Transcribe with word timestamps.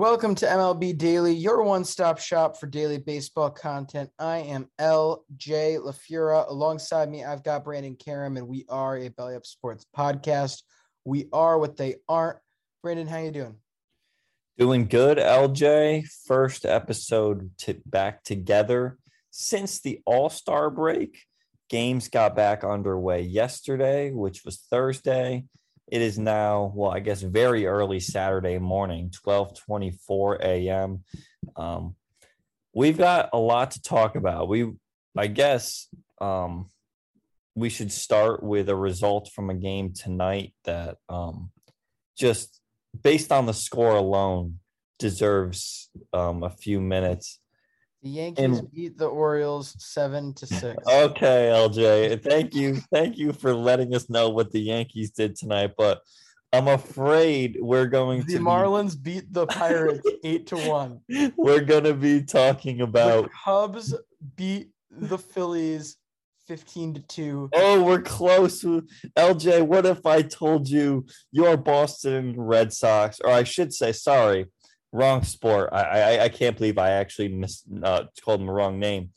Welcome 0.00 0.34
to 0.36 0.46
MLB 0.46 0.96
Daily, 0.96 1.34
your 1.34 1.62
one 1.62 1.84
stop 1.84 2.18
shop 2.18 2.56
for 2.56 2.66
daily 2.66 2.96
baseball 2.96 3.50
content. 3.50 4.08
I 4.18 4.38
am 4.38 4.66
LJ 4.80 5.18
LaFura. 5.78 6.48
Alongside 6.48 7.10
me, 7.10 7.22
I've 7.22 7.44
got 7.44 7.64
Brandon 7.64 7.94
Karam, 7.96 8.38
and 8.38 8.48
we 8.48 8.64
are 8.70 8.96
a 8.96 9.10
Belly 9.10 9.34
Up 9.34 9.44
Sports 9.44 9.84
podcast. 9.94 10.62
We 11.04 11.26
are 11.34 11.58
what 11.58 11.76
they 11.76 11.96
aren't. 12.08 12.38
Brandon, 12.82 13.06
how 13.06 13.18
you 13.18 13.30
doing? 13.30 13.56
Doing 14.56 14.86
good, 14.86 15.18
LJ. 15.18 16.06
First 16.26 16.64
episode 16.64 17.50
to 17.58 17.76
back 17.84 18.24
together 18.24 18.96
since 19.30 19.82
the 19.82 20.00
All 20.06 20.30
Star 20.30 20.70
break. 20.70 21.26
Games 21.68 22.08
got 22.08 22.34
back 22.34 22.64
underway 22.64 23.20
yesterday, 23.20 24.12
which 24.12 24.46
was 24.46 24.64
Thursday. 24.70 25.44
It 25.90 26.02
is 26.02 26.18
now, 26.18 26.72
well, 26.74 26.92
I 26.92 27.00
guess 27.00 27.20
very 27.20 27.66
early 27.66 27.98
Saturday 27.98 28.58
morning, 28.58 29.10
12:24 29.26 30.40
a.m. 30.40 31.04
Um, 31.56 31.96
we've 32.72 32.96
got 32.96 33.30
a 33.32 33.38
lot 33.38 33.72
to 33.72 33.82
talk 33.82 34.14
about. 34.14 34.48
We, 34.48 34.70
I 35.16 35.26
guess, 35.26 35.88
um, 36.20 36.70
we 37.56 37.70
should 37.70 37.90
start 37.90 38.40
with 38.40 38.68
a 38.68 38.76
result 38.76 39.30
from 39.34 39.50
a 39.50 39.54
game 39.54 39.92
tonight 39.92 40.54
that 40.64 40.98
um, 41.08 41.50
just 42.16 42.60
based 43.02 43.32
on 43.32 43.46
the 43.46 43.52
score 43.52 43.96
alone 43.96 44.60
deserves 45.00 45.90
um, 46.12 46.44
a 46.44 46.50
few 46.50 46.80
minutes. 46.80 47.39
The 48.02 48.08
Yankees 48.08 48.58
and, 48.58 48.72
beat 48.72 48.96
the 48.96 49.06
Orioles 49.06 49.74
seven 49.78 50.32
to 50.34 50.46
six. 50.46 50.76
Okay, 50.88 51.50
LJ. 51.52 52.22
Thank 52.22 52.54
you. 52.54 52.80
Thank 52.92 53.18
you 53.18 53.32
for 53.32 53.54
letting 53.54 53.94
us 53.94 54.08
know 54.08 54.30
what 54.30 54.50
the 54.52 54.60
Yankees 54.60 55.10
did 55.10 55.36
tonight. 55.36 55.72
But 55.76 56.00
I'm 56.52 56.68
afraid 56.68 57.58
we're 57.60 57.86
going 57.86 58.20
the 58.20 58.26
to 58.26 58.38
The 58.38 58.44
Marlins 58.44 59.00
be... 59.00 59.14
beat 59.14 59.32
the 59.32 59.46
Pirates 59.46 60.08
eight 60.24 60.46
to 60.48 60.56
one. 60.56 61.00
We're 61.36 61.60
gonna 61.60 61.94
be 61.94 62.22
talking 62.22 62.80
about 62.80 63.24
the 63.24 63.30
Cubs 63.44 63.94
beat 64.36 64.70
the 64.90 65.18
Phillies 65.18 65.96
15 66.46 66.94
to 66.94 67.00
2. 67.02 67.50
Oh, 67.52 67.84
we're 67.84 68.02
close. 68.02 68.64
LJ, 68.64 69.66
what 69.66 69.86
if 69.86 70.04
I 70.04 70.22
told 70.22 70.68
you 70.68 71.06
your 71.30 71.56
Boston 71.56 72.34
Red 72.36 72.72
Sox, 72.72 73.20
or 73.20 73.30
I 73.30 73.44
should 73.44 73.72
say, 73.72 73.92
sorry, 73.92 74.46
wrong 74.92 75.22
sport. 75.22 75.70
I 75.72 75.82
I, 75.82 76.24
I 76.24 76.28
can't 76.28 76.56
believe 76.56 76.78
I 76.78 76.90
actually 76.90 77.28
missed 77.28 77.64
uh, 77.82 78.04
called 78.22 78.40
them 78.40 78.46
the 78.46 78.52
wrong 78.52 78.78
name. 78.78 79.10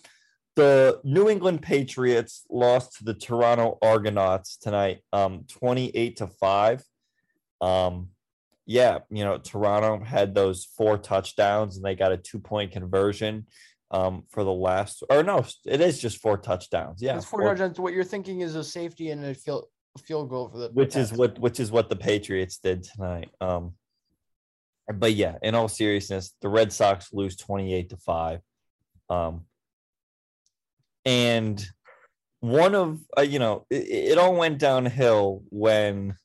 The 0.56 1.02
New 1.04 1.30
England 1.30 1.62
Patriots 1.64 2.46
lost 2.50 2.98
to 2.98 3.04
the 3.04 3.16
Toronto 3.16 3.80
Argonauts 3.82 4.58
tonight, 4.58 5.00
um, 5.12 5.46
28 5.50 6.18
to 6.18 6.28
5. 6.28 6.84
Um, 7.60 8.10
yeah, 8.66 9.00
you 9.10 9.24
know, 9.24 9.40
Toronto 9.40 10.04
had 10.04 10.36
those 10.36 10.64
four 10.64 10.98
touchdowns 10.98 11.76
and 11.76 11.84
they 11.84 11.96
got 11.96 12.12
a 12.12 12.18
two 12.18 12.40
point 12.40 12.72
conversion 12.72 13.48
um, 13.92 14.24
for 14.30 14.44
the 14.44 14.52
last, 14.52 15.04
or 15.10 15.24
no, 15.24 15.46
it 15.66 15.82
is 15.82 16.00
just 16.00 16.18
four 16.18 16.38
touchdowns. 16.38 17.02
Yeah, 17.02 17.18
it's 17.18 17.26
four, 17.26 17.42
four 17.42 17.50
touchdowns. 17.50 17.80
What 17.80 17.94
you're 17.94 18.04
thinking 18.04 18.42
is 18.42 18.56
a 18.56 18.64
safety 18.64 19.10
and 19.10 19.26
a 19.26 19.34
field 19.34 19.66
field 20.00 20.30
goal 20.30 20.50
for 20.50 20.58
the 20.58 20.70
which 20.70 20.96
is 20.96 21.14
what 21.14 21.38
which 21.38 21.60
is 21.60 21.72
what 21.72 21.90
the 21.90 21.96
Patriots 21.96 22.58
did 22.58 22.84
tonight. 22.84 23.30
Um, 23.42 23.74
but 24.92 25.14
yeah, 25.14 25.36
in 25.42 25.56
all 25.56 25.68
seriousness, 25.68 26.34
the 26.42 26.50
Red 26.50 26.74
Sox 26.74 27.14
lose 27.14 27.36
28 27.36 27.90
to 27.90 27.98
5. 27.98 28.40
Um, 29.10 29.46
and 31.06 31.66
one 32.40 32.76
of, 32.76 33.00
uh, 33.18 33.22
you 33.22 33.40
know, 33.40 33.66
it, 33.70 34.12
it, 34.12 34.18
all 34.18 34.36
went 34.36 34.60
downhill 34.60 35.44
when 35.50 36.16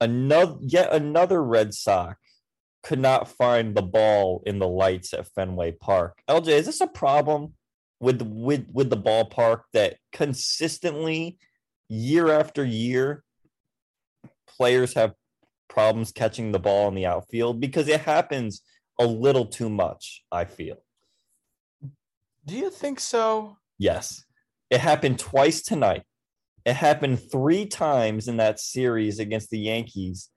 another, 0.00 0.56
yet 0.60 0.92
another 0.92 1.42
Red 1.42 1.74
Sox 1.74 2.18
could 2.82 2.98
not 2.98 3.28
find 3.28 3.74
the 3.74 3.82
ball 3.82 4.42
in 4.46 4.58
the 4.58 4.68
lights 4.68 5.12
at 5.12 5.28
Fenway 5.34 5.72
Park. 5.72 6.18
LJ, 6.28 6.48
is 6.48 6.66
this 6.66 6.80
a 6.80 6.86
problem 6.86 7.54
with, 8.00 8.22
with, 8.22 8.66
with 8.72 8.90
the 8.90 8.96
ballpark 8.96 9.62
that 9.72 9.96
consistently, 10.12 11.38
year 11.88 12.30
after 12.30 12.64
year, 12.64 13.22
players 14.46 14.94
have 14.94 15.12
problems 15.68 16.12
catching 16.12 16.52
the 16.52 16.58
ball 16.58 16.88
in 16.88 16.94
the 16.94 17.06
outfield 17.06 17.60
because 17.60 17.88
it 17.88 18.00
happens 18.00 18.62
a 18.98 19.06
little 19.06 19.46
too 19.46 19.68
much, 19.68 20.24
I 20.32 20.44
feel. 20.44 20.76
Do 22.44 22.56
you 22.56 22.70
think 22.70 23.00
so? 23.00 23.56
Yes. 23.78 24.24
It 24.70 24.80
happened 24.80 25.18
twice 25.18 25.62
tonight. 25.62 26.02
It 26.64 26.74
happened 26.74 27.20
three 27.30 27.66
times 27.66 28.28
in 28.28 28.38
that 28.38 28.58
series 28.58 29.18
against 29.18 29.50
the 29.50 29.58
Yankees 29.58 30.30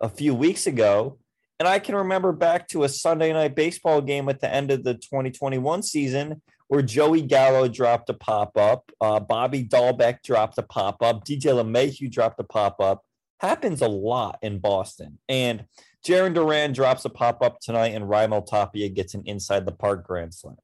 a 0.00 0.08
few 0.08 0.34
weeks 0.34 0.66
ago. 0.66 1.18
And 1.58 1.68
I 1.68 1.78
can 1.78 1.94
remember 1.94 2.32
back 2.32 2.68
to 2.68 2.84
a 2.84 2.88
Sunday 2.88 3.32
night 3.32 3.54
baseball 3.54 4.00
game 4.00 4.28
at 4.28 4.40
the 4.40 4.52
end 4.52 4.70
of 4.70 4.84
the 4.84 4.94
2021 4.94 5.82
season 5.82 6.42
where 6.68 6.82
Joey 6.82 7.22
Gallo 7.22 7.66
dropped 7.66 8.08
a 8.10 8.14
pop 8.14 8.56
up, 8.56 8.90
uh, 9.00 9.18
Bobby 9.18 9.64
Dalbec 9.64 10.22
dropped 10.22 10.56
a 10.56 10.62
pop 10.62 11.02
up, 11.02 11.24
DJ 11.24 11.52
LeMahieu 11.52 12.10
dropped 12.10 12.38
a 12.38 12.44
pop 12.44 12.76
up 12.80 13.02
happens 13.40 13.80
a 13.80 13.88
lot 13.88 14.38
in 14.42 14.58
Boston. 14.58 15.18
And 15.28 15.64
Jarren 16.06 16.34
Duran 16.34 16.72
drops 16.72 17.04
a 17.04 17.10
pop 17.10 17.42
up 17.42 17.58
tonight, 17.60 17.88
and 17.88 18.04
Raimel 18.04 18.46
Tapia 18.46 18.88
gets 18.88 19.14
an 19.14 19.22
inside 19.26 19.66
the 19.66 19.72
park 19.72 20.06
grand 20.06 20.34
slam. 20.34 20.56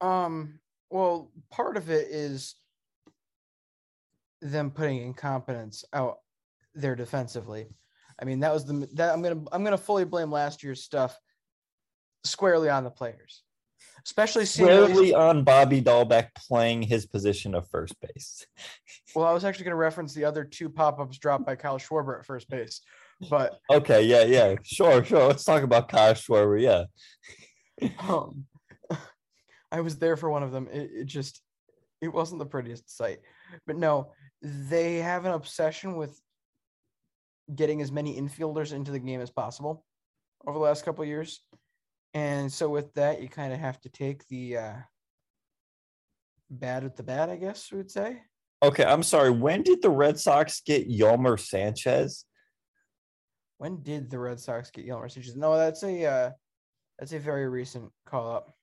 Um, 0.00 0.60
well, 0.90 1.30
part 1.50 1.76
of 1.76 1.90
it 1.90 2.08
is 2.10 2.54
them 4.40 4.70
putting 4.70 5.02
incompetence 5.02 5.84
out 5.92 6.18
there 6.74 6.96
defensively. 6.96 7.66
I 8.20 8.24
mean, 8.24 8.40
that 8.40 8.52
was 8.52 8.64
the 8.64 8.88
that 8.94 9.12
I'm 9.12 9.22
gonna 9.22 9.42
I'm 9.52 9.64
gonna 9.64 9.78
fully 9.78 10.04
blame 10.04 10.30
last 10.30 10.62
year's 10.62 10.82
stuff 10.82 11.18
squarely 12.24 12.68
on 12.68 12.84
the 12.84 12.90
players, 12.90 13.42
especially 14.04 14.44
seeing 14.44 15.14
on 15.14 15.44
Bobby 15.44 15.80
Dalbec 15.82 16.28
playing 16.34 16.82
his 16.82 17.06
position 17.06 17.54
of 17.54 17.68
first 17.68 17.94
base. 18.00 18.46
Well, 19.12 19.26
I 19.26 19.32
was 19.32 19.44
actually 19.44 19.64
going 19.64 19.72
to 19.72 19.76
reference 19.76 20.14
the 20.14 20.24
other 20.24 20.44
two 20.44 20.68
pop 20.68 21.00
ups 21.00 21.18
dropped 21.18 21.44
by 21.44 21.56
Kyle 21.56 21.80
Schwarber 21.80 22.20
at 22.20 22.24
first 22.24 22.48
base, 22.48 22.80
but 23.28 23.58
Okay, 23.68 24.04
yeah, 24.04 24.22
yeah, 24.22 24.54
sure, 24.62 25.04
sure. 25.04 25.26
Let's 25.26 25.42
talk 25.42 25.64
about 25.64 25.88
Kyle 25.88 26.14
Schwarber. 26.14 26.62
Yeah, 26.62 26.84
um, 28.08 28.46
I 29.72 29.80
was 29.80 29.98
there 29.98 30.16
for 30.16 30.30
one 30.30 30.44
of 30.44 30.52
them. 30.52 30.68
It, 30.70 30.90
it 30.92 31.06
just 31.06 31.42
it 32.00 32.06
wasn't 32.06 32.38
the 32.38 32.46
prettiest 32.46 32.96
sight, 32.96 33.18
but 33.66 33.76
no, 33.76 34.12
they 34.42 34.98
have 34.98 35.24
an 35.24 35.32
obsession 35.32 35.96
with 35.96 36.20
getting 37.52 37.82
as 37.82 37.90
many 37.90 38.20
infielders 38.20 38.72
into 38.72 38.92
the 38.92 39.00
game 39.00 39.20
as 39.20 39.30
possible 39.30 39.84
over 40.46 40.58
the 40.58 40.64
last 40.64 40.84
couple 40.84 41.02
of 41.02 41.08
years, 41.08 41.40
and 42.14 42.52
so 42.52 42.68
with 42.68 42.92
that, 42.94 43.22
you 43.22 43.28
kind 43.28 43.52
of 43.52 43.60
have 43.60 43.80
to 43.82 43.88
take 43.88 44.26
the 44.28 44.56
uh, 44.56 44.74
bad 46.50 46.82
with 46.82 46.96
the 46.96 47.02
bad, 47.02 47.30
I 47.30 47.36
guess 47.36 47.70
we 47.70 47.78
would 47.78 47.90
say. 47.90 48.20
Okay, 48.62 48.84
I'm 48.84 49.02
sorry. 49.02 49.30
When 49.30 49.62
did 49.62 49.80
the 49.80 49.90
Red 49.90 50.18
Sox 50.18 50.60
get 50.60 50.90
Yolmer 50.90 51.38
Sanchez? 51.38 52.24
When 53.58 53.82
did 53.82 54.10
the 54.10 54.18
Red 54.18 54.40
Sox 54.40 54.70
get 54.70 54.86
Yelmer 54.86 55.10
Sanchez? 55.10 55.36
No, 55.36 55.56
that's 55.56 55.82
a 55.82 56.04
uh, 56.04 56.30
that's 56.98 57.12
a 57.12 57.18
very 57.18 57.48
recent 57.48 57.90
call 58.06 58.30
up. 58.30 58.54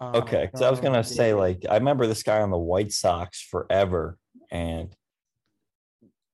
Um, 0.00 0.16
Okay, 0.16 0.46
because 0.46 0.62
I 0.62 0.70
was 0.70 0.80
gonna 0.80 1.04
say 1.04 1.34
like 1.34 1.64
I 1.68 1.74
remember 1.74 2.06
this 2.06 2.22
guy 2.22 2.40
on 2.40 2.50
the 2.50 2.58
White 2.58 2.92
Sox 2.92 3.40
forever, 3.42 4.18
and 4.50 4.90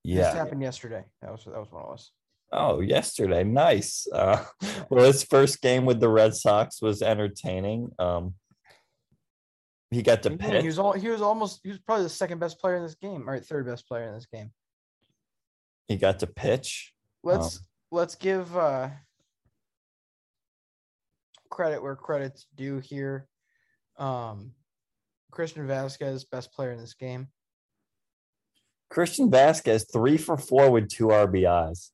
this 0.03 0.15
yeah. 0.15 0.33
happened 0.33 0.61
yesterday. 0.61 1.05
That 1.21 1.31
was 1.31 1.45
that 1.45 1.59
was 1.59 1.71
what 1.71 1.83
it 1.83 1.89
was. 1.89 2.11
Oh, 2.51 2.79
yesterday, 2.79 3.43
nice. 3.43 4.07
Uh, 4.11 4.43
well, 4.89 5.05
his 5.05 5.23
first 5.23 5.61
game 5.61 5.85
with 5.85 5.99
the 5.99 6.09
Red 6.09 6.33
Sox 6.35 6.81
was 6.81 7.01
entertaining. 7.01 7.91
Um, 7.99 8.35
he 9.91 10.01
got 10.01 10.23
to 10.23 10.29
He 10.31 10.37
pitch. 10.37 10.65
was 10.65 10.79
all 10.79 10.93
he 10.93 11.09
was 11.09 11.21
almost 11.21 11.61
he 11.63 11.69
was 11.69 11.79
probably 11.79 12.03
the 12.03 12.09
second 12.09 12.39
best 12.39 12.59
player 12.59 12.75
in 12.75 12.83
this 12.83 12.95
game, 12.95 13.29
or 13.29 13.39
third 13.39 13.65
best 13.65 13.87
player 13.87 14.07
in 14.07 14.13
this 14.13 14.25
game. 14.25 14.51
He 15.87 15.95
got 15.97 16.19
to 16.19 16.27
pitch. 16.27 16.93
Let's 17.23 17.57
Um, 17.57 17.63
let's 17.91 18.15
give 18.15 18.55
uh 18.57 18.89
credit 21.49 21.81
where 21.81 21.95
credit's 21.95 22.45
due 22.55 22.79
here. 22.79 23.27
Um 23.97 24.51
Christian 25.31 25.67
Vázquez, 25.67 26.29
best 26.29 26.51
player 26.51 26.71
in 26.71 26.79
this 26.79 26.93
game. 26.93 27.27
Christian 28.89 29.29
Vázquez 29.29 29.85
three 29.91 30.17
for 30.17 30.37
four 30.37 30.69
with 30.71 30.89
two 30.89 31.07
RBIs. 31.07 31.91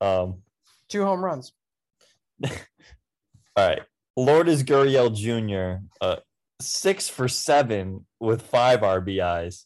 Um, 0.00 0.42
Two 0.88 1.04
home 1.04 1.24
runs. 1.24 1.52
all 2.44 2.50
right, 3.56 3.82
Lourdes 4.16 4.62
Gurriel 4.62 5.14
Jr. 5.14 5.84
Uh, 6.00 6.16
six 6.60 7.08
for 7.08 7.28
seven 7.28 8.06
with 8.20 8.42
five 8.42 8.80
RBIs. 8.80 9.64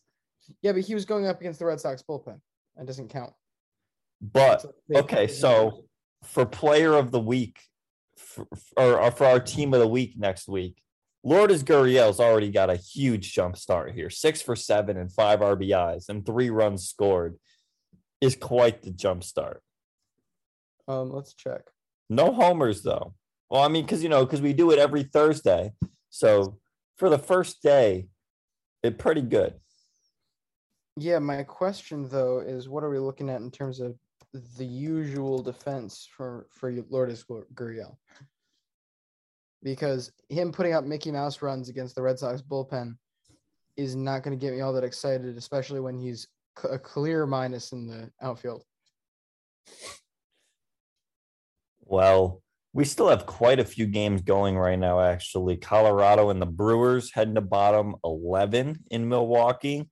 Yeah, 0.62 0.72
but 0.72 0.82
he 0.82 0.94
was 0.94 1.04
going 1.04 1.26
up 1.26 1.40
against 1.40 1.58
the 1.58 1.66
Red 1.66 1.80
Sox 1.80 2.02
bullpen. 2.08 2.40
That 2.76 2.86
doesn't 2.86 3.08
count. 3.08 3.32
But 4.20 4.64
okay, 4.94 5.28
so 5.28 5.84
for 6.24 6.44
player 6.44 6.94
of 6.94 7.10
the 7.10 7.20
week, 7.20 7.60
for, 8.16 8.46
or, 8.76 9.00
or 9.00 9.10
for 9.10 9.26
our 9.26 9.40
team 9.40 9.74
of 9.74 9.80
the 9.80 9.86
week 9.88 10.14
next 10.16 10.48
week, 10.48 10.80
Lourdes 11.22 11.62
Gurriel's 11.62 12.20
already 12.20 12.50
got 12.50 12.70
a 12.70 12.76
huge 12.76 13.32
jump 13.32 13.56
start 13.56 13.92
here. 13.92 14.10
Six 14.10 14.42
for 14.42 14.56
seven 14.56 14.96
and 14.96 15.12
five 15.12 15.40
RBIs 15.40 16.08
and 16.08 16.24
three 16.24 16.50
runs 16.50 16.88
scored 16.88 17.36
is 18.20 18.36
quite 18.36 18.82
the 18.82 18.90
jump 18.90 19.22
start. 19.22 19.62
Um 20.88 21.12
let's 21.12 21.34
check. 21.34 21.62
No 22.10 22.32
homers 22.32 22.82
though. 22.82 23.14
Well, 23.50 23.62
I 23.62 23.68
mean, 23.68 23.84
because 23.84 24.02
you 24.02 24.08
know, 24.08 24.24
because 24.24 24.42
we 24.42 24.52
do 24.52 24.70
it 24.72 24.78
every 24.78 25.04
Thursday. 25.04 25.72
So 26.10 26.58
for 26.96 27.08
the 27.08 27.18
first 27.18 27.62
day, 27.62 28.08
it 28.82 28.98
pretty 28.98 29.22
good. 29.22 29.54
Yeah, 30.96 31.18
my 31.18 31.44
question 31.44 32.08
though 32.08 32.40
is 32.40 32.68
what 32.68 32.82
are 32.82 32.90
we 32.90 32.98
looking 32.98 33.30
at 33.30 33.40
in 33.40 33.50
terms 33.50 33.80
of 33.80 33.96
the 34.56 34.64
usual 34.64 35.42
defense 35.42 36.08
for 36.16 36.46
for 36.50 36.72
Lourdes 36.90 37.22
Gur- 37.22 37.46
Gurriel? 37.54 37.96
Because 39.62 40.12
him 40.28 40.52
putting 40.52 40.74
up 40.74 40.84
Mickey 40.84 41.10
Mouse 41.10 41.42
runs 41.42 41.68
against 41.68 41.94
the 41.94 42.02
Red 42.02 42.18
Sox 42.18 42.42
bullpen 42.42 42.96
is 43.76 43.94
not 43.94 44.22
going 44.22 44.36
to 44.38 44.40
get 44.40 44.54
me 44.54 44.60
all 44.60 44.72
that 44.72 44.84
excited, 44.84 45.36
especially 45.36 45.80
when 45.80 45.98
he's 45.98 46.26
a 46.68 46.78
clear 46.78 47.26
minus 47.26 47.72
in 47.72 47.86
the 47.86 48.10
outfield. 48.20 48.64
Well, 51.88 52.42
we 52.74 52.84
still 52.84 53.08
have 53.08 53.24
quite 53.24 53.58
a 53.58 53.64
few 53.64 53.86
games 53.86 54.20
going 54.20 54.58
right 54.58 54.78
now, 54.78 55.00
actually. 55.00 55.56
Colorado 55.56 56.28
and 56.28 56.40
the 56.40 56.46
Brewers 56.46 57.10
heading 57.10 57.34
to 57.36 57.40
bottom 57.40 57.96
11 58.04 58.84
in 58.90 59.08
Milwaukee. 59.08 59.88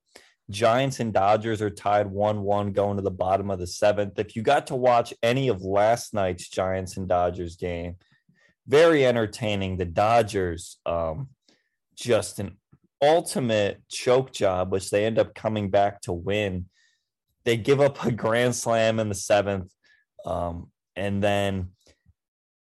Giants 0.50 1.00
and 1.00 1.12
Dodgers 1.12 1.62
are 1.62 1.70
tied 1.70 2.06
1 2.06 2.42
1 2.42 2.72
going 2.72 2.96
to 2.96 3.02
the 3.02 3.10
bottom 3.10 3.50
of 3.50 3.58
the 3.58 3.66
seventh. 3.66 4.18
If 4.18 4.36
you 4.36 4.42
got 4.42 4.66
to 4.66 4.76
watch 4.76 5.14
any 5.22 5.48
of 5.48 5.62
last 5.62 6.12
night's 6.12 6.48
Giants 6.48 6.98
and 6.98 7.08
Dodgers 7.08 7.56
game, 7.56 7.96
very 8.68 9.06
entertaining. 9.06 9.78
The 9.78 9.86
Dodgers, 9.86 10.76
um, 10.84 11.30
just 11.96 12.38
an 12.40 12.58
ultimate 13.00 13.80
choke 13.88 14.32
job, 14.32 14.70
which 14.70 14.90
they 14.90 15.06
end 15.06 15.18
up 15.18 15.34
coming 15.34 15.70
back 15.70 16.02
to 16.02 16.12
win. 16.12 16.66
They 17.44 17.56
give 17.56 17.80
up 17.80 18.04
a 18.04 18.12
grand 18.12 18.54
slam 18.54 19.00
in 19.00 19.08
the 19.08 19.14
seventh. 19.14 19.72
Um, 20.26 20.70
and 20.94 21.22
then 21.22 21.70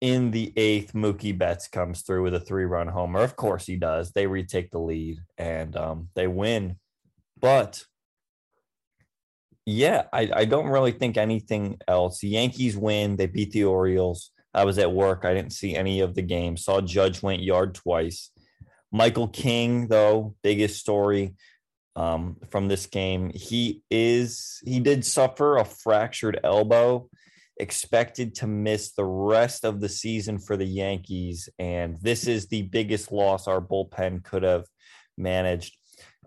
in 0.06 0.30
the 0.30 0.54
eighth, 0.56 0.94
Mookie 0.94 1.36
Betts 1.36 1.68
comes 1.68 2.04
through 2.04 2.22
with 2.22 2.36
a 2.36 2.40
three 2.40 2.66
run 2.66 2.88
homer. 2.88 3.22
Of 3.22 3.36
course 3.36 3.66
he 3.66 3.76
does. 3.76 4.12
They 4.12 4.28
retake 4.28 4.70
the 4.70 4.78
lead 4.78 5.18
and 5.36 5.76
um, 5.76 6.10
they 6.14 6.28
win. 6.28 6.78
But 7.42 7.84
yeah, 9.66 10.04
I, 10.14 10.30
I 10.32 10.46
don't 10.46 10.68
really 10.68 10.92
think 10.92 11.18
anything 11.18 11.80
else. 11.88 12.20
The 12.20 12.28
Yankees 12.28 12.78
win. 12.78 13.16
They 13.16 13.26
beat 13.26 13.52
the 13.52 13.64
Orioles. 13.64 14.30
I 14.54 14.64
was 14.64 14.78
at 14.78 14.92
work. 14.92 15.26
I 15.26 15.34
didn't 15.34 15.54
see 15.54 15.76
any 15.76 16.02
of 16.02 16.14
the 16.14 16.22
game. 16.22 16.56
Saw 16.56 16.82
Judge 16.82 17.24
went 17.24 17.42
yard 17.42 17.74
twice. 17.74 18.30
Michael 18.92 19.28
King, 19.28 19.88
though, 19.88 20.36
biggest 20.44 20.80
story 20.80 21.34
um, 21.96 22.38
from 22.52 22.68
this 22.68 22.86
game. 22.86 23.32
He 23.34 23.82
is 23.90 24.62
he 24.64 24.80
did 24.80 25.04
suffer 25.04 25.58
a 25.58 25.66
fractured 25.66 26.40
elbow, 26.44 27.10
expected 27.58 28.36
to 28.36 28.48
miss 28.48 28.92
the 28.92 29.06
rest 29.06 29.66
of 29.66 29.80
the 29.80 29.90
season 29.90 30.40
for 30.40 30.58
the 30.58 30.66
Yankees, 30.66 31.50
and 31.60 31.98
this 32.02 32.28
is 32.28 32.48
the 32.48 32.64
biggest 32.64 33.12
loss 33.12 33.48
our 33.48 33.62
bullpen 33.62 34.24
could 34.24 34.44
have 34.44 34.66
managed. 35.18 35.78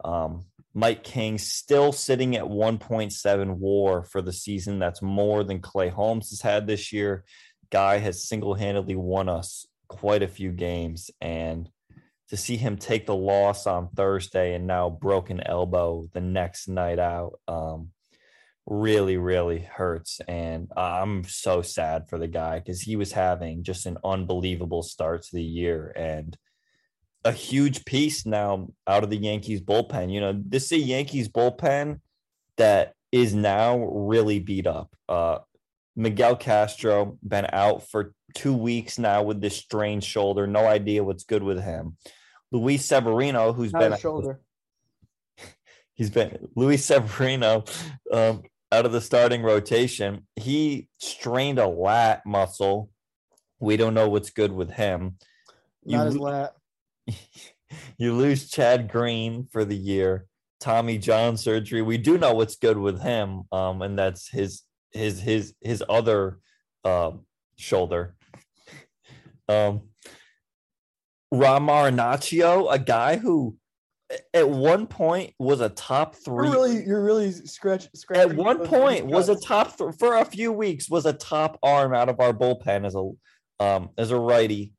Um, 0.05 0.47
Mike 0.75 1.03
King 1.03 1.39
still 1.39 1.93
sitting 1.93 2.37
at 2.37 2.45
1.7 2.45 3.57
WAR 3.57 4.05
for 4.05 4.23
the 4.23 4.33
season. 4.33 4.79
That's 4.79 5.03
more 5.03 5.43
than 5.45 5.61
Clay 5.61 5.89
Holmes 5.89 6.31
has 6.31 6.41
had 6.41 6.67
this 6.67 6.93
year. 6.93 7.25
Guy 7.71 7.99
has 7.99 8.29
single-handedly 8.29 8.97
won 8.97 9.29
us 9.29 9.67
quite 9.89 10.23
a 10.23 10.29
few 10.29 10.53
games, 10.53 11.11
and 11.21 11.69
to 12.29 12.37
see 12.37 12.57
him 12.57 12.77
take 12.77 13.07
the 13.07 13.15
loss 13.15 13.67
on 13.67 13.89
Thursday 13.89 14.55
and 14.55 14.67
now 14.67 14.91
broken 14.91 15.41
elbow 15.45 16.09
the 16.13 16.21
next 16.21 16.69
night 16.69 16.99
out 16.99 17.41
um, 17.49 17.91
really, 18.69 19.17
really 19.17 19.61
hurts. 19.61 20.21
And 20.29 20.71
I'm 20.77 21.25
so 21.25 21.63
sad 21.63 22.09
for 22.09 22.19
the 22.19 22.29
guy 22.29 22.59
because 22.59 22.83
he 22.83 22.97
was 22.97 23.13
having 23.13 23.63
just 23.63 23.87
an 23.87 23.99
unbelievable 24.05 24.83
start 24.83 25.23
to 25.23 25.35
the 25.35 25.43
year 25.43 25.93
and 25.97 26.37
a 27.25 27.33
huge 27.33 27.85
piece 27.85 28.27
now 28.27 28.69
out 28.87 29.05
of 29.05 29.11
the 29.11 29.17
Yankees 29.17 29.61
bullpen. 29.61 30.13
You 30.13 30.21
know, 30.21 30.41
this 30.47 30.67
is 30.67 30.73
a 30.73 30.79
Yankees 30.79 31.29
bullpen 31.29 32.01
that 32.57 32.95
is 33.11 33.35
now 33.35 33.79
really 33.79 34.39
beat 34.39 34.67
up. 34.67 34.95
Uh, 35.09 35.39
Miguel 35.97 36.37
Castro 36.37 37.19
been 37.27 37.47
out 37.53 37.89
for 37.89 38.15
two 38.35 38.55
weeks 38.55 38.99
now 38.99 39.23
with 39.23 39.41
this 39.41 39.57
strained 39.57 40.05
shoulder. 40.05 40.47
No 40.47 40.67
idea 40.67 41.03
what's 41.03 41.25
good 41.25 41.43
with 41.43 41.61
him. 41.61 41.97
Luis 42.53 42.85
Severino, 42.85 43.53
who's 43.53 43.73
Not 43.73 43.81
been 43.81 43.93
a 43.95 43.99
shoulder. 43.99 44.41
he's 45.95 46.11
been 46.11 46.49
Luis 46.55 46.85
Severino 46.85 47.65
um, 48.13 48.43
out 48.71 48.87
of 48.87 48.93
the 48.93 49.01
starting 49.01 49.43
rotation. 49.43 50.27
He 50.37 50.89
strained 50.99 51.59
a 51.59 51.69
lat 51.69 52.25
muscle. 52.27 52.91
We 53.61 53.77
don't 53.77 53.95
know 53.95 54.09
what's 54.09 54.31
good 54.31 54.53
with 54.53 54.71
him. 54.71 55.17
Not 55.85 56.07
his 56.07 56.19
lat. 56.19 56.55
you 57.99 58.15
lose 58.15 58.51
Chad 58.51 58.91
Green 58.91 59.49
for 59.51 59.65
the 59.65 59.77
year. 59.77 60.27
Tommy 60.61 60.99
John 60.99 61.37
surgery. 61.37 61.83
We 61.83 61.99
do 61.99 62.19
know 62.19 62.35
what's 62.35 62.57
good 62.57 62.79
with 62.79 63.01
him, 63.01 63.45
um, 63.53 63.83
and 63.83 63.99
that's 63.99 64.29
his 64.29 64.63
his 64.93 65.21
his 65.21 65.55
his 65.61 65.85
other 65.89 66.39
um, 66.85 67.27
shoulder. 67.57 68.17
Um, 69.49 69.83
Ron 71.31 71.67
Marinaccio, 71.67 72.73
a 72.73 72.79
guy 72.79 73.17
who 73.17 73.57
at 74.33 74.49
one 74.49 74.87
point 74.87 75.35
was 75.39 75.61
a 75.61 75.69
top 75.69 76.15
three. 76.15 76.47
You're 76.47 76.55
really, 76.55 76.85
you're 76.85 77.05
really 77.05 77.33
scratch, 77.33 77.89
scratch. 77.95 78.19
At 78.19 78.35
one 78.35 78.67
point 78.67 79.07
was 79.07 79.29
a 79.29 79.37
top 79.37 79.77
th- 79.77 79.95
for 79.99 80.17
a 80.17 80.25
few 80.25 80.53
weeks 80.53 80.89
was 80.89 81.07
a 81.07 81.13
top 81.13 81.59
arm 81.63 81.95
out 81.95 82.09
of 82.09 82.21
our 82.21 82.33
bullpen 82.33 82.87
as 82.87 82.95
a 82.95 83.63
um 83.63 83.91
as 83.99 84.11
a 84.11 84.19
righty. 84.19 84.73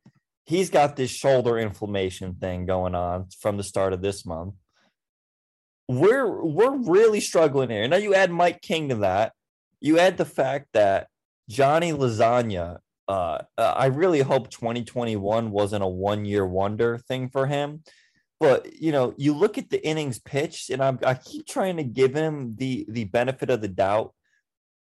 He's 0.46 0.70
got 0.72 0.96
this 0.96 1.12
shoulder 1.12 1.60
inflammation 1.60 2.36
thing 2.36 2.66
going 2.66 2.96
on 2.96 3.28
from 3.40 3.58
the 3.58 3.64
start 3.64 3.94
of 3.94 4.02
this 4.02 4.26
month. 4.26 4.56
We're 5.88 6.44
we're 6.44 6.78
really 6.78 7.20
struggling 7.20 7.70
here. 7.70 7.88
Now 7.88 7.98
you 7.98 8.16
add 8.16 8.32
Mike 8.32 8.62
King 8.62 8.90
to 8.90 8.96
that. 8.96 9.34
You 9.80 10.00
add 10.00 10.18
the 10.18 10.26
fact 10.26 10.68
that 10.74 11.08
Johnny 11.50 11.92
Lasagna. 11.92 12.78
Uh, 13.08 13.40
I 13.58 13.88
really 13.88 14.20
hope 14.20 14.52
2021 14.52 15.50
wasn't 15.50 15.84
a 15.84 15.88
one 15.88 16.26
year 16.26 16.46
wonder 16.46 17.00
thing 17.00 17.28
for 17.28 17.48
him 17.48 17.82
but 18.40 18.82
you 18.82 18.92
know, 18.92 19.14
you 19.18 19.34
look 19.34 19.58
at 19.58 19.70
the 19.70 19.86
innings 19.86 20.20
pitched, 20.20 20.70
and 20.70 20.82
I'm, 20.82 21.00
I 21.06 21.16
keep 21.16 21.46
trying 21.46 21.78
to 21.78 21.84
give 21.84 22.14
him 22.14 22.56
the 22.58 22.86
the 22.90 23.06
benefit 23.06 23.50
of 23.50 23.62
the 23.62 23.68
doubt. 23.68 24.14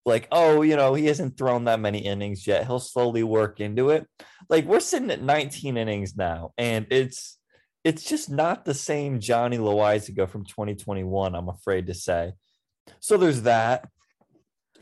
Like, 0.05 0.27
oh, 0.33 0.63
you 0.63 0.75
know, 0.75 0.95
he 0.95 1.07
hasn't 1.07 1.37
thrown 1.37 1.65
that 1.65 1.79
many 1.79 2.01
innings 2.01 2.45
yet. 2.47 2.67
He'll 2.67 2.81
slowly 2.81 3.23
work 3.23 3.61
into 3.61 3.91
it. 3.91 4.09
Like, 4.49 4.65
we're 4.65 4.81
sitting 4.81 5.13
at 5.13 5.23
19 5.23 5.77
innings 5.77 6.17
now, 6.17 6.53
and 6.59 6.87
it's 6.91 7.39
it's 7.85 8.05
just 8.05 8.31
not 8.31 8.65
the 8.65 8.75
same 8.75 9.21
Johnny 9.21 9.59
Loáisiga 9.59 10.29
from 10.29 10.45
2021. 10.45 11.35
I'm 11.35 11.49
afraid 11.49 11.87
to 11.89 11.95
say. 11.95 12.33
So 13.01 13.17
there's 13.17 13.43
that. 13.43 13.89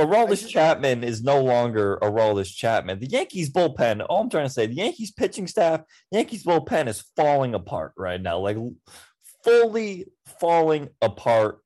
Aroldis 0.01 0.49
Chapman 0.49 1.05
is 1.05 1.23
no 1.23 1.43
longer 1.43 1.99
Aroldis 2.03 2.55
Chapman. 2.55 3.01
The 3.01 3.07
Yankees 3.07 3.51
bullpen, 3.53 4.05
all 4.09 4.23
I'm 4.23 4.31
trying 4.31 4.47
to 4.47 4.53
say, 4.53 4.67
the 4.67 4.75
Yankees 4.75 5.11
pitching 5.11 5.47
staff, 5.47 5.83
Yankees 6.11 6.45
bullpen 6.45 6.89
is 6.89 7.05
falling 7.17 7.55
apart 7.55 7.93
right 7.97 8.21
now, 8.21 8.39
like 8.39 8.57
fully 9.45 10.07
falling 10.41 10.89
apart. 11.03 11.59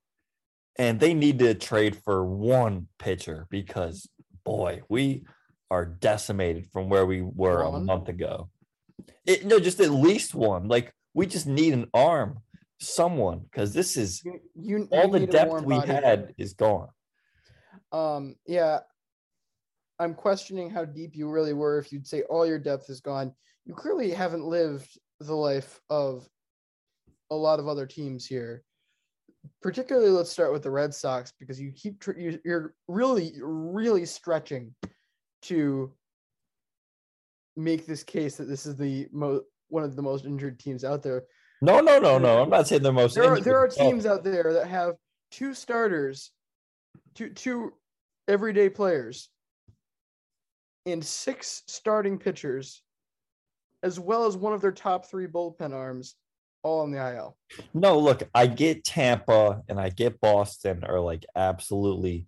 And 0.76 0.98
they 0.98 1.14
need 1.14 1.38
to 1.38 1.54
trade 1.54 1.96
for 2.04 2.24
one 2.24 2.88
pitcher 2.98 3.46
because, 3.48 4.08
boy, 4.44 4.82
we 4.88 5.24
are 5.70 5.84
decimated 5.84 6.66
from 6.72 6.88
where 6.88 7.06
we 7.06 7.22
were 7.22 7.62
a 7.62 7.78
month 7.80 8.08
ago. 8.08 8.48
It, 9.24 9.44
no, 9.44 9.60
just 9.60 9.80
at 9.80 9.90
least 9.90 10.34
one. 10.34 10.66
Like 10.66 10.92
we 11.14 11.26
just 11.26 11.46
need 11.46 11.72
an 11.74 11.86
arm, 11.94 12.40
someone, 12.80 13.40
because 13.40 13.72
this 13.72 13.96
is 13.96 14.22
you, 14.24 14.40
you 14.56 14.88
all 14.90 15.08
the 15.08 15.26
depth 15.26 15.62
we 15.62 15.76
body. 15.76 15.92
had 15.92 16.34
is 16.36 16.54
gone. 16.54 16.88
Um, 17.94 18.34
yeah, 18.46 18.80
I'm 20.00 20.14
questioning 20.14 20.68
how 20.68 20.84
deep 20.84 21.14
you 21.14 21.30
really 21.30 21.52
were. 21.52 21.78
If 21.78 21.92
you'd 21.92 22.06
say 22.06 22.22
all 22.22 22.44
your 22.44 22.58
depth 22.58 22.90
is 22.90 23.00
gone, 23.00 23.32
you 23.64 23.74
clearly 23.74 24.10
haven't 24.10 24.44
lived 24.44 24.98
the 25.20 25.34
life 25.34 25.80
of 25.88 26.28
a 27.30 27.34
lot 27.36 27.60
of 27.60 27.68
other 27.68 27.86
teams 27.86 28.26
here. 28.26 28.64
Particularly, 29.62 30.08
let's 30.10 30.30
start 30.30 30.52
with 30.52 30.62
the 30.64 30.70
Red 30.70 30.92
Sox 30.92 31.32
because 31.38 31.60
you 31.60 31.70
keep 31.72 32.00
tr- 32.00 32.18
you- 32.18 32.40
you're 32.44 32.74
really, 32.88 33.34
really 33.40 34.06
stretching 34.06 34.74
to 35.42 35.94
make 37.56 37.86
this 37.86 38.02
case 38.02 38.36
that 38.36 38.46
this 38.48 38.66
is 38.66 38.74
the 38.76 39.06
most 39.12 39.44
one 39.68 39.84
of 39.84 39.96
the 39.96 40.02
most 40.02 40.24
injured 40.24 40.58
teams 40.58 40.84
out 40.84 41.02
there. 41.02 41.24
No, 41.62 41.80
no, 41.80 41.98
no, 41.98 42.18
no. 42.18 42.42
I'm 42.42 42.50
not 42.50 42.66
saying 42.66 42.82
they're 42.82 42.92
most. 42.92 43.14
There 43.14 43.24
are, 43.24 43.40
there 43.40 43.58
are 43.58 43.68
teams 43.68 44.06
out 44.06 44.24
there 44.24 44.52
that 44.54 44.66
have 44.66 44.94
two 45.30 45.54
starters, 45.54 46.32
two 47.14 47.30
two 47.30 47.72
everyday 48.28 48.68
players, 48.68 49.28
and 50.86 51.04
six 51.04 51.62
starting 51.66 52.18
pitchers, 52.18 52.82
as 53.82 53.98
well 53.98 54.26
as 54.26 54.36
one 54.36 54.52
of 54.52 54.60
their 54.60 54.72
top 54.72 55.06
three 55.06 55.26
bullpen 55.26 55.72
arms, 55.72 56.16
all 56.62 56.80
on 56.80 56.90
the 56.90 57.14
IL. 57.14 57.36
No, 57.72 57.98
look, 57.98 58.22
I 58.34 58.46
get 58.46 58.84
Tampa 58.84 59.62
and 59.68 59.78
I 59.78 59.90
get 59.90 60.20
Boston 60.20 60.84
are 60.84 61.00
like 61.00 61.24
absolutely 61.36 62.26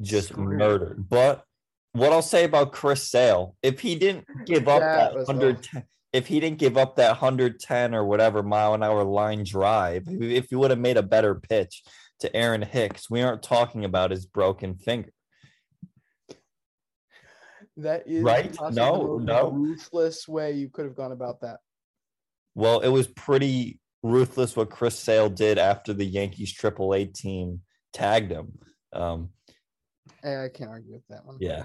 just 0.00 0.28
Screwed. 0.28 0.58
murdered. 0.58 1.08
But 1.08 1.44
what 1.92 2.12
I'll 2.12 2.22
say 2.22 2.44
about 2.44 2.72
Chris 2.72 3.06
Sale, 3.08 3.56
if 3.62 3.80
he 3.80 3.94
didn't 3.94 4.26
give 4.46 4.68
up 4.68 4.80
That 4.80 5.12
that 5.12 5.14
was 5.14 5.26
hundred, 5.26 5.68
if 6.12 6.26
he 6.26 6.40
didn't 6.40 6.58
give 6.58 6.76
up 6.76 6.96
that 6.96 7.16
hundred 7.16 7.60
ten 7.60 7.94
or 7.94 8.04
whatever 8.04 8.42
mile 8.42 8.74
an 8.74 8.82
hour 8.82 9.04
line 9.04 9.44
drive, 9.44 10.04
if 10.08 10.48
he 10.50 10.56
would 10.56 10.70
have 10.70 10.80
made 10.80 10.96
a 10.96 11.02
better 11.02 11.34
pitch 11.34 11.82
to 12.20 12.34
Aaron 12.34 12.62
Hicks, 12.62 13.08
we 13.10 13.22
aren't 13.22 13.42
talking 13.42 13.84
about 13.84 14.10
his 14.10 14.26
broken 14.26 14.74
finger. 14.74 15.10
That 17.78 18.08
is 18.08 18.22
Right? 18.22 18.56
No, 18.72 19.18
no. 19.18 19.50
ruthless 19.50 20.26
way 20.26 20.52
you 20.52 20.68
could 20.68 20.84
have 20.84 20.96
gone 20.96 21.12
about 21.12 21.40
that. 21.42 21.58
Well, 22.54 22.80
it 22.80 22.88
was 22.88 23.06
pretty 23.06 23.78
ruthless 24.02 24.56
what 24.56 24.70
Chris 24.70 24.98
Sale 24.98 25.30
did 25.30 25.58
after 25.58 25.92
the 25.92 26.04
Yankees 26.04 26.52
AAA 26.52 27.14
team 27.14 27.60
tagged 27.92 28.32
him. 28.32 28.58
Um, 28.92 29.30
I 30.24 30.48
can't 30.52 30.70
argue 30.70 30.92
with 30.92 31.06
that 31.08 31.24
one. 31.24 31.36
Yeah. 31.40 31.64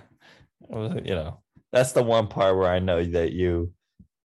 You 0.69 1.15
know, 1.15 1.41
that's 1.71 1.93
the 1.93 2.03
one 2.03 2.27
part 2.27 2.55
where 2.57 2.69
I 2.69 2.79
know 2.79 3.03
that 3.03 3.33
you 3.33 3.73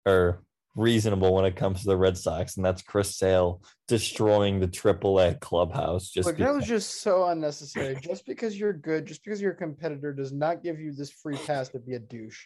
are 0.05 0.43
reasonable 0.75 1.33
when 1.33 1.45
it 1.45 1.55
comes 1.55 1.81
to 1.81 1.87
the 1.87 1.97
Red 1.97 2.17
Sox, 2.17 2.55
and 2.55 2.65
that's 2.65 2.81
Chris 2.81 3.17
Sale 3.17 3.61
destroying 3.87 4.59
the 4.59 4.67
AAA 4.67 5.39
clubhouse. 5.39 6.09
Just 6.09 6.27
Look, 6.27 6.37
that 6.37 6.53
was 6.53 6.65
just 6.65 7.01
so 7.01 7.27
unnecessary. 7.27 7.97
Just 8.01 8.25
because 8.25 8.57
you're 8.57 8.73
good, 8.73 9.05
just 9.05 9.23
because 9.23 9.41
you're 9.41 9.51
a 9.51 9.55
competitor, 9.55 10.13
does 10.13 10.31
not 10.31 10.63
give 10.63 10.79
you 10.79 10.93
this 10.93 11.11
free 11.11 11.37
pass 11.45 11.69
to 11.69 11.79
be 11.79 11.95
a 11.95 11.99
douche. 11.99 12.45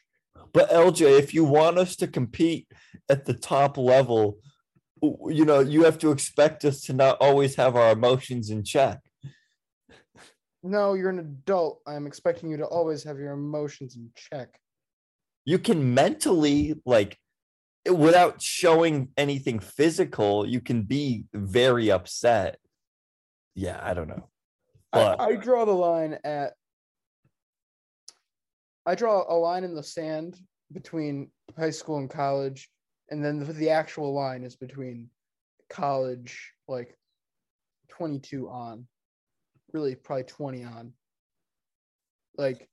But 0.54 0.70
LJ, 0.70 1.20
if 1.20 1.34
you 1.34 1.46
want 1.46 1.78
us 1.78 1.96
to 1.98 2.08
compete 2.08 2.68
at 3.10 3.26
the 3.26 3.34
top 3.34 3.78
level, 3.78 4.40
you 5.02 5.46
know, 5.46 5.60
you 5.60 5.84
have 5.84 6.00
to 6.00 6.12
expect 6.12 6.66
us 6.66 6.82
to 6.82 6.94
not 6.94 7.18
always 7.22 7.56
have 7.56 7.76
our 7.76 7.92
emotions 7.92 8.50
in 8.50 8.64
check. 8.64 9.00
No, 10.64 10.96
you're 10.96 11.12
an 11.12 11.20
adult. 11.20 11.82
I'm 11.86 12.08
expecting 12.08 12.50
you 12.50 12.58
to 12.58 12.66
always 12.66 13.04
have 13.04 13.20
your 13.20 13.34
emotions 13.34 13.96
in 13.96 14.10
check. 14.16 14.60
You 15.46 15.60
can 15.60 15.94
mentally, 15.94 16.74
like, 16.86 17.20
without 17.92 18.42
showing 18.42 19.10
anything 19.18 19.60
physical, 19.60 20.48
you 20.48 20.62
can 20.62 20.84
be 20.84 21.26
very 21.34 21.92
upset. 21.92 22.58
Yeah, 23.54 23.80
I 23.82 23.94
don't 23.94 24.08
know. 24.08 24.28
But 24.92 25.20
I, 25.20 25.26
I 25.26 25.36
draw 25.36 25.66
the 25.66 25.72
line 25.72 26.18
at. 26.24 26.54
I 28.86 28.96
draw 28.96 29.24
a 29.28 29.36
line 29.36 29.64
in 29.64 29.76
the 29.76 29.84
sand 29.84 30.38
between 30.72 31.32
high 31.58 31.72
school 31.72 31.98
and 31.98 32.10
college, 32.10 32.70
and 33.10 33.24
then 33.24 33.40
the, 33.40 33.54
the 33.54 33.70
actual 33.70 34.14
line 34.14 34.44
is 34.44 34.56
between 34.56 35.10
college, 35.70 36.54
like 36.68 36.98
22 37.90 38.48
on, 38.50 38.88
really 39.74 39.96
probably 39.96 40.24
20 40.24 40.64
on. 40.64 40.94
Like, 42.38 42.70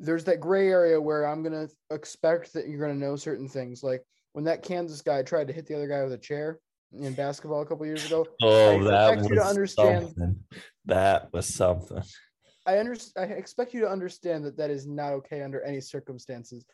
there's 0.00 0.24
that 0.24 0.40
gray 0.40 0.68
area 0.68 1.00
where 1.00 1.26
I'm 1.26 1.42
gonna 1.42 1.68
expect 1.90 2.54
that 2.54 2.68
you're 2.68 2.80
gonna 2.80 2.98
know 2.98 3.16
certain 3.16 3.48
things, 3.48 3.82
like 3.82 4.02
when 4.32 4.44
that 4.44 4.62
Kansas 4.62 5.02
guy 5.02 5.22
tried 5.22 5.48
to 5.48 5.52
hit 5.52 5.66
the 5.66 5.74
other 5.74 5.88
guy 5.88 6.02
with 6.02 6.12
a 6.12 6.18
chair 6.18 6.58
in 6.92 7.14
basketball 7.14 7.62
a 7.62 7.66
couple 7.66 7.86
years 7.86 8.04
ago. 8.06 8.26
I 8.42 8.46
Oh, 8.46 8.84
that 8.84 9.12
expect 9.12 9.30
you 9.30 9.36
to 9.36 9.44
understand 9.44 10.04
something. 10.06 10.44
That 10.86 11.32
was 11.32 11.46
something. 11.46 12.02
I 12.66 12.78
understand. 12.78 13.32
I 13.32 13.34
expect 13.34 13.74
you 13.74 13.80
to 13.80 13.88
understand 13.88 14.44
that 14.44 14.56
that 14.56 14.70
is 14.70 14.86
not 14.86 15.12
okay 15.14 15.42
under 15.42 15.62
any 15.62 15.80
circumstances. 15.80 16.64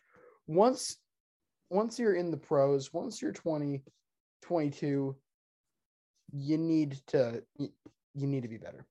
Once, 0.46 0.98
once 1.70 1.98
you're 1.98 2.14
in 2.14 2.30
the 2.30 2.36
pros, 2.36 2.92
once 2.92 3.22
you're 3.22 3.32
20, 3.32 3.82
22, 4.42 5.16
you 6.32 6.58
need 6.58 7.00
to 7.08 7.42
you, 7.56 7.70
you 8.14 8.26
need 8.26 8.42
to 8.42 8.48
be 8.48 8.58
better. 8.58 8.86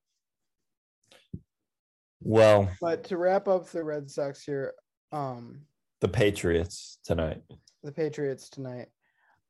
Well, 2.20 2.68
But 2.80 3.04
to 3.04 3.16
wrap 3.16 3.46
up 3.46 3.68
the 3.68 3.84
Red 3.84 4.10
Sox 4.10 4.42
here, 4.42 4.74
um, 5.12 5.60
the 6.00 6.08
Patriots 6.08 6.98
tonight. 7.04 7.42
the 7.82 7.92
Patriots 7.92 8.48
tonight. 8.48 8.88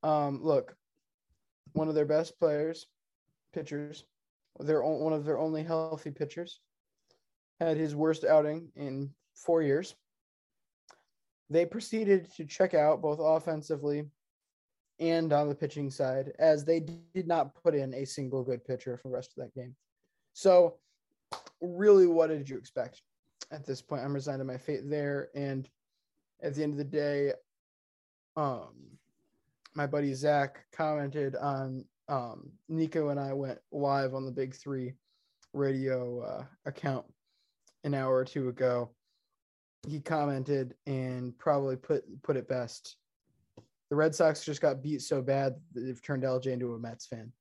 Um, 0.02 0.42
look, 0.42 0.74
one 1.72 1.88
of 1.88 1.94
their 1.94 2.06
best 2.06 2.38
players, 2.38 2.86
pitchers, 3.52 4.04
their 4.58 4.82
on- 4.82 5.00
one 5.00 5.12
of 5.12 5.24
their 5.24 5.38
only 5.38 5.62
healthy 5.62 6.10
pitchers, 6.10 6.60
had 7.60 7.76
his 7.76 7.94
worst 7.94 8.24
outing 8.24 8.70
in 8.76 9.10
four 9.34 9.62
years. 9.62 9.94
They 11.50 11.64
proceeded 11.66 12.30
to 12.34 12.44
check 12.44 12.74
out 12.74 13.00
both 13.02 13.18
offensively 13.20 14.10
and 15.00 15.32
on 15.32 15.48
the 15.48 15.54
pitching 15.54 15.90
side, 15.90 16.32
as 16.38 16.64
they 16.64 16.80
did 16.80 17.26
not 17.26 17.54
put 17.62 17.74
in 17.74 17.94
a 17.94 18.04
single 18.04 18.42
good 18.42 18.64
pitcher 18.64 18.96
for 18.96 19.08
the 19.08 19.14
rest 19.14 19.32
of 19.36 19.44
that 19.44 19.54
game. 19.54 19.74
So, 20.32 20.78
really, 21.60 22.06
what 22.06 22.28
did 22.28 22.48
you 22.48 22.58
expect 22.58 23.02
at 23.50 23.64
this 23.64 23.80
point? 23.80 24.02
I'm 24.02 24.12
resigned 24.12 24.40
to 24.40 24.44
my 24.44 24.58
fate 24.58 24.88
there, 24.88 25.30
and 25.34 25.68
at 26.42 26.54
the 26.54 26.62
end 26.62 26.72
of 26.72 26.78
the 26.78 26.84
day, 26.84 27.32
um 28.36 28.88
my 29.74 29.86
buddy 29.86 30.12
Zach 30.14 30.64
commented 30.72 31.36
on 31.36 31.84
um 32.08 32.50
Nico 32.68 33.10
and 33.10 33.20
I 33.20 33.32
went 33.32 33.58
live 33.70 34.14
on 34.14 34.24
the 34.24 34.32
Big 34.32 34.54
Three 34.54 34.94
radio 35.52 36.20
uh, 36.20 36.44
account, 36.66 37.06
an 37.84 37.94
hour 37.94 38.14
or 38.14 38.24
two 38.24 38.48
ago. 38.48 38.90
He 39.86 40.00
commented 40.00 40.74
and 40.86 41.36
probably 41.38 41.76
put 41.76 42.04
put 42.22 42.36
it 42.36 42.48
best. 42.48 42.96
The 43.90 43.96
Red 43.96 44.14
Sox 44.14 44.44
just 44.44 44.60
got 44.60 44.82
beat 44.82 45.02
so 45.02 45.22
bad 45.22 45.54
that 45.72 45.80
they've 45.80 46.02
turned 46.02 46.24
LJ 46.24 46.48
into 46.48 46.74
a 46.74 46.78
Mets 46.78 47.06
fan. 47.06 47.32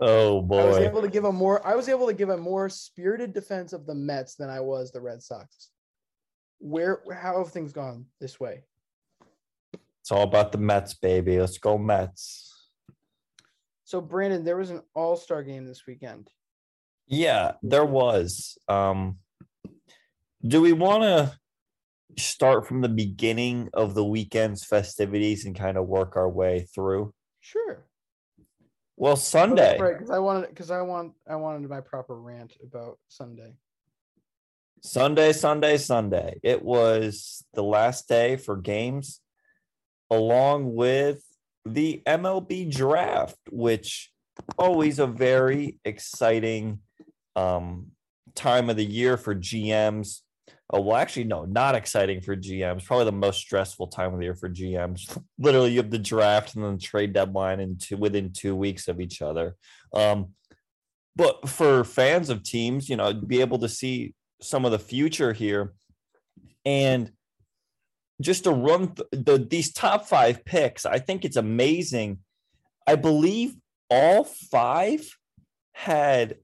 Oh 0.00 0.40
boy! 0.40 0.60
I 0.60 0.64
was 0.64 0.78
able 0.78 1.02
to 1.02 1.08
give 1.08 1.24
a 1.24 1.32
more 1.32 1.64
I 1.66 1.74
was 1.74 1.88
able 1.88 2.06
to 2.06 2.14
give 2.14 2.30
a 2.30 2.36
more 2.36 2.68
spirited 2.68 3.32
defense 3.32 3.72
of 3.72 3.86
the 3.86 3.94
Mets 3.94 4.34
than 4.34 4.48
I 4.48 4.60
was 4.60 4.90
the 4.90 5.00
Red 5.00 5.22
Sox. 5.22 5.70
Where 6.60 7.00
how 7.12 7.38
have 7.38 7.52
things 7.52 7.72
gone 7.72 8.06
this 8.20 8.38
way? 8.38 8.62
It's 10.00 10.12
all 10.12 10.22
about 10.22 10.52
the 10.52 10.58
Mets, 10.58 10.94
baby. 10.94 11.40
Let's 11.40 11.58
go 11.58 11.76
Mets. 11.76 12.68
So 13.84 14.00
Brandon, 14.00 14.44
there 14.44 14.56
was 14.56 14.70
an 14.70 14.82
all-star 14.94 15.42
game 15.42 15.66
this 15.66 15.86
weekend. 15.86 16.28
Yeah, 17.06 17.52
there 17.62 17.84
was. 17.84 18.56
Um 18.68 19.18
do 20.46 20.60
we 20.60 20.72
want 20.72 21.02
to 21.02 21.38
start 22.18 22.66
from 22.66 22.80
the 22.80 22.88
beginning 22.88 23.68
of 23.74 23.94
the 23.94 24.04
weekend's 24.04 24.64
festivities 24.64 25.44
and 25.44 25.58
kind 25.58 25.76
of 25.76 25.86
work 25.86 26.16
our 26.16 26.28
way 26.28 26.66
through? 26.74 27.12
Sure. 27.40 27.86
Well, 28.96 29.16
Sunday. 29.16 29.78
Right, 29.78 29.94
because 29.98 30.10
I 30.10 30.18
wanted 30.18 30.50
because 30.50 30.70
I 30.70 30.82
want 30.82 31.14
I 31.28 31.36
wanted 31.36 31.68
my 31.68 31.80
proper 31.80 32.20
rant 32.20 32.52
about 32.62 32.98
Sunday. 33.08 33.54
Sunday, 34.82 35.32
Sunday, 35.32 35.76
Sunday. 35.76 36.40
It 36.42 36.62
was 36.62 37.44
the 37.54 37.62
last 37.62 38.08
day 38.08 38.36
for 38.36 38.56
games, 38.56 39.20
along 40.10 40.74
with 40.74 41.22
the 41.64 42.02
MLB 42.06 42.74
draft, 42.74 43.36
which 43.50 44.10
always 44.58 44.98
a 44.98 45.06
very 45.06 45.78
exciting 45.84 46.80
um, 47.36 47.88
time 48.34 48.70
of 48.70 48.76
the 48.76 48.84
year 48.84 49.16
for 49.16 49.34
GMs. 49.34 50.20
Oh, 50.72 50.80
well, 50.80 50.96
actually, 50.96 51.24
no, 51.24 51.44
not 51.44 51.74
exciting 51.74 52.20
for 52.20 52.36
GMs. 52.36 52.84
Probably 52.84 53.04
the 53.04 53.12
most 53.12 53.40
stressful 53.40 53.88
time 53.88 54.14
of 54.14 54.18
the 54.18 54.24
year 54.24 54.36
for 54.36 54.48
GMs. 54.48 55.14
Literally, 55.38 55.72
you 55.72 55.78
have 55.78 55.90
the 55.90 55.98
draft 55.98 56.54
and 56.54 56.64
then 56.64 56.76
the 56.76 56.80
trade 56.80 57.12
deadline 57.12 57.60
in 57.60 57.76
two, 57.76 57.96
within 57.96 58.32
two 58.32 58.54
weeks 58.54 58.88
of 58.88 59.00
each 59.00 59.20
other. 59.20 59.56
Um, 59.92 60.28
but 61.16 61.48
for 61.48 61.84
fans 61.84 62.30
of 62.30 62.44
teams, 62.44 62.88
you 62.88 62.96
know, 62.96 63.12
be 63.12 63.40
able 63.40 63.58
to 63.58 63.68
see 63.68 64.14
some 64.42 64.64
of 64.64 64.72
the 64.72 64.78
future 64.78 65.32
here. 65.32 65.72
And 66.64 67.12
just 68.20 68.44
to 68.44 68.50
run 68.50 68.94
th- 68.94 69.08
the 69.12 69.38
these 69.38 69.72
top 69.72 70.06
five 70.06 70.44
picks 70.44 70.84
i 70.84 70.98
think 70.98 71.24
it's 71.24 71.36
amazing. 71.36 72.18
I 72.86 72.96
believe 72.96 73.56
all 73.88 74.24
five 74.24 75.16
had 75.72 76.36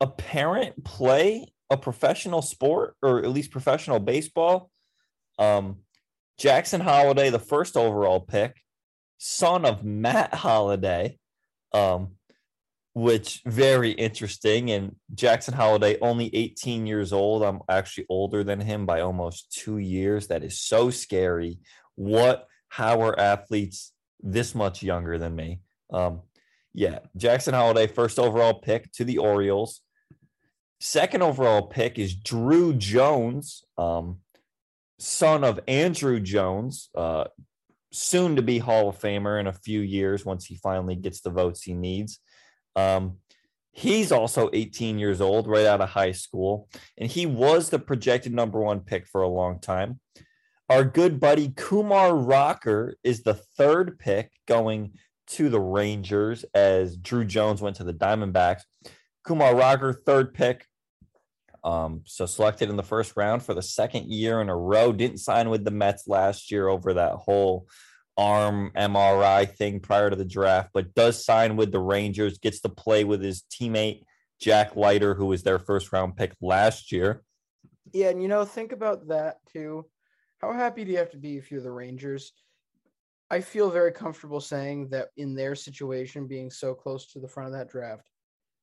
a 0.00 0.06
parent 0.06 0.84
play 0.84 1.46
a 1.70 1.76
professional 1.76 2.42
sport 2.42 2.96
or 3.02 3.18
at 3.18 3.30
least 3.30 3.50
professional 3.50 4.00
baseball. 4.00 4.70
Um 5.38 5.78
Jackson 6.38 6.80
Holliday 6.80 7.30
the 7.30 7.38
first 7.38 7.76
overall 7.76 8.20
pick. 8.20 8.56
Son 9.18 9.64
of 9.64 9.84
Matt 9.84 10.34
Holliday. 10.34 11.18
Um 11.72 12.16
which 12.94 13.42
very 13.44 13.90
interesting. 13.90 14.70
And 14.70 14.94
Jackson 15.14 15.52
Holliday, 15.52 15.98
only 16.00 16.34
18 16.34 16.86
years 16.86 17.12
old. 17.12 17.42
I'm 17.42 17.60
actually 17.68 18.06
older 18.08 18.44
than 18.44 18.60
him 18.60 18.86
by 18.86 19.00
almost 19.00 19.52
two 19.52 19.78
years. 19.78 20.28
That 20.28 20.44
is 20.44 20.60
so 20.60 20.90
scary. 20.90 21.58
What? 21.96 22.46
How 22.68 23.02
are 23.02 23.18
athletes 23.18 23.92
this 24.20 24.54
much 24.54 24.82
younger 24.82 25.18
than 25.18 25.36
me? 25.36 25.60
Um, 25.92 26.22
yeah, 26.72 27.00
Jackson 27.16 27.54
Holliday, 27.54 27.86
first 27.86 28.18
overall 28.18 28.54
pick 28.54 28.90
to 28.92 29.04
the 29.04 29.18
Orioles. 29.18 29.80
Second 30.80 31.22
overall 31.22 31.62
pick 31.62 31.98
is 31.98 32.14
Drew 32.14 32.74
Jones, 32.74 33.64
um, 33.78 34.18
son 34.98 35.44
of 35.44 35.64
Andruw 35.66 36.20
Jones, 36.22 36.90
uh, 36.96 37.24
soon 37.92 38.36
to 38.36 38.42
be 38.42 38.58
Hall 38.58 38.88
of 38.88 38.98
Famer 38.98 39.38
in 39.38 39.46
a 39.46 39.52
few 39.52 39.80
years 39.80 40.24
once 40.24 40.44
he 40.44 40.56
finally 40.56 40.96
gets 40.96 41.20
the 41.20 41.30
votes 41.30 41.62
he 41.62 41.74
needs. 41.74 42.18
Um, 42.76 43.18
he's 43.72 44.12
also 44.12 44.50
18 44.52 44.98
years 44.98 45.20
old, 45.20 45.46
right 45.46 45.66
out 45.66 45.80
of 45.80 45.88
high 45.88 46.12
school, 46.12 46.68
and 46.96 47.10
he 47.10 47.26
was 47.26 47.70
the 47.70 47.78
projected 47.78 48.32
number 48.32 48.60
one 48.60 48.80
pick 48.80 49.06
for 49.06 49.22
a 49.22 49.28
long 49.28 49.60
time. 49.60 50.00
Our 50.70 50.84
good 50.84 51.20
buddy 51.20 51.52
Kumar 51.54 52.16
Rocker 52.16 52.96
is 53.04 53.22
the 53.22 53.34
third 53.34 53.98
pick 53.98 54.30
going 54.46 54.92
to 55.26 55.48
the 55.48 55.60
Rangers 55.60 56.44
as 56.54 56.96
Drew 56.96 57.24
Jones 57.24 57.60
went 57.60 57.76
to 57.76 57.84
the 57.84 57.92
Diamondbacks. 57.92 58.62
Kumar 59.24 59.54
Rocker, 59.54 59.92
third 59.92 60.32
pick. 60.34 60.66
Um, 61.64 62.02
so 62.04 62.26
selected 62.26 62.68
in 62.68 62.76
the 62.76 62.82
first 62.82 63.16
round 63.16 63.42
for 63.42 63.54
the 63.54 63.62
second 63.62 64.06
year 64.06 64.40
in 64.40 64.50
a 64.50 64.56
row. 64.56 64.92
Didn't 64.92 65.18
sign 65.18 65.48
with 65.48 65.64
the 65.64 65.70
Mets 65.70 66.06
last 66.06 66.50
year 66.50 66.68
over 66.68 66.94
that 66.94 67.12
whole 67.12 67.66
arm 68.16 68.70
MRI 68.76 69.50
thing 69.50 69.80
prior 69.80 70.10
to 70.10 70.16
the 70.16 70.24
draft, 70.24 70.70
but 70.72 70.94
does 70.94 71.24
sign 71.24 71.56
with 71.56 71.72
the 71.72 71.80
Rangers, 71.80 72.38
gets 72.38 72.60
to 72.60 72.68
play 72.68 73.04
with 73.04 73.22
his 73.22 73.42
teammate 73.50 74.02
Jack 74.40 74.76
Leiter, 74.76 75.14
who 75.14 75.26
was 75.26 75.42
their 75.42 75.58
first 75.58 75.92
round 75.92 76.16
pick 76.16 76.32
last 76.40 76.92
year. 76.92 77.22
Yeah, 77.92 78.10
and 78.10 78.20
you 78.22 78.28
know, 78.28 78.44
think 78.44 78.72
about 78.72 79.08
that 79.08 79.36
too. 79.52 79.86
How 80.38 80.52
happy 80.52 80.84
do 80.84 80.92
you 80.92 80.98
have 80.98 81.10
to 81.12 81.16
be 81.16 81.36
if 81.36 81.50
you're 81.50 81.60
the 81.60 81.70
Rangers? 81.70 82.32
I 83.30 83.40
feel 83.40 83.70
very 83.70 83.92
comfortable 83.92 84.40
saying 84.40 84.88
that 84.90 85.08
in 85.16 85.34
their 85.34 85.54
situation, 85.54 86.26
being 86.26 86.50
so 86.50 86.74
close 86.74 87.06
to 87.12 87.20
the 87.20 87.28
front 87.28 87.48
of 87.48 87.54
that 87.54 87.70
draft, 87.70 88.08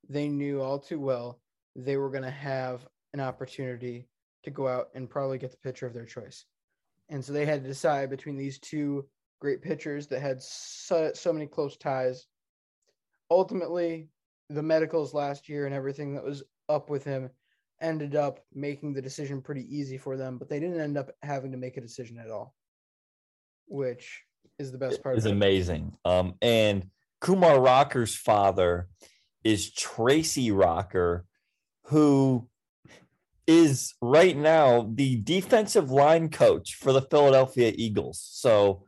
they 0.07 0.27
knew 0.27 0.61
all 0.61 0.79
too 0.79 0.99
well 0.99 1.39
they 1.75 1.97
were 1.97 2.09
going 2.09 2.23
to 2.23 2.29
have 2.29 2.85
an 3.13 3.19
opportunity 3.19 4.07
to 4.43 4.51
go 4.51 4.67
out 4.67 4.87
and 4.93 5.09
probably 5.09 5.37
get 5.37 5.51
the 5.51 5.57
pitcher 5.57 5.85
of 5.85 5.93
their 5.93 6.05
choice. 6.05 6.45
And 7.09 7.23
so 7.23 7.33
they 7.33 7.45
had 7.45 7.63
to 7.63 7.67
decide 7.67 8.09
between 8.09 8.37
these 8.37 8.59
two 8.59 9.07
great 9.41 9.61
pitchers 9.61 10.07
that 10.07 10.21
had 10.21 10.41
so, 10.41 11.11
so 11.13 11.33
many 11.33 11.47
close 11.47 11.75
ties. 11.75 12.27
Ultimately, 13.29 14.07
the 14.49 14.63
medicals 14.63 15.13
last 15.13 15.49
year 15.49 15.65
and 15.65 15.75
everything 15.75 16.13
that 16.13 16.23
was 16.23 16.43
up 16.69 16.89
with 16.89 17.03
him 17.03 17.29
ended 17.81 18.15
up 18.15 18.39
making 18.53 18.93
the 18.93 19.01
decision 19.01 19.41
pretty 19.41 19.65
easy 19.75 19.97
for 19.97 20.15
them, 20.15 20.37
but 20.37 20.47
they 20.47 20.59
didn't 20.59 20.79
end 20.79 20.97
up 20.97 21.09
having 21.23 21.51
to 21.51 21.57
make 21.57 21.77
a 21.77 21.81
decision 21.81 22.19
at 22.19 22.29
all, 22.29 22.53
which 23.67 24.21
is 24.59 24.71
the 24.71 24.77
best 24.77 25.01
part. 25.01 25.17
Is 25.17 25.25
of 25.25 25.31
it. 25.31 25.35
amazing. 25.35 25.93
Um, 26.05 26.35
and 26.41 26.85
Kumar 27.19 27.59
Rocker's 27.59 28.15
father 28.15 28.87
is 29.43 29.71
Tracy 29.73 30.51
Rocker, 30.51 31.25
who 31.85 32.47
is 33.47 33.95
right 34.01 34.37
now 34.37 34.89
the 34.93 35.17
defensive 35.17 35.89
line 35.89 36.29
coach 36.29 36.75
for 36.75 36.93
the 36.93 37.01
Philadelphia 37.01 37.73
Eagles. 37.75 38.21
So, 38.23 38.83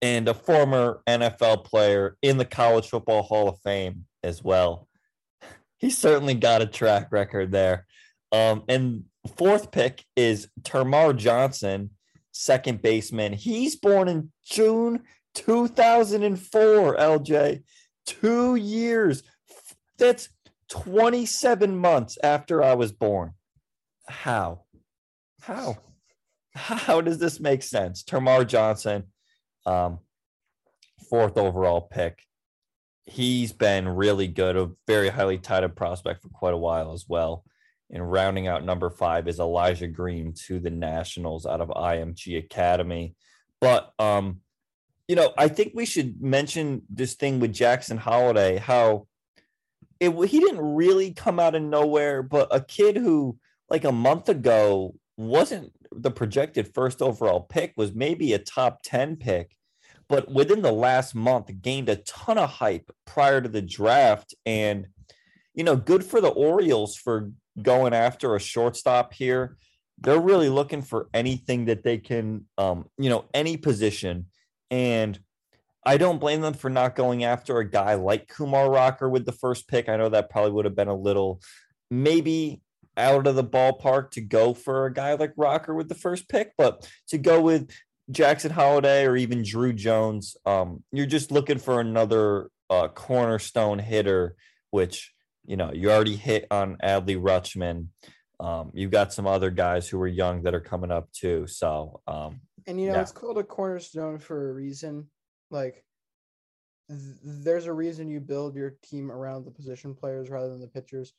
and 0.00 0.28
a 0.28 0.34
former 0.34 1.02
NFL 1.08 1.64
player 1.64 2.16
in 2.22 2.38
the 2.38 2.44
College 2.44 2.88
Football 2.88 3.22
Hall 3.22 3.48
of 3.48 3.58
Fame 3.60 4.04
as 4.22 4.42
well. 4.42 4.88
He's 5.78 5.98
certainly 5.98 6.34
got 6.34 6.62
a 6.62 6.66
track 6.66 7.08
record 7.10 7.52
there. 7.52 7.86
Um, 8.32 8.64
and 8.68 9.04
fourth 9.36 9.70
pick 9.70 10.04
is 10.16 10.48
Termarr 10.62 11.16
Johnson, 11.16 11.90
second 12.32 12.82
baseman. 12.82 13.32
He's 13.32 13.76
born 13.76 14.08
in 14.08 14.32
June 14.44 15.02
2004, 15.34 16.96
LJ. 16.96 17.62
Two 18.06 18.56
years. 18.56 19.22
That's 19.98 20.28
27 20.70 21.76
months 21.76 22.18
after 22.22 22.62
I 22.62 22.74
was 22.74 22.92
born. 22.92 23.32
How? 24.08 24.64
How? 25.40 25.78
How 26.54 27.00
does 27.00 27.18
this 27.18 27.40
make 27.40 27.62
sense? 27.62 28.02
Termarr 28.02 28.46
Johnson, 28.46 29.04
um, 29.68 29.98
fourth 31.08 31.36
overall 31.36 31.82
pick. 31.82 32.22
He's 33.06 33.52
been 33.52 33.88
really 33.88 34.26
good, 34.26 34.56
a 34.56 34.70
very 34.86 35.08
highly 35.08 35.38
touted 35.38 35.76
prospect 35.76 36.22
for 36.22 36.28
quite 36.28 36.54
a 36.54 36.58
while 36.58 36.92
as 36.92 37.06
well. 37.08 37.44
And 37.90 38.10
rounding 38.10 38.46
out 38.46 38.64
number 38.64 38.90
five 38.90 39.28
is 39.28 39.38
Elijah 39.38 39.86
Green 39.86 40.34
to 40.46 40.58
the 40.58 40.70
Nationals 40.70 41.46
out 41.46 41.60
of 41.60 41.68
IMG 41.68 42.38
Academy. 42.38 43.14
But 43.60 43.92
um, 43.98 44.40
you 45.06 45.16
know, 45.16 45.32
I 45.38 45.48
think 45.48 45.72
we 45.74 45.86
should 45.86 46.20
mention 46.20 46.82
this 46.90 47.14
thing 47.14 47.40
with 47.40 47.54
Jackson 47.54 47.96
Holliday, 47.96 48.58
how 48.58 49.06
it 50.00 50.10
he 50.28 50.40
didn't 50.40 50.60
really 50.60 51.12
come 51.12 51.40
out 51.40 51.54
of 51.54 51.62
nowhere, 51.62 52.22
but 52.22 52.48
a 52.54 52.60
kid 52.60 52.96
who 52.96 53.38
like 53.70 53.84
a 53.84 53.92
month 53.92 54.28
ago 54.28 54.94
wasn't 55.16 55.72
the 55.90 56.10
projected 56.10 56.72
first 56.74 57.00
overall 57.00 57.40
pick 57.40 57.72
was 57.76 57.94
maybe 57.94 58.32
a 58.34 58.38
top 58.38 58.80
10 58.84 59.16
pick 59.16 59.56
but 60.08 60.30
within 60.30 60.62
the 60.62 60.72
last 60.72 61.14
month 61.14 61.50
gained 61.60 61.88
a 61.88 61.96
ton 61.96 62.38
of 62.38 62.50
hype 62.50 62.90
prior 63.04 63.40
to 63.40 63.48
the 63.48 63.62
draft. 63.62 64.34
And 64.46 64.88
you 65.54 65.64
know 65.64 65.76
good 65.76 66.04
for 66.04 66.20
the 66.20 66.28
orioles 66.28 66.96
for 66.96 67.32
going 67.60 67.92
after 67.92 68.34
a 68.34 68.40
shortstop 68.40 69.12
here. 69.12 69.56
They're 70.00 70.20
really 70.20 70.48
looking 70.48 70.82
for 70.82 71.08
anything 71.12 71.64
that 71.66 71.82
they 71.82 71.98
can 71.98 72.46
um 72.56 72.86
you 72.98 73.10
know 73.10 73.24
any 73.34 73.56
position. 73.56 74.26
And 74.70 75.18
I 75.84 75.96
don't 75.96 76.20
blame 76.20 76.42
them 76.42 76.54
for 76.54 76.68
not 76.68 76.96
going 76.96 77.24
after 77.24 77.58
a 77.58 77.68
guy 77.68 77.94
like 77.94 78.28
Kumar 78.28 78.70
Rocker 78.70 79.08
with 79.08 79.24
the 79.24 79.32
first 79.32 79.68
pick. 79.68 79.88
I 79.88 79.96
know 79.96 80.10
that 80.10 80.30
probably 80.30 80.52
would 80.52 80.64
have 80.64 80.76
been 80.76 80.88
a 80.88 80.94
little 80.94 81.40
maybe 81.90 82.60
out 82.96 83.26
of 83.26 83.36
the 83.36 83.44
ballpark 83.44 84.10
to 84.10 84.20
go 84.20 84.52
for 84.52 84.86
a 84.86 84.92
guy 84.92 85.14
like 85.14 85.32
Rocker 85.36 85.74
with 85.74 85.88
the 85.88 85.94
first 85.94 86.28
pick, 86.28 86.52
but 86.58 86.88
to 87.08 87.16
go 87.16 87.40
with 87.40 87.70
Jackson 88.10 88.50
Holliday 88.50 89.04
or 89.04 89.16
even 89.16 89.42
Drew 89.42 89.72
Jones, 89.72 90.36
um, 90.46 90.82
you're 90.92 91.06
just 91.06 91.30
looking 91.30 91.58
for 91.58 91.80
another 91.80 92.50
uh, 92.70 92.88
cornerstone 92.88 93.78
hitter, 93.78 94.34
which 94.70 95.12
you 95.44 95.56
know 95.56 95.72
you 95.72 95.90
already 95.90 96.16
hit 96.16 96.46
on 96.50 96.76
Adley 96.82 97.20
Rutschman. 97.20 97.88
Um, 98.40 98.70
you've 98.72 98.90
got 98.90 99.12
some 99.12 99.26
other 99.26 99.50
guys 99.50 99.88
who 99.88 100.00
are 100.00 100.06
young 100.06 100.42
that 100.44 100.54
are 100.54 100.60
coming 100.60 100.92
up 100.92 101.10
too. 101.12 101.46
So, 101.46 102.00
um, 102.06 102.40
and 102.66 102.80
you 102.80 102.88
know, 102.88 102.94
yeah. 102.94 103.02
it's 103.02 103.12
called 103.12 103.38
a 103.38 103.44
cornerstone 103.44 104.18
for 104.18 104.50
a 104.50 104.52
reason. 104.52 105.08
Like, 105.50 105.84
th- 106.88 107.16
there's 107.24 107.66
a 107.66 107.72
reason 107.72 108.08
you 108.08 108.20
build 108.20 108.54
your 108.54 108.76
team 108.82 109.10
around 109.10 109.44
the 109.44 109.50
position 109.50 109.94
players 109.94 110.30
rather 110.30 110.50
than 110.50 110.60
the 110.60 110.68
pitchers, 110.68 111.14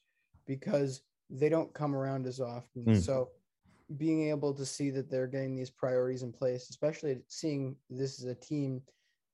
because 0.48 1.02
they 1.30 1.50
don't 1.50 1.74
come 1.74 1.96
around 1.96 2.26
as 2.26 2.40
often. 2.40 2.86
Mm. 2.86 3.02
So, 3.02 3.30
being 3.98 4.30
able 4.30 4.54
to 4.54 4.66
see 4.66 4.90
that 4.92 5.10
they're 5.10 5.28
getting 5.28 5.56
these 5.56 5.70
priorities 5.70 6.24
in 6.24 6.32
place, 6.32 6.70
especially 6.70 7.20
seeing 7.28 7.76
this 7.90 8.20
is 8.20 8.26
a 8.26 8.36
team 8.36 8.82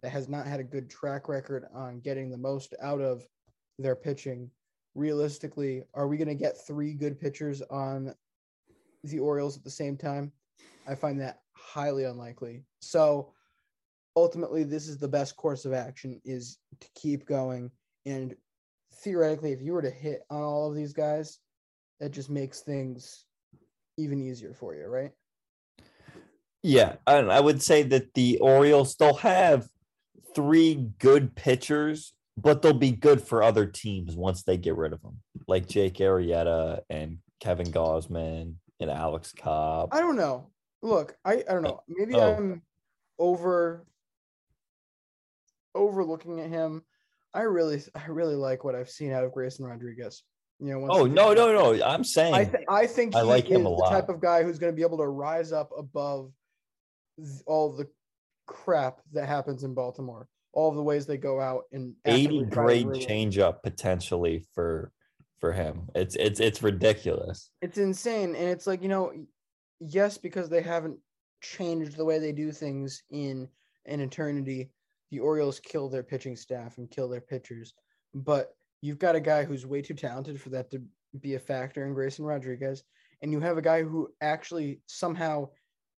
that 0.01 0.11
has 0.11 0.29
not 0.29 0.45
had 0.45 0.59
a 0.59 0.63
good 0.63 0.89
track 0.89 1.27
record 1.27 1.65
on 1.73 1.99
getting 1.99 2.29
the 2.29 2.37
most 2.37 2.73
out 2.81 3.01
of 3.01 3.27
their 3.77 3.95
pitching. 3.95 4.49
Realistically, 4.93 5.83
are 5.93 6.07
we 6.07 6.17
going 6.17 6.27
to 6.29 6.35
get 6.35 6.65
three 6.65 6.93
good 6.93 7.19
pitchers 7.19 7.61
on 7.63 8.13
the 9.03 9.19
Orioles 9.19 9.57
at 9.57 9.63
the 9.63 9.69
same 9.69 9.97
time? 9.97 10.31
I 10.87 10.95
find 10.95 11.19
that 11.19 11.41
highly 11.53 12.05
unlikely. 12.05 12.63
So 12.79 13.33
ultimately, 14.15 14.63
this 14.63 14.87
is 14.87 14.97
the 14.97 15.07
best 15.07 15.35
course 15.35 15.65
of 15.65 15.73
action 15.73 16.21
is 16.23 16.59
to 16.79 16.87
keep 16.95 17.25
going. 17.25 17.71
And 18.05 18.35
theoretically, 18.93 19.51
if 19.51 19.61
you 19.61 19.73
were 19.73 19.81
to 19.81 19.89
hit 19.89 20.21
on 20.29 20.41
all 20.41 20.69
of 20.69 20.75
these 20.75 20.93
guys, 20.93 21.39
that 21.99 22.11
just 22.11 22.29
makes 22.29 22.61
things 22.61 23.25
even 23.97 24.21
easier 24.21 24.53
for 24.53 24.75
you, 24.75 24.87
right? 24.87 25.11
Yeah, 26.63 26.95
and 27.05 27.31
I 27.31 27.39
would 27.39 27.61
say 27.61 27.83
that 27.83 28.13
the 28.15 28.39
Orioles 28.39 28.91
still 28.91 29.13
have 29.15 29.67
three 30.33 30.89
good 30.99 31.35
pitchers, 31.35 32.13
but 32.37 32.61
they'll 32.61 32.73
be 32.73 32.91
good 32.91 33.21
for 33.21 33.43
other 33.43 33.65
teams 33.67 34.15
once 34.15 34.43
they 34.43 34.57
get 34.57 34.75
rid 34.75 34.91
of 34.91 35.01
them, 35.01 35.21
like 35.47 35.67
Jake 35.67 35.95
Arrieta 35.97 36.79
and 36.89 37.19
Kevin 37.39 37.67
Gausman 37.71 38.55
and 38.79 38.89
Alex 38.89 39.31
Cobb. 39.37 39.89
I 39.91 39.99
don't 39.99 40.15
know. 40.15 40.49
Look, 40.81 41.15
I, 41.23 41.43
I 41.47 41.53
don't 41.53 41.63
know. 41.63 41.81
Maybe 41.87 42.15
Oh. 42.15 42.35
I'm 42.35 42.61
over 43.19 43.85
overlooking 45.73 46.39
at 46.39 46.49
him. 46.49 46.83
I 47.33 47.41
really 47.41 47.81
I 47.93 48.07
really 48.07 48.35
like 48.35 48.63
what 48.63 48.75
I've 48.75 48.89
seen 48.89 49.11
out 49.11 49.23
of 49.23 49.33
Grayson 49.33 49.65
Rodriguez. 49.65 50.23
You 50.59 50.71
know, 50.71 50.79
once 50.79 50.93
Oh 50.95 51.05
no, 51.05 51.33
no, 51.33 51.53
no! 51.53 51.83
I'm 51.83 52.03
saying 52.03 52.33
I, 52.33 52.45
th- 52.45 52.63
I 52.69 52.87
think 52.87 53.15
I 53.15 53.21
like 53.21 53.45
him 53.47 53.61
a 53.61 53.63
the 53.63 53.69
lot. 53.69 53.89
type 53.89 54.09
of 54.09 54.21
guy 54.21 54.41
who's 54.43 54.57
going 54.57 54.71
to 54.71 54.75
be 54.75 54.83
able 54.83 54.97
to 54.99 55.07
rise 55.07 55.51
up 55.51 55.69
above 55.77 56.31
all 57.45 57.75
the 57.75 57.87
crap 58.47 59.01
that 59.13 59.27
happens 59.27 59.63
in 59.63 59.73
Baltimore, 59.73 60.27
all 60.53 60.71
the 60.71 60.81
ways 60.81 61.05
they 61.05 61.17
go 61.17 61.41
out 61.41 61.63
and 61.73 61.93
80 62.05 62.23
actively 62.25 62.45
try 62.51 62.63
grade 62.63 62.87
ruin- 62.87 62.99
changeup 63.01 63.63
potentially 63.63 64.45
for 64.53 64.91
for 65.39 65.51
him. 65.51 65.89
It's 65.93 66.15
it's 66.15 66.39
it's 66.39 66.63
ridiculous. 66.63 67.51
It's 67.61 67.77
insane, 67.77 68.35
and 68.35 68.47
it's 68.49 68.65
like 68.65 68.81
you 68.81 68.89
know, 68.89 69.11
yes, 69.81 70.17
because 70.17 70.49
they 70.49 70.61
haven't 70.61 70.97
changed 71.41 71.97
the 71.97 72.05
way 72.05 72.17
they 72.17 72.31
do 72.31 72.53
things 72.53 73.03
in 73.11 73.49
an 73.85 73.99
eternity. 73.99 74.69
The 75.11 75.19
Orioles 75.19 75.59
kill 75.59 75.89
their 75.89 76.01
pitching 76.03 76.35
staff 76.37 76.77
and 76.77 76.89
kill 76.89 77.09
their 77.09 77.21
pitchers, 77.21 77.73
but 78.13 78.55
you've 78.85 78.99
got 78.99 79.15
a 79.15 79.19
guy 79.19 79.43
who's 79.43 79.65
way 79.65 79.81
too 79.81 79.95
talented 79.95 80.39
for 80.39 80.49
that 80.49 80.69
to 80.69 80.81
be 81.19 81.33
a 81.33 81.39
factor 81.39 81.85
in 81.85 81.93
Grayson 81.93 82.23
Rodriguez, 82.23 82.83
and 83.21 83.31
you 83.31 83.39
have 83.39 83.57
a 83.57 83.61
guy 83.61 83.81
who 83.81 84.09
actually 84.21 84.81
somehow 84.85 85.49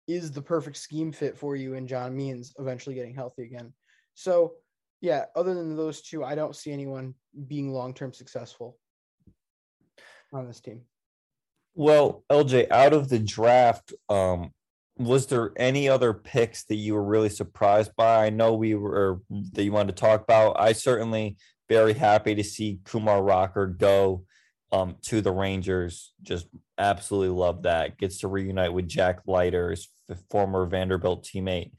is 0.07 0.31
the 0.31 0.43
perfect 0.43 0.77
scheme 0.77 1.11
fit 1.11 1.37
for 1.37 1.57
you 1.57 1.75
in 1.75 1.89
John 1.89 2.15
Means 2.15 2.55
eventually 2.61 2.95
getting 2.95 3.15
healthy 3.15 3.43
again. 3.43 3.73
So, 4.15 4.55
yeah, 5.01 5.25
other 5.35 5.53
than 5.53 5.77
those 5.77 6.01
two, 6.01 6.23
I 6.23 6.37
don't 6.37 6.55
see 6.55 6.73
anyone 6.73 7.15
being 7.49 7.73
long 7.73 7.93
term 7.93 8.13
successful 8.13 8.79
on 10.33 10.47
this 10.47 10.61
team. 10.61 10.83
Well, 11.75 12.25
LJ, 12.31 12.71
out 12.71 12.93
of 12.93 13.09
the 13.09 13.19
draft, 13.19 13.93
um, 14.09 14.53
was 14.97 15.27
there 15.27 15.53
any 15.57 15.89
other 15.89 16.15
picks 16.15 16.65
that 16.65 16.77
you 16.77 16.95
were 16.95 17.05
really 17.05 17.29
surprised 17.29 17.91
by? 17.97 18.27
I 18.27 18.31
know 18.31 18.55
we 18.55 18.77
were 18.77 19.21
that 19.53 19.65
you 19.65 19.73
wanted 19.73 19.97
to 19.97 20.01
talk 20.01 20.23
about. 20.23 20.59
I 20.59 20.73
certainly 20.73 21.37
very 21.69 21.95
happy 21.95 22.35
to 22.35 22.45
see 22.45 22.81
Kumar 22.85 23.23
Rocker 23.23 23.67
go 23.67 24.25
um, 24.73 24.97
to 25.03 25.21
the 25.21 25.33
Rangers. 25.33 26.13
Just 26.23 26.47
absolutely 26.79 27.37
love 27.37 27.63
that. 27.63 27.99
Gets 27.99 28.19
to 28.19 28.29
reunite 28.29 28.73
with 28.73 28.89
Jack 28.89 29.21
Leiter, 29.27 29.71
his 29.71 29.89
f- 30.11 30.19
former 30.31 30.67
Vanderbilt 30.67 31.25
teammate. 31.25 31.73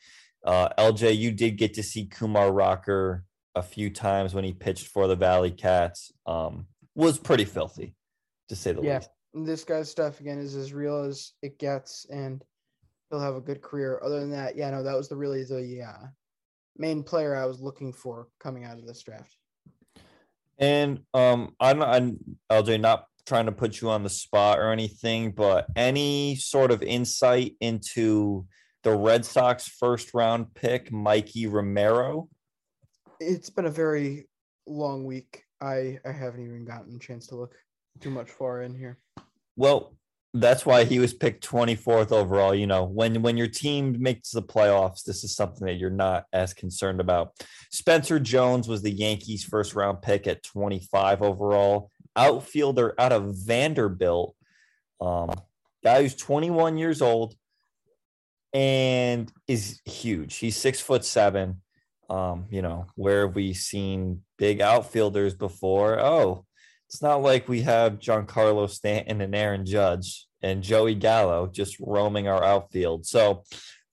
Uh, 0.45 0.69
LJ, 0.77 1.17
you 1.17 1.31
did 1.31 1.57
get 1.57 1.73
to 1.75 1.83
see 1.83 2.05
Kumar 2.05 2.51
Rocker 2.51 3.23
a 3.55 3.61
few 3.61 3.89
times 3.89 4.33
when 4.33 4.43
he 4.43 4.53
pitched 4.53 4.87
for 4.87 5.07
the 5.07 5.15
Valley 5.15 5.51
Cats. 5.51 6.11
Um, 6.25 6.67
was 6.95 7.17
pretty 7.19 7.45
filthy, 7.45 7.95
to 8.49 8.55
say 8.55 8.71
the 8.71 8.81
yeah, 8.81 8.97
least. 8.97 9.09
Yeah, 9.33 9.43
this 9.45 9.63
guy's 9.63 9.89
stuff 9.89 10.19
again 10.19 10.39
is 10.39 10.55
as 10.55 10.73
real 10.73 11.03
as 11.03 11.33
it 11.41 11.59
gets, 11.59 12.05
and 12.09 12.43
he'll 13.09 13.19
have 13.19 13.35
a 13.35 13.41
good 13.41 13.61
career. 13.61 14.01
Other 14.03 14.19
than 14.19 14.31
that, 14.31 14.55
yeah, 14.55 14.69
no, 14.71 14.83
that 14.83 14.95
was 14.95 15.09
the 15.09 15.15
really 15.15 15.43
the 15.43 15.83
uh, 15.83 16.07
main 16.77 17.03
player 17.03 17.35
I 17.35 17.45
was 17.45 17.59
looking 17.59 17.93
for 17.93 18.27
coming 18.39 18.63
out 18.63 18.77
of 18.77 18.87
this 18.87 19.03
draft. 19.03 19.35
And 20.59 21.01
um, 21.13 21.53
I'm, 21.59 21.81
I'm 21.81 22.17
LJ, 22.51 22.79
not 22.79 23.05
trying 23.25 23.45
to 23.45 23.51
put 23.51 23.81
you 23.81 23.89
on 23.89 24.03
the 24.03 24.09
spot 24.09 24.59
or 24.59 24.71
anything, 24.71 25.31
but 25.31 25.67
any 25.75 26.35
sort 26.35 26.71
of 26.71 26.81
insight 26.81 27.55
into 27.59 28.45
the 28.83 28.95
Red 28.95 29.25
Sox 29.25 29.67
first 29.67 30.13
round 30.13 30.53
pick, 30.55 30.91
Mikey 30.91 31.47
Romero? 31.47 32.29
It's 33.19 33.49
been 33.49 33.65
a 33.65 33.71
very 33.71 34.27
long 34.65 35.05
week. 35.05 35.43
I 35.59 35.99
I 36.05 36.11
haven't 36.11 36.45
even 36.45 36.65
gotten 36.65 36.95
a 36.95 36.99
chance 36.99 37.27
to 37.27 37.35
look 37.35 37.55
too 37.99 38.11
much 38.11 38.29
far 38.29 38.61
in 38.61 38.75
here. 38.75 38.99
Well, 39.55 39.95
that's 40.41 40.65
why 40.65 40.83
he 40.83 40.99
was 40.99 41.13
picked 41.13 41.47
24th 41.47 42.11
overall. 42.11 42.53
You 42.53 42.67
know, 42.67 42.85
when 42.85 43.21
when 43.21 43.37
your 43.37 43.47
team 43.47 43.95
makes 43.99 44.31
the 44.31 44.41
playoffs, 44.41 45.03
this 45.03 45.23
is 45.23 45.35
something 45.35 45.65
that 45.67 45.75
you're 45.75 45.89
not 45.89 46.25
as 46.33 46.53
concerned 46.53 46.99
about. 46.99 47.33
Spencer 47.71 48.19
Jones 48.19 48.67
was 48.67 48.81
the 48.81 48.91
Yankees' 48.91 49.43
first 49.43 49.75
round 49.75 50.01
pick 50.01 50.27
at 50.27 50.43
25 50.43 51.21
overall. 51.21 51.91
Outfielder 52.15 52.95
out 52.97 53.11
of 53.11 53.35
Vanderbilt, 53.45 54.35
um, 54.99 55.29
guy 55.83 56.01
who's 56.01 56.15
21 56.15 56.77
years 56.77 57.01
old 57.01 57.35
and 58.53 59.31
is 59.47 59.81
huge. 59.85 60.37
He's 60.37 60.57
six 60.57 60.81
foot 60.81 61.05
seven. 61.05 61.61
Um, 62.09 62.45
you 62.49 62.61
know, 62.61 62.85
where 62.95 63.27
have 63.27 63.35
we 63.35 63.53
seen 63.53 64.23
big 64.37 64.61
outfielders 64.61 65.35
before? 65.35 65.99
Oh, 65.99 66.45
it's 66.87 67.01
not 67.01 67.21
like 67.21 67.49
we 67.49 67.63
have 67.63 67.99
Giancarlo 67.99 68.69
Stanton 68.69 69.19
and 69.21 69.35
Aaron 69.35 69.65
Judge 69.65 70.26
and 70.41 70.63
Joey 70.63 70.95
Gallo 70.95 71.47
just 71.47 71.77
roaming 71.79 72.27
our 72.27 72.43
outfield. 72.43 73.05
So, 73.05 73.43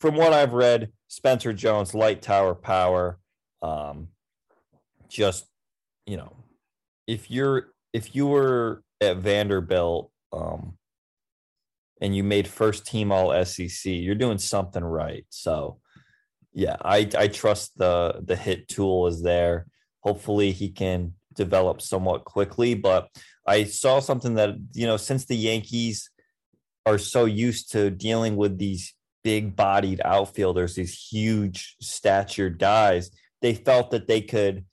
from 0.01 0.17
what 0.17 0.33
I've 0.33 0.53
read, 0.53 0.91
Spencer 1.09 1.53
Jones, 1.53 1.95
light 1.95 2.21
tower 2.21 2.55
power, 2.55 3.19
um, 3.63 4.09
just 5.09 5.47
you 6.07 6.17
know, 6.17 6.37
if 7.07 7.31
you're 7.31 7.73
if 7.93 8.15
you 8.15 8.27
were 8.27 8.83
at 9.01 9.19
Vanderbilt, 9.19 10.11
um, 10.33 10.77
and 12.01 12.15
you 12.15 12.23
made 12.25 12.47
first 12.47 12.87
team 12.87 13.13
all 13.13 13.45
SEC, 13.45 13.85
you're 13.85 14.15
doing 14.15 14.39
something 14.39 14.85
right. 14.85 15.25
So, 15.31 15.79
yeah, 16.53 16.77
I 16.83 17.09
I 17.17 17.29
trust 17.29 17.79
the 17.79 18.21
the 18.23 18.37
hit 18.37 18.69
tool 18.69 19.07
is 19.07 19.23
there. 19.23 19.67
Hopefully, 20.01 20.53
he 20.53 20.69
can 20.69 21.15
develop 21.35 21.81
somewhat 21.81 22.25
quickly. 22.25 22.75
But 22.75 23.09
I 23.47 23.65
saw 23.65 24.01
something 24.01 24.35
that 24.35 24.57
you 24.75 24.87
know, 24.87 24.97
since 24.97 25.25
the 25.25 25.37
Yankees 25.37 26.11
are 26.87 26.99
so 26.99 27.25
used 27.25 27.73
to 27.73 27.91
dealing 27.91 28.37
with 28.37 28.59
these 28.59 28.95
big 29.23 29.57
bodied 29.57 30.01
outfielders, 30.05 30.75
these 30.75 30.95
huge 31.11 31.77
statured 31.81 32.59
guys, 32.59 33.11
they 33.41 33.55
felt 33.55 33.91
that 33.91 34.07
they 34.07 34.21
could 34.21 34.65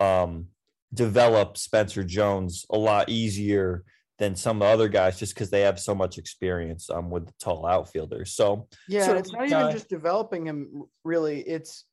um, 0.00 0.46
develop 0.92 1.56
Spencer 1.56 2.02
Jones 2.02 2.66
a 2.70 2.78
lot 2.78 3.08
easier 3.08 3.84
than 4.18 4.34
some 4.34 4.62
other 4.62 4.88
guys 4.88 5.18
just 5.18 5.34
because 5.34 5.50
they 5.50 5.60
have 5.60 5.78
so 5.78 5.94
much 5.94 6.18
experience 6.18 6.88
um, 6.90 7.10
with 7.10 7.26
the 7.26 7.34
tall 7.38 7.66
outfielders. 7.66 8.34
So 8.34 8.66
Yeah, 8.88 9.06
so 9.06 9.14
it's 9.16 9.30
not 9.32 9.48
guy- 9.48 9.60
even 9.60 9.72
just 9.72 9.88
developing 9.88 10.46
him 10.46 10.84
really. 11.04 11.40
It's 11.42 11.84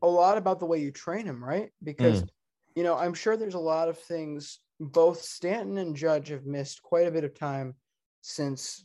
a 0.00 0.06
lot 0.08 0.38
about 0.38 0.60
the 0.60 0.66
way 0.66 0.78
you 0.78 0.92
train 0.92 1.26
him, 1.26 1.42
right? 1.42 1.70
Because 1.82 2.22
Mm. 2.22 2.28
you 2.76 2.82
know, 2.84 2.96
I'm 2.96 3.14
sure 3.14 3.36
there's 3.36 3.54
a 3.54 3.58
lot 3.58 3.88
of 3.88 3.98
things 3.98 4.60
both 4.80 5.22
Stanton 5.22 5.78
and 5.78 5.94
Judge 5.94 6.28
have 6.28 6.44
missed 6.46 6.82
quite 6.82 7.06
a 7.06 7.10
bit 7.12 7.22
of 7.24 7.34
time 7.34 7.74
since 8.20 8.84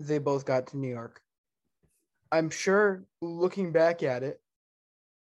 they 0.00 0.18
both 0.18 0.44
got 0.44 0.68
to 0.68 0.76
New 0.76 0.88
York. 0.88 1.20
I'm 2.32 2.50
sure 2.50 3.04
looking 3.20 3.72
back 3.72 4.02
at 4.02 4.22
it, 4.22 4.40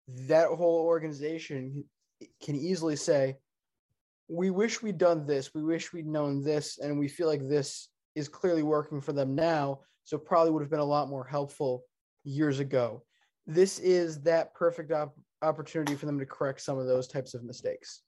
that 0.07 0.47
whole 0.49 0.85
organization 0.85 1.85
can 2.43 2.55
easily 2.55 2.95
say, 2.95 3.37
we 4.27 4.49
wish 4.49 4.81
we'd 4.81 4.97
done 4.97 5.25
this. 5.25 5.53
We 5.53 5.63
wish 5.63 5.91
we'd 5.91 6.07
known 6.07 6.41
this, 6.41 6.77
and 6.79 6.97
we 6.97 7.07
feel 7.07 7.27
like 7.27 7.47
this 7.47 7.89
is 8.15 8.29
clearly 8.29 8.63
working 8.63 9.01
for 9.01 9.11
them 9.13 9.35
now. 9.35 9.81
So 10.05 10.17
probably 10.17 10.51
would 10.51 10.61
have 10.61 10.71
been 10.71 10.79
a 10.79 10.85
lot 10.85 11.09
more 11.09 11.25
helpful 11.25 11.83
years 12.23 12.59
ago. 12.59 13.03
This 13.45 13.79
is 13.79 14.21
that 14.21 14.53
perfect 14.53 14.91
op- 14.91 15.17
opportunity 15.41 15.95
for 15.95 16.05
them 16.05 16.19
to 16.19 16.25
correct 16.25 16.61
some 16.61 16.77
of 16.77 16.87
those 16.87 17.07
types 17.07 17.33
of 17.33 17.43
mistakes. 17.43 18.03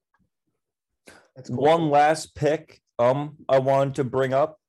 Cool. 1.47 1.57
One 1.57 1.89
last 1.89 2.35
pick 2.35 2.79
um 2.99 3.37
I 3.49 3.59
wanted 3.59 3.95
to 3.95 4.03
bring 4.03 4.33
up 4.33 4.59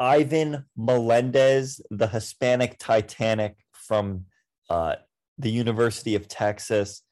Ivan 0.00 0.64
Melendez, 0.76 1.82
the 1.90 2.08
Hispanic 2.08 2.78
Titanic 2.78 3.56
from 3.72 4.24
uh, 4.70 4.96
the 5.38 5.50
University 5.50 6.14
of 6.14 6.26
Texas. 6.26 7.02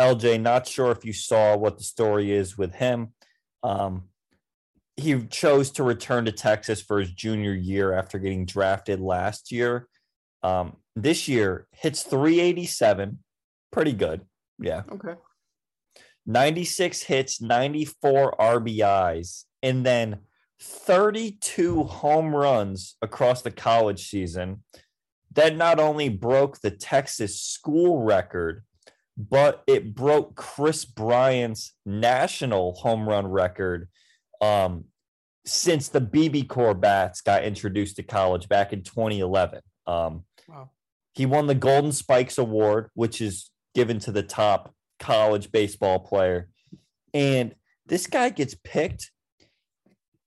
LJ, 0.00 0.40
not 0.40 0.66
sure 0.66 0.92
if 0.92 1.04
you 1.04 1.12
saw 1.12 1.56
what 1.56 1.76
the 1.76 1.84
story 1.84 2.30
is 2.30 2.56
with 2.56 2.74
him. 2.74 3.08
Um, 3.64 4.04
he 4.96 5.26
chose 5.26 5.70
to 5.72 5.82
return 5.82 6.24
to 6.26 6.32
Texas 6.32 6.80
for 6.80 7.00
his 7.00 7.10
junior 7.12 7.52
year 7.52 7.92
after 7.92 8.18
getting 8.18 8.46
drafted 8.46 9.00
last 9.00 9.50
year. 9.50 9.88
Um, 10.42 10.76
this 10.94 11.26
year 11.26 11.66
hits 11.72 12.02
387, 12.02 13.18
pretty 13.72 13.92
good. 13.92 14.22
Yeah. 14.58 14.82
Okay. 14.90 15.14
96 16.26 17.02
hits, 17.02 17.40
94 17.40 18.36
RBIs, 18.38 19.44
and 19.62 19.84
then 19.84 20.18
32 20.60 21.84
home 21.84 22.34
runs 22.34 22.96
across 23.02 23.42
the 23.42 23.50
college 23.50 24.08
season. 24.08 24.62
That 25.32 25.56
not 25.56 25.78
only 25.78 26.08
broke 26.08 26.60
the 26.60 26.70
Texas 26.70 27.40
school 27.40 28.02
record, 28.02 28.64
but 29.16 29.62
it 29.66 29.94
broke 29.94 30.34
Kris 30.34 30.84
Bryant's 30.84 31.74
national 31.84 32.74
home 32.74 33.08
run 33.08 33.26
record 33.26 33.88
um, 34.40 34.84
since 35.44 35.88
the 35.88 36.00
BBCOR 36.00 36.78
bats 36.80 37.20
got 37.20 37.44
introduced 37.44 37.96
to 37.96 38.02
college 38.02 38.48
back 38.48 38.72
in 38.72 38.82
2011. 38.82 39.60
Um, 39.86 40.24
wow. 40.48 40.70
He 41.12 41.26
won 41.26 41.46
the 41.46 41.54
Golden 41.54 41.92
Spikes 41.92 42.38
Award, 42.38 42.88
which 42.94 43.20
is 43.20 43.50
given 43.74 43.98
to 44.00 44.12
the 44.12 44.22
top 44.22 44.74
college 44.98 45.52
baseball 45.52 45.98
player. 45.98 46.48
And 47.12 47.54
this 47.86 48.06
guy 48.06 48.30
gets 48.30 48.54
picked 48.64 49.10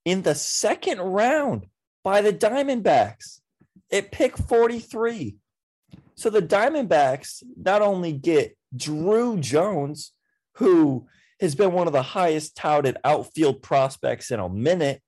in 0.05 0.21
the 0.21 0.35
second 0.35 0.99
round 0.99 1.67
by 2.03 2.21
the 2.21 2.33
Diamondbacks 2.33 3.39
at 3.91 4.11
pick 4.11 4.37
43. 4.37 5.35
So 6.15 6.29
the 6.29 6.41
Diamondbacks 6.41 7.43
not 7.55 7.81
only 7.81 8.13
get 8.13 8.57
Drew 8.75 9.39
Jones, 9.39 10.11
who 10.55 11.07
has 11.39 11.55
been 11.55 11.73
one 11.73 11.87
of 11.87 11.93
the 11.93 12.01
highest 12.01 12.55
touted 12.55 12.97
outfield 13.03 13.61
prospects 13.61 14.31
in 14.31 14.39
a 14.39 14.49
minute, 14.49 15.01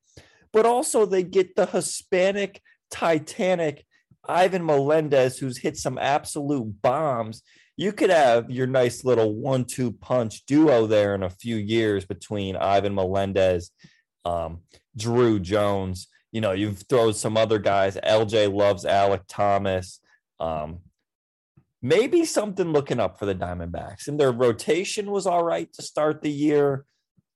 but 0.51 0.65
also 0.65 1.05
they 1.05 1.23
get 1.23 1.55
the 1.55 1.65
Hispanic 1.65 2.62
Titanic 2.89 3.86
Ivan 4.27 4.65
Melendez, 4.65 5.38
who's 5.38 5.58
hit 5.58 5.77
some 5.77 5.97
absolute 5.97 6.81
bombs. 6.81 7.43
You 7.77 7.91
could 7.91 8.10
have 8.10 8.49
your 8.49 8.67
nice 8.67 9.03
little 9.03 9.34
one 9.34 9.65
two 9.65 9.91
punch 9.91 10.45
duo 10.45 10.88
there 10.88 11.13
in 11.13 11.23
a 11.23 11.29
few 11.29 11.58
years 11.58 12.05
between 12.05 12.55
Ivan 12.55 12.95
Melendez, 12.95 13.71
um, 14.23 14.62
Drew 14.97 15.39
Jones. 15.39 16.08
You 16.31 16.41
know, 16.41 16.51
you've 16.51 16.84
thrown 16.89 17.13
some 17.13 17.38
other 17.38 17.60
guys. 17.60 17.97
LJ 17.97 18.53
loves 18.53 18.84
Alek 18.84 19.23
Thomas. 19.27 19.99
Um, 20.39 20.79
maybe 21.81 22.25
something 22.25 22.71
looking 22.71 22.99
up 22.99 23.19
for 23.19 23.25
the 23.25 23.36
Diamondbacks. 23.36 24.08
And 24.08 24.19
their 24.19 24.31
rotation 24.31 25.12
was 25.12 25.27
all 25.27 25.43
right 25.43 25.71
to 25.73 25.81
start 25.81 26.21
the 26.21 26.31
year. 26.31 26.86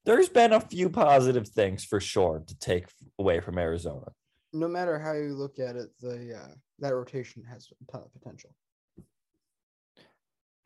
There's 0.06 0.30
been 0.30 0.54
a 0.54 0.60
few 0.60 0.90
positive 0.90 1.48
things 1.48 1.84
for 1.84 2.00
sure 2.00 2.44
to 2.46 2.60
take 2.60 2.88
away 3.20 3.40
from 3.42 3.58
Arizona. 3.58 4.08
No 4.52 4.68
matter 4.68 4.98
how 4.98 5.14
you 5.14 5.36
look 5.36 5.60
at 5.60 5.76
it, 5.76 5.90
the 6.02 6.36
uh, 6.36 6.54
that 6.80 6.96
rotation 6.96 7.44
has 7.44 7.68
a 7.72 7.92
ton 7.92 8.02
of 8.02 8.14
potential. 8.14 8.50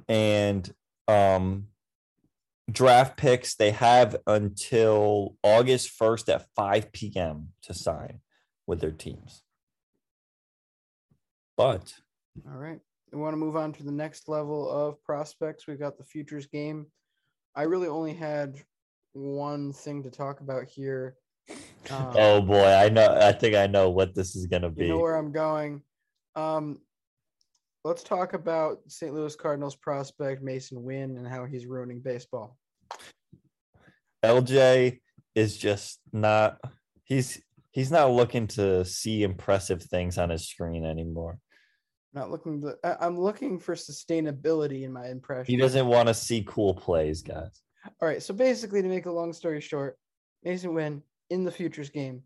And 0.08 0.74
um, 1.08 1.68
draft 2.72 3.18
picks, 3.18 3.56
they 3.56 3.72
have 3.72 4.16
until 4.28 5.36
August 5.44 5.98
1st 6.00 6.34
at 6.34 6.48
5 6.56 6.92
p.m. 6.92 7.50
to 7.64 7.74
sign 7.74 8.20
with 8.66 8.80
their 8.80 8.92
teams. 8.92 9.44
But 11.56 11.94
all 12.48 12.58
right 12.58 12.80
we 13.14 13.20
want 13.20 13.34
to 13.34 13.38
move 13.38 13.56
on 13.56 13.72
to 13.74 13.84
the 13.84 13.92
next 13.92 14.28
level 14.28 14.70
of 14.70 15.02
prospects. 15.04 15.68
We've 15.68 15.80
got 15.80 15.98
the 15.98 16.04
futures 16.04 16.48
game. 16.48 16.88
I 17.56 17.64
really 17.64 17.88
only 17.88 18.14
had 18.14 18.56
one 19.14 19.72
thing 19.72 20.04
to 20.04 20.10
talk 20.10 20.40
about 20.40 20.66
here. 20.66 21.16
Um, 21.92 22.14
oh 22.16 22.42
boy, 22.42 22.66
I 22.66 22.90
know. 22.90 23.18
I 23.22 23.32
think 23.32 23.56
I 23.56 23.68
know 23.68 23.90
what 23.90 24.16
this 24.16 24.36
is 24.36 24.48
going 24.48 24.64
to 24.64 24.70
be. 24.70 24.86
You 24.86 24.94
know 24.94 25.00
where 25.00 25.16
I'm 25.16 25.32
going. 25.32 25.82
Um, 26.36 26.80
let's 27.84 28.04
talk 28.04 28.34
about 28.34 28.80
St. 28.88 29.14
Louis 29.14 29.36
Cardinals 29.36 29.76
prospect 29.76 30.44
Masyn 30.44 30.82
Winn 30.82 31.18
and 31.18 31.28
how 31.28 31.46
he's 31.46 31.66
ruining 31.66 32.00
baseball. 32.00 32.58
LJ 34.24 35.00
is 35.36 35.58
just 35.58 36.00
not. 36.12 36.60
He's 37.04 37.42
he's 37.72 37.92
not 37.92 38.12
looking 38.12 38.48
to 38.48 38.86
see 38.86 39.24
impressive 39.24 39.84
things 39.84 40.18
on 40.18 40.30
his 40.30 40.48
screen 40.48 40.86
anymore 40.86 41.40
not 42.14 42.30
looking 42.30 42.62
to, 42.62 42.78
I'm 43.04 43.20
looking 43.20 43.60
for 43.60 43.76
sustainability 43.76 44.84
in 44.84 44.94
my 44.94 45.08
impression. 45.08 45.54
He 45.54 45.58
doesn't 45.60 45.88
want 45.88 46.08
to 46.08 46.14
see 46.14 46.46
cool 46.48 46.74
plays, 46.74 47.22
guys. 47.22 47.62
All 48.02 48.08
right. 48.08 48.22
So 48.22 48.34
basically, 48.34 48.82
to 48.82 48.88
make 48.88 49.08
a 49.08 49.12
long 49.12 49.34
story 49.34 49.60
short, 49.60 49.98
Masyn 50.46 50.74
Winn 50.74 51.02
in 51.30 51.44
the 51.44 51.52
futures 51.52 51.90
game 51.90 52.22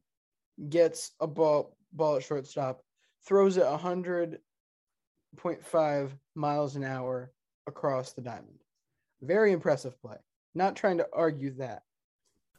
gets 0.69 1.11
a 1.19 1.27
ball 1.27 1.77
ball 1.93 2.17
at 2.17 2.23
shortstop, 2.23 2.81
throws 3.25 3.57
it 3.57 3.63
100.5 5.35 6.11
miles 6.35 6.75
an 6.75 6.83
hour 6.83 7.31
across 7.67 8.13
the 8.13 8.21
diamond. 8.21 8.59
Very 9.21 9.51
impressive 9.51 9.99
play. 10.01 10.17
Not 10.55 10.75
trying 10.75 10.97
to 10.97 11.07
argue 11.13 11.51
that. 11.55 11.83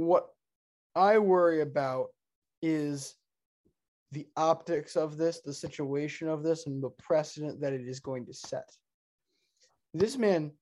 what 0.00 0.28
I 0.96 1.18
worry 1.18 1.60
about 1.60 2.06
is 2.62 3.16
the 4.12 4.26
optics 4.34 4.96
of 4.96 5.18
this, 5.18 5.40
the 5.40 5.52
situation 5.52 6.26
of 6.26 6.42
this, 6.42 6.66
and 6.66 6.82
the 6.82 6.88
precedent 6.90 7.60
that 7.60 7.74
it 7.74 7.82
is 7.82 8.00
going 8.00 8.24
to 8.26 8.32
set. 8.32 8.68
This 9.92 10.16
man, 10.16 10.52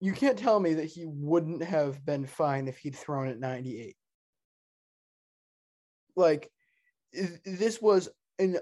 you 0.00 0.12
can't 0.12 0.38
tell 0.38 0.60
me 0.60 0.74
that 0.74 0.84
he 0.84 1.06
wouldn't 1.06 1.62
have 1.64 2.04
been 2.06 2.24
fine 2.24 2.68
if 2.68 2.78
he'd 2.78 2.94
thrown 2.94 3.26
at 3.28 3.40
98. 3.40 3.96
Like, 6.14 6.50
this 7.44 7.82
was 7.82 8.10
an 8.38 8.58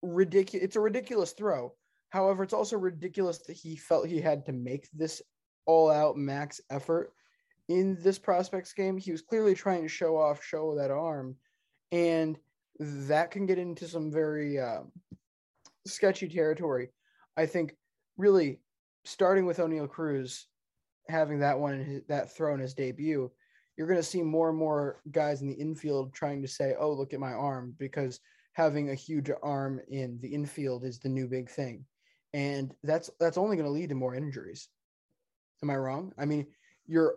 ridiculous, 0.00 0.64
it's 0.64 0.76
a 0.76 0.80
ridiculous 0.80 1.32
throw. 1.32 1.74
However, 2.10 2.44
it's 2.44 2.54
also 2.54 2.76
ridiculous 2.76 3.38
that 3.46 3.56
he 3.56 3.74
felt 3.74 4.06
he 4.06 4.20
had 4.20 4.46
to 4.46 4.52
make 4.52 4.88
this 4.94 5.20
all 5.66 5.90
out 5.90 6.16
max 6.16 6.60
effort 6.70 7.12
in 7.68 7.96
this 8.00 8.18
prospects 8.18 8.72
game, 8.72 8.98
he 8.98 9.12
was 9.12 9.22
clearly 9.22 9.54
trying 9.54 9.82
to 9.82 9.88
show 9.88 10.16
off, 10.16 10.44
show 10.44 10.74
that 10.76 10.90
arm, 10.90 11.36
and 11.92 12.38
that 12.78 13.30
can 13.30 13.46
get 13.46 13.58
into 13.58 13.88
some 13.88 14.10
very 14.10 14.58
uh, 14.58 14.80
sketchy 15.86 16.28
territory. 16.28 16.90
I 17.36 17.46
think 17.46 17.76
really 18.16 18.60
starting 19.04 19.46
with 19.46 19.58
Oneil 19.58 19.88
Cruz, 19.88 20.46
having 21.08 21.38
that 21.40 21.58
one 21.58 21.84
his, 21.84 22.02
that 22.08 22.34
throw 22.34 22.54
in 22.54 22.60
his 22.60 22.74
debut, 22.74 23.30
you're 23.76 23.86
going 23.86 23.98
to 23.98 24.02
see 24.02 24.22
more 24.22 24.50
and 24.50 24.58
more 24.58 25.00
guys 25.10 25.42
in 25.42 25.48
the 25.48 25.54
infield 25.54 26.12
trying 26.12 26.42
to 26.42 26.48
say, 26.48 26.74
"Oh, 26.78 26.92
look 26.92 27.12
at 27.12 27.20
my 27.20 27.32
arm," 27.32 27.74
because 27.78 28.20
having 28.52 28.90
a 28.90 28.94
huge 28.94 29.30
arm 29.42 29.80
in 29.88 30.18
the 30.20 30.28
infield 30.28 30.84
is 30.84 30.98
the 30.98 31.08
new 31.08 31.26
big 31.26 31.50
thing, 31.50 31.84
and 32.34 32.74
that's 32.82 33.10
that's 33.18 33.38
only 33.38 33.56
going 33.56 33.66
to 33.66 33.72
lead 33.72 33.88
to 33.88 33.94
more 33.94 34.14
injuries. 34.14 34.68
Am 35.62 35.70
I 35.70 35.76
wrong? 35.76 36.12
I 36.18 36.24
mean, 36.24 36.46
you're 36.86 37.16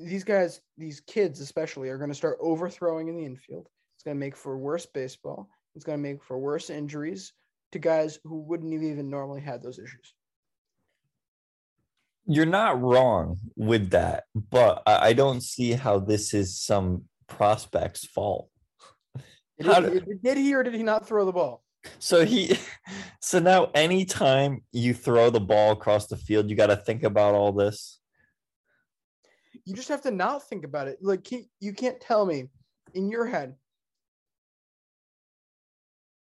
these 0.00 0.24
guys, 0.24 0.60
these 0.76 1.00
kids 1.00 1.40
especially, 1.40 1.88
are 1.88 1.98
going 1.98 2.10
to 2.10 2.14
start 2.14 2.38
overthrowing 2.40 3.08
in 3.08 3.16
the 3.16 3.24
infield. 3.24 3.68
It's 3.96 4.04
going 4.04 4.16
to 4.16 4.20
make 4.20 4.36
for 4.36 4.58
worse 4.58 4.86
baseball. 4.86 5.48
It's 5.74 5.84
going 5.84 5.98
to 5.98 6.02
make 6.02 6.22
for 6.22 6.38
worse 6.38 6.70
injuries 6.70 7.32
to 7.72 7.78
guys 7.78 8.18
who 8.24 8.40
wouldn't 8.40 8.72
have 8.72 8.82
even 8.82 9.10
normally 9.10 9.40
had 9.40 9.62
those 9.62 9.78
issues. 9.78 10.14
You're 12.26 12.46
not 12.46 12.80
wrong 12.80 13.38
with 13.56 13.90
that, 13.90 14.24
but 14.34 14.82
I 14.86 15.12
don't 15.12 15.42
see 15.42 15.72
how 15.72 15.98
this 15.98 16.34
is 16.34 16.60
some 16.60 17.04
prospect's 17.26 18.06
fault. 18.06 18.48
Did, 19.60 20.22
did 20.22 20.36
he 20.36 20.54
or 20.54 20.62
did 20.62 20.74
he 20.74 20.82
not 20.82 21.06
throw 21.06 21.24
the 21.24 21.32
ball? 21.32 21.62
So 21.98 22.24
he, 22.24 22.56
so 23.20 23.38
now 23.38 23.70
anytime 23.74 24.62
you 24.72 24.94
throw 24.94 25.30
the 25.30 25.40
ball 25.40 25.72
across 25.72 26.06
the 26.06 26.16
field, 26.16 26.48
you 26.48 26.56
got 26.56 26.68
to 26.68 26.76
think 26.76 27.02
about 27.02 27.34
all 27.34 27.52
this. 27.52 28.00
You 29.64 29.74
just 29.74 29.88
have 29.88 30.02
to 30.02 30.10
not 30.10 30.42
think 30.48 30.64
about 30.64 30.88
it. 30.88 30.98
Like 31.00 31.30
you 31.60 31.72
can't 31.72 32.00
tell 32.00 32.26
me 32.26 32.48
in 32.94 33.08
your 33.08 33.26
head 33.26 33.54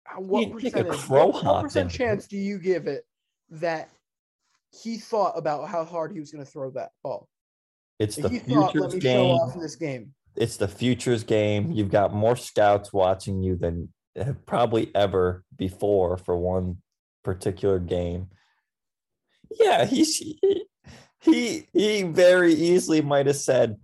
how- 0.04 0.22
what 0.22 0.50
can't 0.50 0.60
take 0.62 0.76
a 0.76 0.84
percentage, 0.84 1.44
what, 1.44 1.62
percent 1.64 1.92
chance 1.92 2.28
do 2.28 2.38
you 2.38 2.60
give 2.60 2.88
it 2.88 3.06
that 3.50 3.90
he 4.72 4.98
thought 4.98 5.38
about 5.38 5.68
how 5.70 5.86
hard 5.86 6.12
he 6.12 6.20
was 6.20 6.32
going 6.32 6.44
to 6.44 6.50
throw 6.52 6.72
that 6.72 6.92
ball? 7.04 7.28
It's 8.00 8.18
If 8.18 8.24
the 8.24 8.40
thought, 8.40 8.72
futures 8.74 8.96
game. 9.02 9.38
this 9.60 9.76
game. 9.76 10.14
It's 10.36 10.58
the 10.58 10.68
futures 10.68 11.24
game. 11.24 11.72
You've 11.72 11.92
got 11.92 12.14
more 12.14 12.36
scouts 12.36 12.92
watching 12.92 13.42
you 13.44 13.56
than 13.56 13.94
have 14.16 14.46
probably 14.46 14.94
ever 14.96 15.46
before 15.56 16.18
for 16.18 16.36
one 16.36 16.82
particular 17.24 17.80
game. 17.80 18.30
Yeah, 19.60 19.86
he's 19.86 20.18
he 20.18 20.66
he, 21.24 21.68
he 21.74 22.04
very 22.04 22.54
easily 22.54 23.02
might 23.02 23.28
have 23.28 23.36
said, 23.36 23.78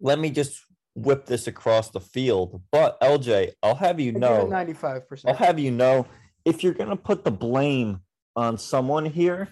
"Let 0.00 0.18
me 0.18 0.30
just 0.30 0.64
whip 0.94 1.26
this 1.26 1.46
across 1.46 1.90
the 1.90 2.00
field." 2.00 2.62
But 2.70 3.00
LJ, 3.00 3.52
I'll 3.62 3.74
have 3.74 4.00
you 4.00 4.12
know, 4.12 4.46
ninety-five 4.46 5.08
percent. 5.08 5.30
I'll 5.30 5.46
have 5.46 5.58
you 5.58 5.70
know, 5.70 6.06
if 6.44 6.64
you're 6.64 6.74
gonna 6.74 6.96
put 6.96 7.24
the 7.24 7.30
blame 7.30 8.00
on 8.34 8.58
someone 8.58 9.04
here, 9.04 9.48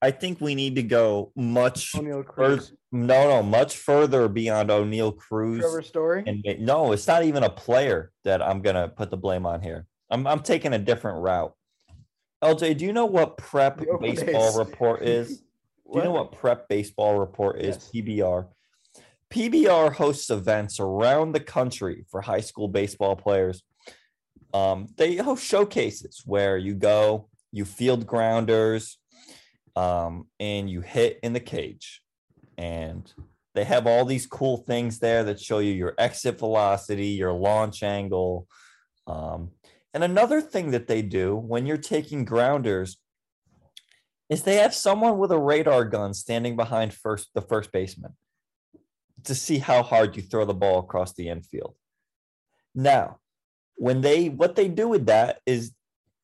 I 0.00 0.10
think 0.10 0.40
we 0.40 0.54
need 0.54 0.74
to 0.76 0.82
go 0.82 1.32
much 1.36 1.92
Oneil 1.92 2.24
further. 2.34 2.56
Cruz, 2.56 2.72
No, 2.92 3.28
no, 3.28 3.42
much 3.42 3.76
further 3.76 4.28
beyond 4.28 4.70
Oneil 4.70 5.16
Cruz. 5.16 5.60
Trevor 5.60 5.82
Story. 5.82 6.24
And 6.26 6.44
no, 6.60 6.92
it's 6.92 7.06
not 7.06 7.24
even 7.24 7.42
a 7.42 7.50
player 7.50 8.12
that 8.24 8.42
I'm 8.42 8.62
gonna 8.62 8.88
put 8.88 9.10
the 9.10 9.16
blame 9.16 9.46
on 9.46 9.60
here. 9.62 9.86
I'm 10.10 10.26
I'm 10.26 10.40
taking 10.40 10.72
a 10.72 10.78
different 10.78 11.22
route. 11.22 11.54
LJ, 12.42 12.76
do 12.76 12.84
you 12.84 12.92
know 12.92 13.06
what 13.06 13.38
prep 13.38 13.82
baseball 14.00 14.48
A's. 14.48 14.56
report 14.56 15.02
is? 15.02 15.42
Do 15.92 15.98
you 15.98 16.04
know 16.04 16.12
what 16.12 16.32
prep 16.32 16.68
baseball 16.68 17.18
report 17.18 17.60
is? 17.60 17.76
Yes. 17.76 17.90
PBR. 17.94 18.46
PBR 19.30 19.92
hosts 19.92 20.30
events 20.30 20.80
around 20.80 21.32
the 21.32 21.40
country 21.40 22.04
for 22.10 22.20
high 22.20 22.40
school 22.40 22.68
baseball 22.68 23.16
players. 23.16 23.62
Um, 24.52 24.86
they 24.96 25.16
host 25.16 25.44
showcases 25.44 26.22
where 26.24 26.56
you 26.56 26.74
go, 26.74 27.28
you 27.50 27.64
field 27.64 28.06
grounders, 28.06 28.98
um, 29.76 30.28
and 30.38 30.70
you 30.70 30.80
hit 30.80 31.18
in 31.22 31.32
the 31.32 31.40
cage. 31.40 32.00
And 32.56 33.12
they 33.54 33.64
have 33.64 33.86
all 33.86 34.04
these 34.04 34.26
cool 34.26 34.58
things 34.58 34.98
there 35.00 35.24
that 35.24 35.40
show 35.40 35.58
you 35.58 35.72
your 35.72 35.94
exit 35.98 36.38
velocity, 36.38 37.08
your 37.08 37.32
launch 37.32 37.82
angle. 37.82 38.46
Um, 39.06 39.50
and 39.92 40.02
another 40.04 40.40
thing 40.40 40.70
that 40.72 40.86
they 40.86 41.02
do 41.02 41.36
when 41.36 41.66
you're 41.66 41.76
taking 41.76 42.24
grounders 42.24 42.96
is 44.34 44.42
they 44.42 44.56
have 44.56 44.74
someone 44.74 45.16
with 45.16 45.30
a 45.30 45.38
radar 45.38 45.84
gun 45.84 46.12
standing 46.12 46.56
behind 46.56 46.92
first 46.92 47.30
the 47.34 47.40
first 47.40 47.70
baseman 47.70 48.14
to 49.22 49.34
see 49.34 49.58
how 49.58 49.82
hard 49.82 50.16
you 50.16 50.22
throw 50.22 50.44
the 50.44 50.52
ball 50.52 50.80
across 50.80 51.14
the 51.14 51.28
infield. 51.28 51.74
Now, 52.74 53.20
when 53.76 54.00
they 54.00 54.28
what 54.28 54.56
they 54.56 54.68
do 54.68 54.88
with 54.88 55.06
that 55.06 55.38
is 55.46 55.72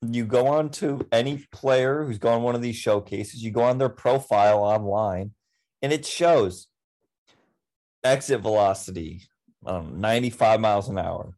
you 0.02 0.24
go 0.24 0.48
on 0.48 0.70
to 0.70 1.06
any 1.12 1.46
player 1.52 2.04
who's 2.04 2.18
gone 2.18 2.42
one 2.42 2.56
of 2.56 2.62
these 2.62 2.76
showcases, 2.76 3.42
you 3.44 3.52
go 3.52 3.62
on 3.62 3.78
their 3.78 3.88
profile 3.88 4.58
online, 4.58 5.32
and 5.80 5.92
it 5.92 6.04
shows 6.04 6.66
exit 8.02 8.40
velocity, 8.40 9.22
um, 9.66 10.00
95 10.00 10.58
miles 10.58 10.88
an 10.88 10.98
hour, 10.98 11.36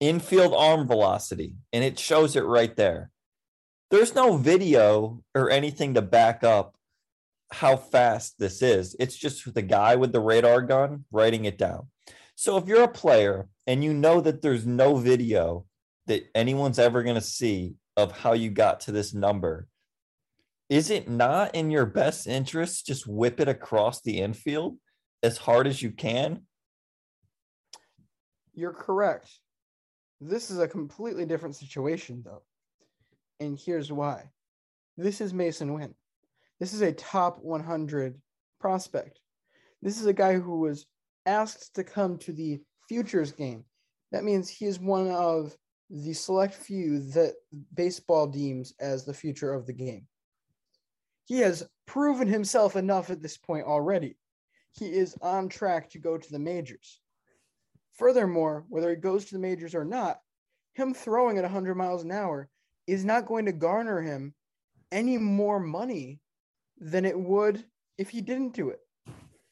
infield 0.00 0.54
arm 0.54 0.86
velocity, 0.86 1.54
and 1.72 1.84
it 1.84 1.98
shows 1.98 2.34
it 2.34 2.44
right 2.44 2.74
there. 2.76 3.10
There's 3.90 4.14
no 4.14 4.36
video 4.36 5.22
or 5.34 5.50
anything 5.50 5.94
to 5.94 6.02
back 6.02 6.42
up 6.42 6.76
how 7.52 7.76
fast 7.76 8.38
this 8.38 8.60
is. 8.62 8.96
It's 8.98 9.16
just 9.16 9.54
the 9.54 9.62
guy 9.62 9.94
with 9.96 10.12
the 10.12 10.20
radar 10.20 10.62
gun 10.62 11.04
writing 11.12 11.44
it 11.44 11.56
down. 11.56 11.88
So 12.34 12.56
if 12.56 12.66
you're 12.66 12.82
a 12.82 12.88
player 12.88 13.48
and 13.66 13.84
you 13.84 13.94
know 13.94 14.20
that 14.20 14.42
there's 14.42 14.66
no 14.66 14.96
video 14.96 15.66
that 16.06 16.28
anyone's 16.34 16.78
ever 16.78 17.02
going 17.02 17.14
to 17.14 17.20
see 17.20 17.74
of 17.96 18.12
how 18.12 18.32
you 18.32 18.50
got 18.50 18.80
to 18.80 18.92
this 18.92 19.14
number, 19.14 19.68
is 20.68 20.90
it 20.90 21.08
not 21.08 21.54
in 21.54 21.70
your 21.70 21.86
best 21.86 22.26
interest 22.26 22.86
just 22.86 23.06
whip 23.06 23.38
it 23.38 23.48
across 23.48 24.02
the 24.02 24.18
infield 24.18 24.78
as 25.22 25.38
hard 25.38 25.68
as 25.68 25.80
you 25.80 25.92
can? 25.92 26.42
You're 28.52 28.72
correct. 28.72 29.30
This 30.20 30.50
is 30.50 30.58
a 30.58 30.66
completely 30.66 31.24
different 31.24 31.54
situation, 31.54 32.22
though. 32.24 32.42
And 33.40 33.58
here's 33.58 33.92
why. 33.92 34.30
This 34.96 35.20
is 35.20 35.32
Masyn 35.32 35.74
Winn. 35.74 35.94
This 36.58 36.72
is 36.72 36.80
a 36.80 36.92
top 36.92 37.38
100 37.42 38.20
prospect. 38.60 39.20
This 39.82 40.00
is 40.00 40.06
a 40.06 40.12
guy 40.12 40.34
who 40.34 40.60
was 40.60 40.86
asked 41.26 41.74
to 41.74 41.84
come 41.84 42.16
to 42.18 42.32
the 42.32 42.60
futures 42.88 43.32
game. 43.32 43.64
That 44.12 44.24
means 44.24 44.48
he 44.48 44.64
is 44.64 44.80
one 44.80 45.10
of 45.10 45.54
the 45.90 46.14
select 46.14 46.54
few 46.54 47.00
that 47.10 47.34
baseball 47.74 48.26
deems 48.26 48.72
as 48.80 49.04
the 49.04 49.14
future 49.14 49.52
of 49.52 49.66
the 49.66 49.72
game. 49.72 50.06
He 51.26 51.40
has 51.40 51.68
proven 51.86 52.28
himself 52.28 52.76
enough 52.76 53.10
at 53.10 53.20
this 53.20 53.36
point 53.36 53.66
already. 53.66 54.16
He 54.72 54.86
is 54.86 55.16
on 55.20 55.48
track 55.48 55.90
to 55.90 55.98
go 55.98 56.16
to 56.16 56.32
the 56.32 56.38
majors. 56.38 57.00
Furthermore, 57.94 58.64
whether 58.68 58.90
he 58.90 58.96
goes 58.96 59.26
to 59.26 59.34
the 59.34 59.40
majors 59.40 59.74
or 59.74 59.84
not, 59.84 60.20
him 60.74 60.94
throwing 60.94 61.38
at 61.38 61.44
100 61.44 61.74
miles 61.74 62.04
an 62.04 62.12
hour 62.12 62.48
is 62.86 63.04
not 63.04 63.26
going 63.26 63.46
to 63.46 63.52
garner 63.52 64.00
him 64.00 64.34
any 64.92 65.18
more 65.18 65.58
money 65.60 66.20
than 66.78 67.04
it 67.04 67.18
would 67.18 67.64
if 67.98 68.08
he 68.10 68.20
didn't 68.20 68.54
do 68.54 68.70
it. 68.70 68.80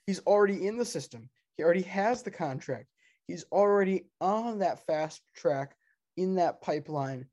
He's 0.07 0.21
already 0.21 0.67
in 0.67 0.77
the 0.77 0.85
system. 0.85 1.31
He 1.57 1.63
already 1.63 1.83
has 1.83 2.23
the 2.23 2.31
contract. 2.31 2.87
He's 3.27 3.45
already 3.51 4.07
on 4.21 4.59
that 4.59 4.85
fast 4.87 5.23
track 5.35 5.75
in 6.17 6.35
that 6.37 6.61
pipeline. 6.61 7.27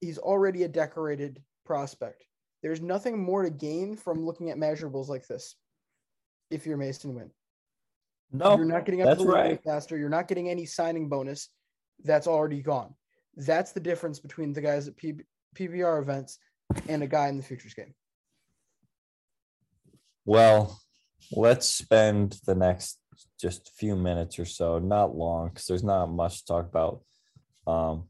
He's 0.00 0.18
already 0.18 0.62
a 0.62 0.68
decorated 0.68 1.42
prospect. 1.64 2.24
There's 2.62 2.80
nothing 2.80 3.18
more 3.18 3.42
to 3.42 3.50
gain 3.50 3.96
from 3.96 4.24
looking 4.24 4.50
at 4.50 4.56
measurables 4.56 5.08
like 5.08 5.26
this 5.26 5.56
if 6.50 6.66
you're 6.66 6.78
Masyn 6.78 7.14
Winn. 7.14 7.30
No, 8.32 8.56
you're 8.56 8.64
not 8.64 8.84
getting 8.84 9.02
up 9.02 9.06
that's 9.06 9.20
to 9.20 9.26
the 9.26 9.32
right. 9.32 9.62
faster. 9.62 9.96
You're 9.96 10.08
not 10.08 10.28
getting 10.28 10.48
any 10.48 10.66
signing 10.66 11.08
bonus. 11.08 11.48
That's 12.02 12.26
already 12.26 12.62
gone. 12.62 12.94
That's 13.36 13.72
the 13.72 13.80
difference 13.80 14.18
between 14.18 14.52
the 14.52 14.60
guys 14.60 14.88
at 14.88 14.96
P- 14.96 15.24
PBR 15.54 16.00
events 16.00 16.38
and 16.88 17.02
a 17.02 17.06
guy 17.06 17.28
in 17.28 17.36
the 17.36 17.42
futures 17.42 17.74
game. 17.74 17.94
Well, 20.24 20.80
let's 21.32 21.68
spend 21.68 22.38
the 22.46 22.54
next 22.54 22.98
just 23.40 23.68
a 23.68 23.72
few 23.72 23.96
minutes 23.96 24.38
or 24.38 24.44
so, 24.44 24.78
not 24.78 25.14
long, 25.14 25.48
because 25.48 25.66
there's 25.66 25.84
not 25.84 26.06
much 26.06 26.40
to 26.40 26.46
talk 26.46 26.66
about. 26.66 27.02
Um, 27.66 28.04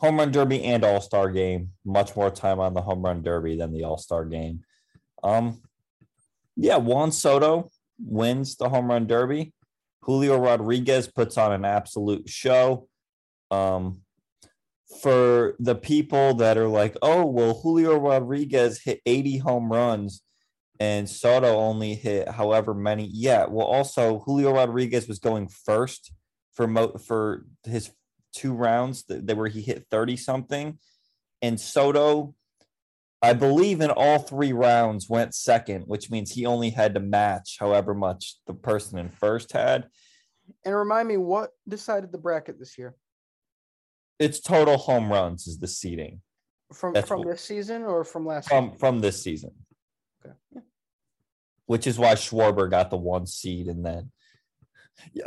home 0.00 0.18
run 0.18 0.32
derby 0.32 0.64
and 0.64 0.84
all 0.84 1.00
star 1.00 1.30
game. 1.30 1.70
Much 1.84 2.16
more 2.16 2.30
time 2.30 2.58
on 2.60 2.74
the 2.74 2.82
home 2.82 3.02
run 3.02 3.22
derby 3.22 3.56
than 3.56 3.72
the 3.72 3.84
all 3.84 3.98
star 3.98 4.24
game. 4.24 4.60
Um, 5.22 5.62
yeah, 6.56 6.76
Juan 6.76 7.12
Soto 7.12 7.70
wins 7.98 8.56
the 8.56 8.68
home 8.68 8.88
run 8.88 9.06
derby. 9.06 9.52
Julio 10.02 10.36
Rodriguez 10.38 11.06
puts 11.06 11.38
on 11.38 11.52
an 11.52 11.64
absolute 11.64 12.28
show. 12.28 12.88
Um, 13.50 14.00
for 15.00 15.54
the 15.58 15.74
people 15.74 16.34
that 16.34 16.58
are 16.58 16.68
like, 16.68 16.96
oh, 17.02 17.24
well, 17.24 17.54
Julio 17.54 17.98
Rodriguez 17.98 18.80
hit 18.82 19.00
80 19.06 19.38
home 19.38 19.72
runs 19.72 20.22
and 20.80 21.08
Soto 21.08 21.56
only 21.58 21.94
hit 21.94 22.28
however 22.28 22.74
many. 22.74 23.08
Yeah, 23.12 23.46
well, 23.48 23.66
also 23.66 24.18
Julio 24.20 24.52
Rodriguez 24.52 25.06
was 25.06 25.18
going 25.18 25.48
first 25.48 26.12
for 26.54 26.66
mo- 26.66 26.98
for 26.98 27.46
his 27.64 27.90
two 28.34 28.52
rounds 28.52 29.04
that, 29.04 29.26
that 29.26 29.36
where 29.36 29.48
he 29.48 29.62
hit 29.62 29.86
30 29.90 30.16
something, 30.16 30.78
and 31.40 31.60
Soto 31.60 32.34
I 33.24 33.34
believe 33.34 33.80
in 33.80 33.90
all 33.90 34.18
three 34.18 34.52
rounds 34.52 35.08
went 35.08 35.32
second, 35.32 35.82
which 35.82 36.10
means 36.10 36.32
he 36.32 36.44
only 36.44 36.70
had 36.70 36.94
to 36.94 37.00
match 37.00 37.56
however 37.60 37.94
much 37.94 38.38
the 38.48 38.54
person 38.54 38.98
in 38.98 39.10
first 39.10 39.52
had. 39.52 39.86
And 40.64 40.74
remind 40.74 41.06
me 41.06 41.16
what 41.18 41.50
decided 41.68 42.10
the 42.10 42.18
bracket 42.18 42.58
this 42.58 42.76
year 42.76 42.96
It's 44.18 44.40
total 44.40 44.76
home 44.76 45.10
runs 45.10 45.46
is 45.46 45.58
the 45.58 45.66
seeding 45.68 46.20
from 46.72 46.92
That's 46.94 47.08
from 47.08 47.20
what- 47.20 47.28
this 47.28 47.42
season 47.42 47.82
or 47.82 48.04
from 48.04 48.26
last 48.26 48.48
from 48.48 48.66
season? 48.66 48.78
from 48.78 49.00
this 49.00 49.22
season. 49.22 49.50
Okay. 50.24 50.34
Which 51.66 51.86
is 51.86 51.98
why 51.98 52.14
Schwarber 52.14 52.70
got 52.70 52.90
the 52.90 52.96
one 52.96 53.26
seed 53.26 53.66
and 53.68 53.84
then 53.84 54.10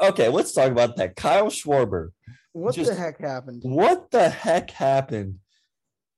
okay, 0.01 0.29
let's 0.29 0.53
talk 0.53 0.71
about 0.71 0.95
that. 0.97 1.15
Kyle 1.15 1.47
Schwarber. 1.47 2.09
What 2.53 2.75
just- 2.75 2.89
the 2.91 2.95
heck 2.95 3.19
happened? 3.19 3.61
What 3.63 4.11
the 4.11 4.29
heck 4.29 4.71
happened? 4.71 5.39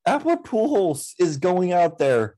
Albert 0.06 0.44
Pujols 0.46 1.14
is 1.20 1.38
going 1.38 1.74
out 1.74 1.98
there 1.98 2.36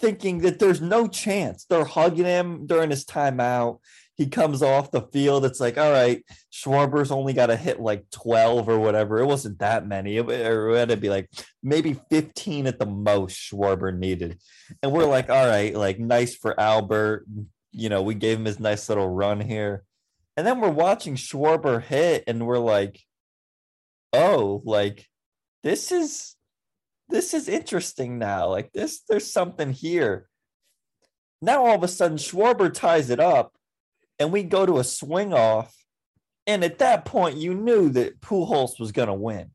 thinking 0.00 0.38
that 0.38 0.58
there's 0.58 0.80
no 0.80 1.06
chance. 1.06 1.66
They're 1.68 1.84
hugging 1.84 2.24
him 2.24 2.66
during 2.66 2.88
his 2.90 3.04
timeout. 3.04 3.80
He 4.16 4.26
comes 4.26 4.62
off 4.62 4.92
the 4.92 5.02
field. 5.12 5.44
It's 5.44 5.60
like, 5.60 5.76
all 5.76 5.90
right, 5.90 6.24
Schwarber's 6.52 7.10
only 7.10 7.32
got 7.32 7.46
to 7.46 7.56
hit 7.56 7.80
like 7.80 8.08
12 8.10 8.68
or 8.68 8.78
whatever. 8.78 9.18
It 9.18 9.26
wasn't 9.26 9.58
that 9.58 9.86
many. 9.86 10.16
It, 10.16 10.28
it 10.28 10.76
had 10.76 10.90
to 10.90 10.96
be 10.96 11.08
like 11.08 11.28
maybe 11.62 11.98
15 12.10 12.68
at 12.68 12.78
the 12.78 12.86
most 12.86 13.36
Schwarber 13.36 13.96
needed. 13.96 14.38
And 14.82 14.92
we're 14.92 15.06
like, 15.06 15.30
all 15.30 15.46
right, 15.46 15.74
like 15.74 15.98
nice 15.98 16.36
for 16.36 16.58
Albert. 16.58 17.26
You 17.72 17.88
know, 17.88 18.02
we 18.02 18.14
gave 18.14 18.38
him 18.38 18.44
his 18.44 18.60
nice 18.60 18.88
little 18.88 19.08
run 19.08 19.40
here. 19.40 19.82
And 20.36 20.46
then 20.46 20.60
we're 20.60 20.70
watching 20.70 21.16
Schwarber 21.16 21.82
hit 21.82 22.24
and 22.28 22.46
we're 22.46 22.58
like, 22.58 23.00
oh, 24.12 24.62
like 24.64 25.08
this 25.64 25.90
is 25.90 26.36
this 27.08 27.34
is 27.34 27.48
interesting 27.48 28.18
now. 28.18 28.48
Like 28.48 28.72
this, 28.72 29.02
there's 29.08 29.32
something 29.32 29.72
here. 29.72 30.28
Now 31.42 31.66
all 31.66 31.74
of 31.74 31.82
a 31.82 31.88
sudden 31.88 32.16
Schwarber 32.16 32.72
ties 32.72 33.10
it 33.10 33.20
up 33.20 33.52
and 34.18 34.32
we 34.32 34.42
go 34.42 34.64
to 34.66 34.78
a 34.78 34.84
swing 34.84 35.32
off. 35.32 35.74
And 36.46 36.62
at 36.62 36.78
that 36.78 37.04
point, 37.04 37.36
you 37.36 37.54
knew 37.54 37.88
that 37.90 38.20
Pujols 38.20 38.78
was 38.78 38.92
gonna 38.92 39.14
win. 39.14 39.50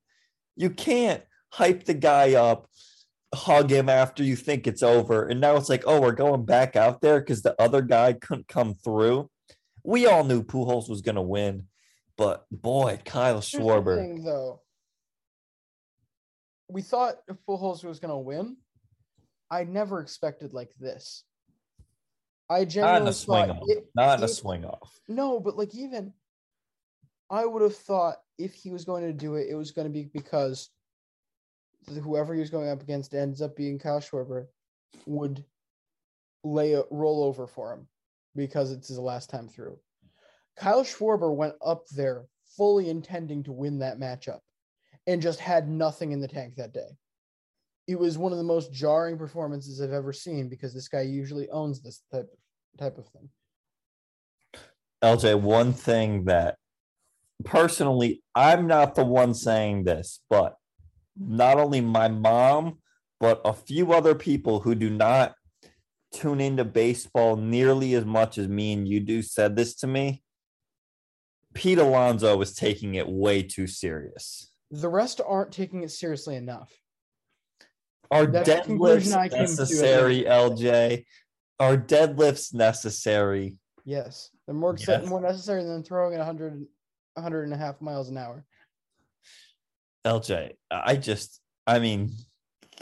You 0.55 0.69
can't 0.69 1.23
hype 1.51 1.85
the 1.85 1.93
guy 1.93 2.33
up, 2.33 2.67
hug 3.33 3.69
him 3.69 3.89
after 3.89 4.23
you 4.23 4.35
think 4.35 4.67
it's 4.67 4.83
over. 4.83 5.27
And 5.27 5.39
now 5.39 5.55
it's 5.55 5.69
like, 5.69 5.83
oh, 5.85 6.01
we're 6.01 6.11
going 6.11 6.45
back 6.45 6.75
out 6.75 7.01
there 7.01 7.19
because 7.19 7.41
the 7.41 7.59
other 7.61 7.81
guy 7.81 8.13
couldn't 8.13 8.47
come 8.47 8.73
through. 8.73 9.29
We 9.83 10.07
all 10.07 10.23
knew 10.23 10.43
Pujols 10.43 10.89
was 10.89 11.01
gonna 11.01 11.21
win, 11.21 11.67
but 12.17 12.45
boy, 12.51 12.99
Kyle 13.05 13.39
Schwarber. 13.39 13.97
thing, 13.97 14.23
though. 14.23 14.61
We 16.67 16.81
thought 16.81 17.15
Pujols 17.47 17.83
was 17.83 17.99
going 17.99 18.11
to 18.11 18.17
win. 18.17 18.57
I 19.49 19.63
never 19.63 20.01
expected 20.01 20.53
like 20.53 20.71
this. 20.79 21.23
I 22.49 22.63
Not 22.75 23.01
in 23.01 23.07
a 23.07 23.13
swing 23.13 23.51
off. 23.51 23.63
it- 23.67 23.89
Not 23.95 24.19
in 24.19 24.25
a 24.25 24.27
swing 24.27 24.65
off. 24.65 24.99
No, 25.07 25.39
but 25.39 25.57
like 25.57 25.75
even 25.75 26.13
I 27.29 27.45
would 27.45 27.61
have 27.61 27.75
thought 27.75 28.17
if 28.39 28.53
he 28.55 28.71
was 28.71 28.85
going 28.85 29.03
to 29.03 29.13
do 29.13 29.35
it, 29.35 29.47
it 29.49 29.55
was 29.55 29.71
going 29.71 29.85
to 29.87 29.93
be 29.93 30.05
because 30.05 30.69
whoever 32.03 32.33
he 32.33 32.39
was 32.39 32.49
going 32.49 32.69
up 32.69 32.81
against 32.81 33.13
ends 33.13 33.41
up 33.41 33.55
being 33.55 33.77
Kyle 33.77 33.99
Schwarber 33.99 34.47
would 35.05 35.43
lay 36.43 36.73
a 36.73 36.83
roll 36.89 37.23
over 37.23 37.45
for 37.45 37.73
him 37.73 37.87
because 38.35 38.71
it's 38.71 38.87
his 38.87 38.97
last 38.99 39.29
time 39.29 39.47
through. 39.47 39.77
Kyle 40.55 40.83
Schwarber 40.83 41.33
went 41.35 41.55
up 41.63 41.87
there 41.89 42.25
fully 42.57 42.89
intending 42.89 43.43
to 43.43 43.51
win 43.51 43.79
that 43.79 43.99
matchup 43.99 44.39
and 45.07 45.21
just 45.21 45.39
had 45.39 45.69
nothing 45.69 46.11
in 46.11 46.19
the 46.19 46.27
tank 46.27 46.55
that 46.55 46.73
day. 46.73 46.97
It 47.89 47.97
was 47.97 48.19
one 48.19 48.31
of 48.31 48.37
the 48.37 48.43
most 48.43 48.71
jarring 48.71 49.17
performances 49.17 49.81
I've 49.81 49.93
ever 49.93 50.13
seen 50.13 50.47
because 50.47 50.75
this 50.75 50.87
guy 50.87 51.01
usually 51.01 51.49
owns 51.49 51.81
this 51.81 52.03
type 52.11 52.29
type 52.77 52.99
of 52.99 53.07
thing. 53.07 53.29
LJ, 55.01 55.41
one 55.41 55.73
thing 55.73 56.25
that 56.25 56.57
personally, 57.43 58.21
I'm 58.35 58.67
not 58.67 58.93
the 58.93 59.03
one 59.03 59.33
saying 59.33 59.85
this, 59.85 60.19
but 60.29 60.55
not 61.17 61.57
only 61.57 61.81
my 61.81 62.09
mom, 62.09 62.77
but 63.19 63.41
a 63.43 63.53
few 63.53 63.91
other 63.91 64.13
people 64.13 64.59
who 64.59 64.75
do 64.75 64.91
not 64.91 65.33
tune 66.13 66.39
into 66.39 66.65
baseball 66.65 67.37
nearly 67.37 67.95
as 67.95 68.05
much 68.05 68.37
as 68.37 68.47
me 68.47 68.73
and 68.73 68.87
you 68.87 68.99
do 68.99 69.23
said 69.23 69.55
this 69.55 69.73
to 69.77 69.87
me. 69.87 70.21
Pete 71.55 71.79
Alonso 71.79 72.37
was 72.37 72.53
taking 72.53 72.93
it 72.93 73.09
way 73.09 73.41
too 73.41 73.65
serious. 73.65 74.51
The 74.69 74.89
rest 74.89 75.19
aren't 75.25 75.51
taking 75.51 75.81
it 75.81 75.89
seriously 75.89 76.35
enough. 76.35 76.71
Are 78.11 78.25
That's 78.25 78.47
the 78.47 78.55
deadlifts 78.55 78.65
conclusion 78.65 79.13
I 79.13 79.29
came 79.29 79.37
to 79.37 79.43
at 79.43 79.47
the 79.47 79.61
necessary, 79.63 80.23
LJ? 80.23 81.05
Are 81.59 81.77
deadlifts 81.77 82.53
necessary? 82.53 83.57
Yes, 83.85 84.31
they're 84.45 84.55
more 84.55 84.75
Yes. 84.77 85.07
more 85.07 85.21
necessary 85.21 85.63
than 85.63 85.83
throwing 85.83 86.13
at 86.13 86.19
100, 86.19 86.65
100 87.13 87.43
and 87.43 87.53
a 87.53 87.57
half 87.57 87.81
miles 87.81 88.09
an 88.09 88.17
hour. 88.17 88.45
LJ, 90.05 90.53
I 90.71 90.95
just, 90.95 91.39
I 91.67 91.79
mean, 91.79 92.11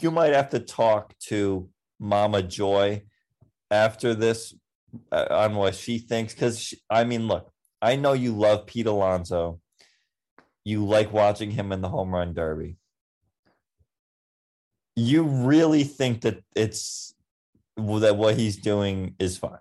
you 0.00 0.10
might 0.10 0.32
have 0.32 0.50
to 0.50 0.60
talk 0.60 1.18
to 1.26 1.68
Mama 1.98 2.42
Joy 2.42 3.02
after 3.70 4.14
this 4.14 4.54
uh, 5.12 5.26
on 5.30 5.56
what 5.56 5.74
she 5.74 5.98
thinks. 5.98 6.32
Because, 6.32 6.72
I 6.88 7.04
mean, 7.04 7.26
look, 7.26 7.52
I 7.82 7.96
know 7.96 8.12
you 8.14 8.34
love 8.34 8.66
Pete 8.66 8.86
Alonso. 8.86 9.60
You 10.64 10.86
like 10.86 11.12
watching 11.12 11.50
him 11.50 11.72
in 11.72 11.80
the 11.80 11.88
home 11.88 12.14
run 12.14 12.32
derby. 12.32 12.77
You 14.98 15.22
really 15.22 15.84
think 15.84 16.22
that 16.22 16.42
it's 16.56 17.14
that 17.76 18.16
what 18.16 18.36
he's 18.36 18.56
doing 18.56 19.14
is 19.20 19.38
fine. 19.38 19.58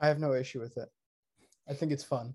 I 0.00 0.06
have 0.06 0.20
no 0.20 0.34
issue 0.34 0.60
with 0.60 0.76
it. 0.76 0.88
I 1.68 1.74
think 1.74 1.90
it's 1.90 2.04
fun. 2.04 2.34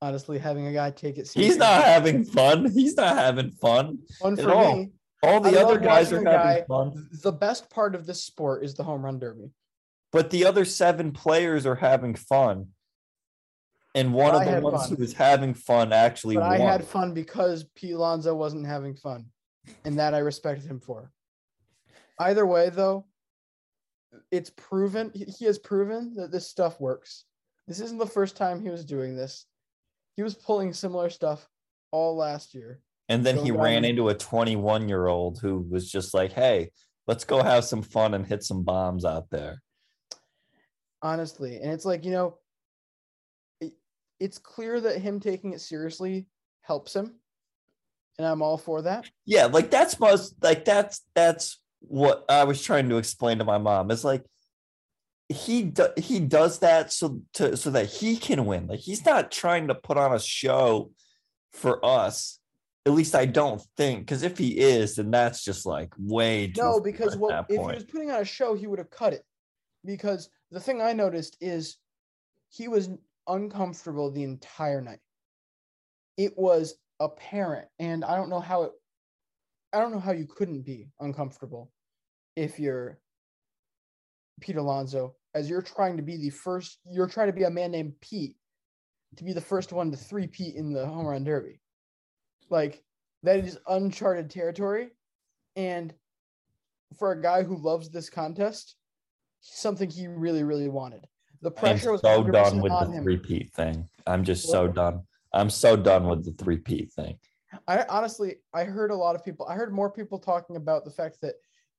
Honestly, 0.00 0.36
having 0.38 0.66
a 0.66 0.72
guy 0.72 0.90
take 0.90 1.18
it 1.18 1.30
He's 1.32 1.56
not 1.56 1.84
having 1.84 2.24
fun. 2.24 2.68
He's 2.72 2.96
not 2.96 3.16
having 3.16 3.52
fun 3.52 3.98
fun 4.20 4.32
at 4.36 4.44
for 4.44 4.52
all. 4.52 4.76
me. 4.78 4.90
All 5.22 5.38
the 5.40 5.56
I 5.56 5.62
other 5.62 5.78
guys 5.78 6.12
are 6.12 6.16
watching 6.16 6.26
having 6.32 6.62
guy- 6.62 6.64
fun. 6.66 7.08
The 7.22 7.30
best 7.30 7.70
part 7.70 7.94
of 7.94 8.04
this 8.04 8.24
sport 8.24 8.64
is 8.64 8.74
the 8.74 8.82
home 8.82 9.04
run 9.04 9.20
derby. 9.20 9.50
but 10.10 10.30
the 10.30 10.44
other 10.44 10.64
seven 10.64 11.12
players 11.12 11.64
are 11.66 11.76
having 11.76 12.16
fun. 12.16 12.66
And 13.94 14.12
one 14.12 14.32
But 14.32 14.48
of 14.48 14.54
the 14.54 14.60
ones 14.60 14.80
fun. 14.88 14.96
who 14.96 15.02
was 15.02 15.12
having 15.12 15.54
fun 15.54 15.92
actually 15.92 16.34
But 16.34 16.42
won. 16.48 16.52
I 16.52 16.58
had 16.58 16.84
fun 16.84 17.14
because 17.14 17.62
Pete 17.76 17.94
Alonso 17.94 18.34
wasn't 18.34 18.66
having 18.66 18.96
fun, 18.96 19.26
and 19.84 19.98
that 19.98 20.14
I 20.14 20.18
respected 20.18 20.68
him 20.68 20.80
for. 20.80 21.10
Either 22.18 22.46
way, 22.46 22.68
though, 22.70 23.06
it's 24.30 24.50
proven 24.50 25.10
he 25.14 25.44
has 25.44 25.58
proven 25.58 26.14
that 26.16 26.30
this 26.30 26.48
stuff 26.48 26.80
works. 26.80 27.24
This 27.66 27.80
isn't 27.80 27.98
the 27.98 28.06
first 28.06 28.36
time 28.36 28.60
he 28.60 28.70
was 28.70 28.84
doing 28.84 29.16
this. 29.16 29.46
He 30.16 30.22
was 30.22 30.34
pulling 30.34 30.72
similar 30.72 31.08
stuff 31.10 31.48
all 31.90 32.16
last 32.16 32.54
year. 32.54 32.80
and 33.08 33.24
then 33.24 33.36
he 33.36 33.50
ran 33.50 33.84
into 33.84 34.08
a 34.08 34.14
21 34.14 34.88
year 34.88 35.06
old 35.06 35.38
who 35.40 35.66
was 35.70 35.90
just 35.90 36.14
like, 36.14 36.32
hey, 36.32 36.70
let's 37.06 37.24
go 37.24 37.42
have 37.42 37.64
some 37.64 37.82
fun 37.82 38.14
and 38.14 38.26
hit 38.26 38.42
some 38.42 38.62
bombs 38.62 39.04
out 39.04 39.28
there. 39.30 39.62
honestly 41.02 41.56
and 41.60 41.72
it's 41.72 41.84
like 41.84 42.04
you 42.04 42.12
know 42.12 42.38
it, 43.60 43.72
it's 44.20 44.38
clear 44.38 44.80
that 44.80 45.00
him 45.00 45.18
taking 45.18 45.52
it 45.52 45.60
seriously 45.60 46.26
helps 46.62 46.94
him 46.94 47.16
and 48.22 48.30
i'm 48.30 48.42
all 48.42 48.56
for 48.56 48.82
that 48.82 49.10
Yeah, 49.26 49.46
like 49.46 49.70
that's 49.70 49.98
most 49.98 50.34
like 50.42 50.64
that's 50.64 51.02
that's 51.14 51.58
what 51.80 52.24
I 52.28 52.44
was 52.44 52.62
trying 52.62 52.88
to 52.90 52.96
explain 52.96 53.38
to 53.38 53.44
my 53.44 53.58
mom. 53.58 53.90
Is 53.90 54.04
like 54.04 54.24
he 55.28 55.64
do, 55.64 55.88
he 55.96 56.20
does 56.20 56.60
that 56.60 56.92
so 56.92 57.20
to 57.34 57.56
so 57.56 57.70
that 57.70 57.86
he 57.86 58.16
can 58.16 58.46
win. 58.46 58.68
Like 58.68 58.78
he's 58.78 59.04
not 59.04 59.32
trying 59.32 59.68
to 59.68 59.74
put 59.74 59.96
on 59.96 60.14
a 60.14 60.20
show 60.20 60.92
for 61.52 61.84
us. 61.84 62.38
At 62.86 62.92
least 62.92 63.14
I 63.14 63.26
don't 63.26 63.60
think. 63.76 64.00
Because 64.00 64.22
if 64.22 64.38
he 64.38 64.58
is, 64.58 64.96
then 64.96 65.10
that's 65.10 65.42
just 65.44 65.66
like 65.66 65.92
way 65.98 66.48
too. 66.48 66.62
no 66.62 66.80
because 66.80 67.18
that 67.18 67.46
if 67.48 67.60
he 67.60 67.74
was 67.74 67.84
putting 67.84 68.10
on 68.10 68.20
a 68.20 68.24
show 68.24 68.54
he 68.54 68.66
would 68.68 68.78
have 68.78 68.90
cut 68.90 69.12
it 69.12 69.24
because 69.84 70.30
the 70.52 70.60
thing 70.60 70.80
i 70.80 70.92
noticed 70.92 71.36
is 71.40 71.78
he 72.50 72.68
was 72.68 72.88
uncomfortable 73.26 74.10
the 74.10 74.22
entire 74.22 74.80
night 74.80 75.00
it 76.16 76.36
was 76.36 76.74
apparent 77.04 77.66
and 77.78 78.04
i 78.04 78.16
don't 78.16 78.30
know 78.30 78.40
how 78.40 78.62
it 78.64 78.72
i 79.72 79.78
don't 79.78 79.92
know 79.92 80.00
how 80.00 80.12
you 80.12 80.26
couldn't 80.26 80.62
be 80.62 80.88
uncomfortable 81.00 81.70
if 82.36 82.58
you're 82.58 82.98
Pete 84.40 84.56
Alonso, 84.56 85.14
as 85.34 85.48
you're 85.48 85.62
trying 85.62 85.96
to 85.96 86.02
be 86.02 86.16
the 86.16 86.30
first, 86.30 86.78
you're 86.84 87.08
trying 87.08 87.28
to 87.28 87.32
be 87.32 87.44
a 87.44 87.50
man 87.50 87.70
named 87.70 87.94
Pete 88.00 88.36
to 89.16 89.24
be 89.24 89.32
the 89.32 89.40
first 89.40 89.72
one 89.72 89.90
to 89.90 89.96
three 89.96 90.26
Pete 90.26 90.56
in 90.56 90.72
the 90.72 90.86
home 90.86 91.06
run 91.06 91.24
derby. 91.24 91.60
Like 92.50 92.82
that 93.22 93.38
is 93.38 93.58
uncharted 93.68 94.30
territory. 94.30 94.90
And 95.56 95.94
for 96.98 97.12
a 97.12 97.22
guy 97.22 97.42
who 97.42 97.56
loves 97.56 97.90
this 97.90 98.10
contest, 98.10 98.76
something 99.40 99.88
he 99.88 100.08
really, 100.08 100.44
really 100.44 100.68
wanted. 100.68 101.06
The 101.40 101.50
I'm 101.50 101.54
pressure 101.56 101.92
was 101.92 102.00
so 102.00 102.22
done 102.24 102.60
with 102.60 102.72
the 102.72 102.90
him. 102.90 103.02
three-peat 103.02 103.52
thing. 103.52 103.88
I'm 104.06 104.24
just 104.24 104.48
so 104.48 104.68
done. 104.68 105.02
I'm 105.32 105.50
so 105.50 105.76
done 105.76 106.06
with 106.06 106.24
the 106.24 106.32
three 106.32 106.58
P 106.58 106.86
thing. 106.86 107.18
I 107.68 107.84
honestly, 107.88 108.36
I 108.54 108.64
heard 108.64 108.90
a 108.90 108.96
lot 108.96 109.14
of 109.14 109.24
people. 109.24 109.46
I 109.46 109.54
heard 109.54 109.72
more 109.72 109.90
people 109.90 110.18
talking 110.18 110.56
about 110.56 110.84
the 110.84 110.90
fact 110.90 111.18
that 111.22 111.34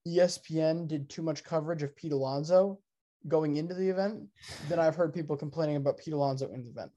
ESPN 0.08 0.88
did 0.88 1.10
too 1.10 1.22
much 1.22 1.44
coverage 1.44 1.84
of 1.84 1.96
Pete 1.96 2.12
Alonso 2.12 2.80
going 3.28 3.56
into 3.56 3.74
the 3.74 3.90
event 3.90 4.24
than 4.70 4.80
I've 4.80 4.96
heard 4.96 5.14
people 5.14 5.38
complaining 5.38 5.78
about 5.78 5.98
Pete 5.98 6.14
Alonso 6.14 6.52
in 6.52 6.64
the 6.64 6.70
event. 6.70 6.92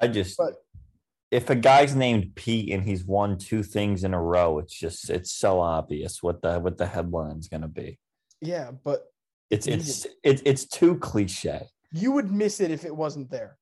I 0.00 0.08
just 0.08 0.36
But 0.36 0.54
if 1.30 1.48
a 1.50 1.54
guy's 1.54 1.94
named 1.96 2.34
Pete 2.34 2.72
and 2.72 2.82
he's 2.82 3.04
won 3.04 3.38
two 3.38 3.62
things 3.62 4.04
in 4.04 4.12
a 4.12 4.20
row, 4.22 4.58
it's 4.58 4.74
just 4.74 5.08
it's 5.08 5.32
so 5.32 5.60
obvious 5.60 6.22
what 6.22 6.42
the 6.42 6.58
what 6.60 6.76
the 6.76 6.86
headline's 6.86 7.48
gonna 7.48 7.68
be. 7.68 7.98
yeah, 8.40 8.70
but 8.84 9.04
It's 9.50 9.66
it's 9.66 10.06
it's 10.22 10.42
it's 10.44 10.66
too 10.66 10.98
cliche. 10.98 11.68
you 11.92 12.12
would 12.12 12.30
miss 12.30 12.60
it 12.60 12.70
if 12.70 12.84
it 12.84 12.94
wasn't 12.94 13.30
there. 13.30 13.56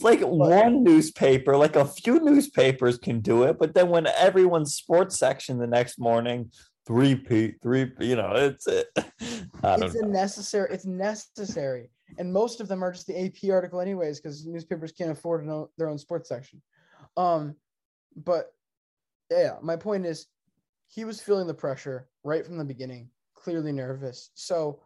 Like 0.00 0.20
one 0.20 0.84
newspaper, 0.84 1.56
like 1.56 1.76
a 1.76 1.84
few 1.84 2.20
newspapers 2.20 2.98
can 2.98 3.20
do 3.20 3.42
it, 3.44 3.58
but 3.58 3.74
then 3.74 3.88
when 3.88 4.06
everyone's 4.06 4.74
sports 4.74 5.18
section 5.18 5.58
the 5.58 5.66
next 5.66 5.98
morning, 5.98 6.50
three 6.86 7.14
p 7.16 7.54
three, 7.62 7.92
you 8.00 8.16
know, 8.16 8.32
it's 8.34 8.66
it. 8.66 8.86
I 8.96 9.76
don't 9.76 9.82
It's 9.82 9.94
a 9.96 10.02
know. 10.02 10.08
necessary. 10.08 10.68
It's 10.72 10.86
necessary, 10.86 11.90
and 12.18 12.32
most 12.32 12.60
of 12.60 12.68
them 12.68 12.82
are 12.84 12.92
just 12.92 13.06
the 13.06 13.20
AP 13.24 13.50
article, 13.50 13.80
anyways, 13.80 14.20
because 14.20 14.46
newspapers 14.46 14.92
can't 14.92 15.10
afford 15.10 15.46
their 15.76 15.88
own 15.88 15.98
sports 15.98 16.28
section. 16.28 16.62
Um, 17.16 17.56
but 18.16 18.52
yeah, 19.30 19.56
my 19.62 19.76
point 19.76 20.06
is, 20.06 20.26
he 20.88 21.04
was 21.04 21.20
feeling 21.20 21.46
the 21.46 21.54
pressure 21.54 22.08
right 22.24 22.46
from 22.46 22.56
the 22.56 22.64
beginning, 22.64 23.10
clearly 23.34 23.72
nervous. 23.72 24.30
So 24.34 24.80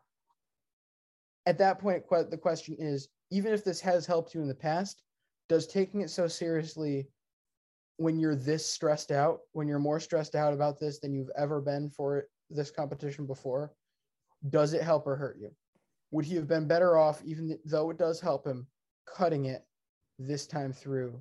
at 1.46 1.58
that 1.58 1.78
point, 1.78 2.04
the 2.30 2.38
question 2.38 2.76
is, 2.78 3.08
even 3.32 3.54
if 3.54 3.64
this 3.64 3.80
has 3.80 4.04
helped 4.04 4.34
you 4.34 4.42
in 4.42 4.48
the 4.48 4.54
past, 4.54 5.02
does 5.48 5.66
taking 5.66 6.02
it 6.02 6.10
so 6.10 6.28
seriously 6.28 7.08
when 7.96 8.18
you're 8.18 8.36
this 8.36 8.66
stressed 8.66 9.10
out, 9.10 9.40
when 9.52 9.66
you're 9.66 9.78
more 9.78 9.98
stressed 9.98 10.34
out 10.34 10.52
about 10.52 10.78
this 10.78 11.00
than 11.00 11.14
you've 11.14 11.30
ever 11.36 11.60
been 11.60 11.88
for 11.88 12.26
this 12.50 12.70
competition 12.70 13.26
before, 13.26 13.72
does 14.50 14.74
it 14.74 14.82
help 14.82 15.06
or 15.06 15.16
hurt 15.16 15.38
you? 15.40 15.50
Would 16.10 16.26
he 16.26 16.34
have 16.36 16.46
been 16.46 16.68
better 16.68 16.98
off, 16.98 17.22
even 17.24 17.58
though 17.64 17.88
it 17.90 17.96
does 17.96 18.20
help 18.20 18.46
him, 18.46 18.66
cutting 19.06 19.46
it 19.46 19.64
this 20.18 20.46
time 20.46 20.72
through 20.72 21.20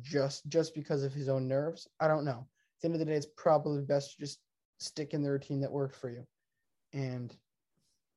just 0.00 0.48
just 0.48 0.74
because 0.74 1.04
of 1.04 1.14
his 1.14 1.28
own 1.28 1.46
nerves? 1.46 1.86
I 2.00 2.08
don't 2.08 2.24
know. 2.24 2.48
At 2.48 2.80
the 2.80 2.86
end 2.86 2.94
of 2.94 2.98
the 2.98 3.04
day, 3.04 3.14
it's 3.14 3.26
probably 3.36 3.82
best 3.82 4.12
to 4.12 4.18
just 4.18 4.40
stick 4.80 5.14
in 5.14 5.22
the 5.22 5.30
routine 5.30 5.60
that 5.60 5.70
worked 5.70 5.94
for 5.94 6.10
you. 6.10 6.26
And 6.92 7.32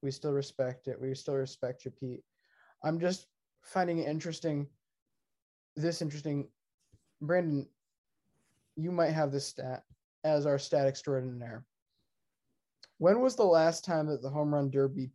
we 0.02 0.10
still 0.10 0.34
respect 0.34 0.88
it. 0.88 1.00
We 1.00 1.14
still 1.14 1.36
respect 1.36 1.86
you, 1.86 1.92
Pete. 1.92 2.24
I'm 2.86 3.00
just 3.00 3.28
finding 3.64 3.98
it 3.98 4.08
interesting. 4.08 4.68
This 5.76 6.02
interesting, 6.02 6.48
Brandon. 7.22 7.68
You 8.78 8.92
might 8.92 9.12
have 9.12 9.32
this 9.32 9.48
stat 9.48 9.84
as 10.24 10.46
our 10.46 10.60
stat 10.60 10.88
extraordinaire. 10.88 11.66
When 13.00 13.20
was 13.22 13.36
the 13.36 13.44
last 13.44 13.84
time 13.84 14.08
that 14.08 14.22
the 14.22 14.30
home 14.30 14.54
run 14.54 14.70
derby 14.70 15.10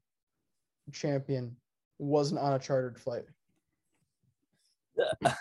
champion 0.93 1.57
wasn't 1.99 2.41
on 2.41 2.53
a 2.55 2.59
chartered 2.59 2.99
flight? 2.99 3.25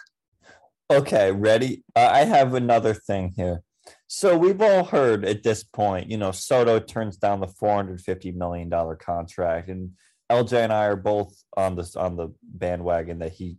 Okay, 0.91 1.31
ready? 1.31 1.83
Uh, 1.95 2.09
I 2.11 2.25
have 2.25 2.55
another 2.55 2.95
thing 2.95 3.33
here. 3.35 3.61
So 4.07 4.35
we've 4.35 4.59
all 4.59 4.83
heard 4.83 5.23
at 5.23 5.43
this 5.43 5.63
point, 5.63 6.09
you 6.09 6.17
know, 6.17 6.31
Soto 6.31 6.79
turns 6.79 7.17
down 7.17 7.41
the 7.41 7.47
four 7.47 7.75
hundred 7.75 8.01
fifty 8.01 8.31
million 8.31 8.69
dollar 8.69 8.95
contract, 8.95 9.69
and 9.69 9.91
LJ 10.31 10.53
and 10.63 10.73
I 10.73 10.85
are 10.85 10.95
both 10.95 11.35
on 11.57 11.75
this 11.75 11.95
on 11.95 12.15
the 12.15 12.29
bandwagon 12.43 13.19
that 13.19 13.31
he 13.33 13.57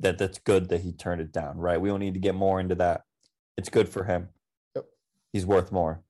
that 0.00 0.18
that's 0.18 0.38
good 0.38 0.68
that 0.70 0.80
he 0.80 0.92
turned 0.92 1.20
it 1.20 1.32
down. 1.32 1.58
Right? 1.58 1.80
We 1.80 1.88
don't 1.88 2.00
need 2.00 2.14
to 2.14 2.20
get 2.20 2.34
more 2.34 2.60
into 2.60 2.74
that. 2.76 3.02
It's 3.56 3.68
good 3.68 3.88
for 3.88 4.04
him. 4.04 4.28
Yep. 4.74 4.86
He's 5.32 5.46
worth 5.46 5.72
more. 5.72 6.02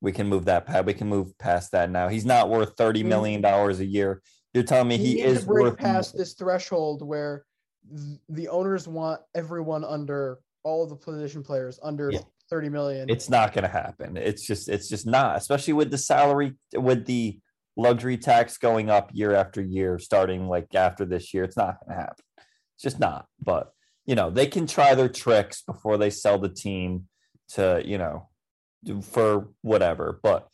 We 0.00 0.12
can 0.12 0.28
move 0.28 0.44
that 0.46 0.66
past. 0.66 0.84
We 0.84 0.94
can 0.94 1.08
move 1.08 1.36
past 1.38 1.72
that 1.72 1.90
now. 1.90 2.08
He's 2.08 2.26
not 2.26 2.50
worth 2.50 2.76
thirty 2.76 3.02
million 3.02 3.40
dollars 3.40 3.80
a 3.80 3.86
year. 3.86 4.22
You're 4.52 4.64
telling 4.64 4.88
me 4.88 4.98
We 4.98 5.04
he 5.04 5.20
is 5.20 5.46
worth 5.46 5.78
past 5.78 6.16
this 6.16 6.34
threshold 6.34 7.02
where 7.06 7.44
the 8.28 8.48
owners 8.48 8.86
want 8.86 9.20
everyone 9.34 9.84
under 9.84 10.38
all 10.62 10.86
the 10.86 10.96
position 10.96 11.42
players 11.42 11.78
under 11.82 12.10
Yeah. 12.12 12.20
30 12.50 12.68
million. 12.68 13.08
it's 13.10 13.28
not 13.30 13.52
going 13.54 13.62
to 13.64 13.68
happen 13.68 14.16
it's 14.18 14.46
just 14.46 14.68
it's 14.68 14.88
just 14.88 15.06
not 15.06 15.36
especially 15.36 15.72
with 15.72 15.90
the 15.90 15.96
salary 15.98 16.54
with 16.74 17.04
the 17.06 17.38
luxury 17.76 18.16
tax 18.16 18.58
going 18.58 18.90
up 18.90 19.10
year 19.12 19.34
after 19.34 19.62
year 19.62 19.98
starting 19.98 20.48
like 20.48 20.74
after 20.74 21.04
this 21.04 21.34
year. 21.34 21.44
It's 21.44 21.56
not 21.56 21.78
going 21.80 21.96
to 21.96 22.02
happen. 22.02 22.24
It's 22.38 22.82
just 22.82 23.00
not. 23.00 23.26
But 23.42 23.72
you 24.06 24.14
know 24.14 24.30
they 24.30 24.46
can 24.46 24.66
try 24.66 24.94
their 24.94 25.08
tricks 25.08 25.62
before 25.62 25.98
they 25.98 26.10
sell 26.10 26.38
the 26.38 26.48
team 26.48 27.08
to 27.50 27.82
you 27.84 27.98
know 27.98 28.28
for 29.02 29.48
whatever. 29.62 30.20
But 30.22 30.48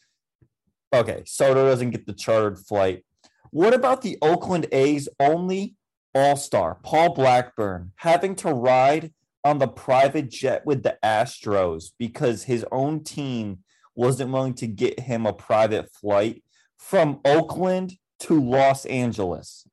okay 0.94 1.22
soto 1.26 1.64
doesn't 1.64 1.90
get 1.90 2.06
the 2.06 2.12
chartered 2.12 2.58
flight. 2.58 3.04
What 3.50 3.74
about 3.74 4.02
the 4.02 4.18
oakland 4.22 4.66
a's 4.72 5.08
only 5.18 5.76
all-star 6.14 6.78
paul 6.82 7.14
blackburn 7.14 7.92
having 7.96 8.34
to 8.34 8.52
ride 8.52 9.12
on 9.44 9.58
the 9.58 9.68
private 9.68 10.28
jet 10.28 10.66
with 10.66 10.82
the 10.82 10.98
Astros 11.02 11.92
because 11.98 12.44
his 12.44 12.64
own 12.70 13.02
team 13.02 13.60
wasn't 13.94 14.32
willing 14.32 14.54
to 14.54 14.66
get 14.66 15.00
him 15.00 15.26
a 15.26 15.32
private 15.32 15.90
flight 15.92 16.42
from 16.80 17.20
Oakland 17.24 17.92
to 18.20 18.40
Los 18.40 18.84
Angeles. 18.86 19.66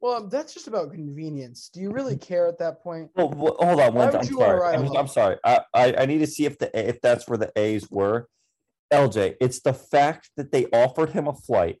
well, 0.00 0.26
that's 0.26 0.54
just 0.54 0.68
about 0.68 0.92
convenience. 0.92 1.70
Do 1.72 1.80
you 1.80 1.90
really 1.90 2.16
care 2.16 2.48
at 2.48 2.58
that 2.58 2.82
point? 2.82 3.10
Well, 3.14 3.30
well, 3.30 3.56
hold 3.58 3.80
on, 3.80 3.94
one 3.94 4.16
I'm 4.16 4.24
sorry. 4.24 4.76
I'm? 4.76 4.96
I'm 4.96 5.08
sorry. 5.08 5.36
I, 5.44 5.60
I 5.72 5.94
I 5.98 6.06
need 6.06 6.18
to 6.18 6.26
see 6.26 6.46
if 6.46 6.58
the 6.58 6.70
if 6.76 7.00
that's 7.00 7.28
where 7.28 7.38
the 7.38 7.52
A's 7.56 7.88
were. 7.90 8.28
LJ, 8.92 9.36
it's 9.40 9.60
the 9.60 9.74
fact 9.74 10.30
that 10.36 10.52
they 10.52 10.66
offered 10.66 11.10
him 11.10 11.28
a 11.28 11.34
flight. 11.34 11.80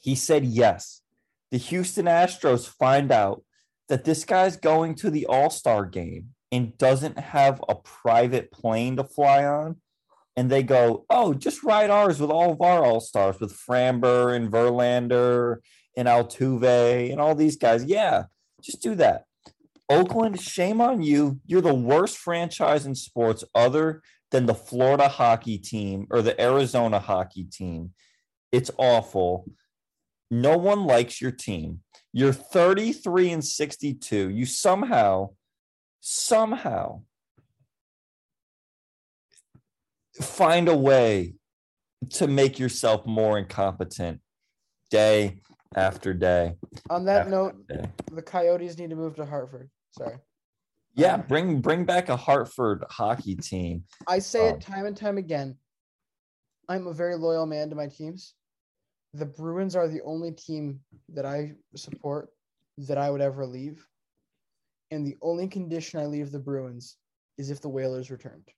He 0.00 0.14
said 0.14 0.44
yes. 0.44 1.02
The 1.50 1.58
Houston 1.58 2.06
Astros 2.06 2.66
find 2.66 3.12
out 3.12 3.44
that 3.88 4.04
this 4.04 4.24
guy's 4.24 4.56
going 4.56 4.94
to 4.96 5.10
the 5.10 5.26
All 5.26 5.50
Star 5.50 5.84
game 5.86 6.30
and 6.50 6.76
doesn't 6.78 7.18
have 7.18 7.62
a 7.68 7.74
private 7.74 8.50
plane 8.50 8.96
to 8.96 9.04
fly 9.04 9.44
on. 9.44 9.76
And 10.36 10.50
they 10.50 10.62
go, 10.62 11.04
oh, 11.10 11.34
just 11.34 11.62
ride 11.62 11.90
ours 11.90 12.18
with 12.18 12.30
all 12.30 12.52
of 12.52 12.60
our 12.62 12.84
All 12.84 13.00
Stars, 13.00 13.38
with 13.38 13.52
Framber 13.52 14.34
and 14.34 14.50
Verlander 14.50 15.58
and 15.96 16.08
Altuve 16.08 17.10
and 17.12 17.20
all 17.20 17.34
these 17.34 17.56
guys. 17.56 17.84
Yeah, 17.84 18.24
just 18.62 18.82
do 18.82 18.94
that. 18.94 19.24
Oakland, 19.90 20.40
shame 20.40 20.80
on 20.80 21.02
you. 21.02 21.38
You're 21.44 21.60
the 21.60 21.74
worst 21.74 22.16
franchise 22.16 22.86
in 22.86 22.94
sports 22.94 23.44
other 23.54 24.02
than 24.30 24.46
the 24.46 24.54
Florida 24.54 25.08
hockey 25.08 25.58
team 25.58 26.06
or 26.10 26.22
the 26.22 26.40
Arizona 26.40 26.98
hockey 26.98 27.44
team. 27.44 27.92
It's 28.50 28.70
awful. 28.78 29.46
No 30.30 30.56
one 30.56 30.86
likes 30.86 31.20
your 31.20 31.30
team. 31.30 31.80
You're 32.12 32.32
33 32.32 33.32
and 33.32 33.44
62. 33.44 34.30
You 34.30 34.46
somehow, 34.46 35.30
somehow 36.00 37.02
find 40.20 40.68
a 40.68 40.76
way 40.76 41.34
to 42.10 42.26
make 42.26 42.58
yourself 42.58 43.06
more 43.06 43.38
incompetent 43.38 44.20
day 44.90 45.38
after 45.74 46.12
day. 46.12 46.54
On 46.90 47.04
that 47.06 47.28
note, 47.28 47.66
day. 47.68 47.84
the 48.12 48.22
Coyotes 48.22 48.76
need 48.78 48.90
to 48.90 48.96
move 48.96 49.16
to 49.16 49.24
Hartford. 49.24 49.70
Sorry. 49.92 50.16
Yeah, 50.94 51.16
bring 51.16 51.60
bring 51.60 51.84
back 51.84 52.10
a 52.10 52.16
Hartford 52.16 52.84
hockey 52.90 53.34
team. 53.34 53.84
I 54.06 54.18
say 54.18 54.48
Um, 54.50 54.56
it 54.56 54.60
time 54.60 54.84
and 54.84 54.96
time 54.96 55.16
again. 55.16 55.56
I'm 56.68 56.86
a 56.86 56.92
very 56.92 57.16
loyal 57.16 57.46
man 57.46 57.70
to 57.70 57.76
my 57.76 57.86
teams. 57.86 58.34
The 59.14 59.26
Bruins 59.26 59.74
are 59.76 59.88
the 59.88 60.02
only 60.02 60.32
team 60.32 60.80
that 61.10 61.24
I 61.24 61.54
support 61.76 62.30
that 62.78 62.98
I 62.98 63.10
would 63.10 63.20
ever 63.20 63.46
leave. 63.46 63.86
And 64.90 65.06
the 65.06 65.16
only 65.22 65.48
condition 65.48 66.00
I 66.00 66.06
leave 66.06 66.30
the 66.30 66.38
Bruins 66.38 66.96
is 67.38 67.50
if 67.50 67.60
the 67.62 67.68
Whalers 67.68 68.10
returned. 68.10 68.48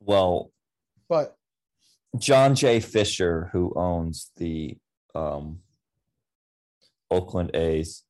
Well, 0.00 0.50
But 1.08 1.36
John 2.18 2.54
J. 2.54 2.80
Fisher, 2.80 3.50
who 3.52 3.72
owns 3.76 4.30
the 4.36 4.76
um, 5.14 5.60
Oakland 7.10 7.54
A's. 7.54 8.02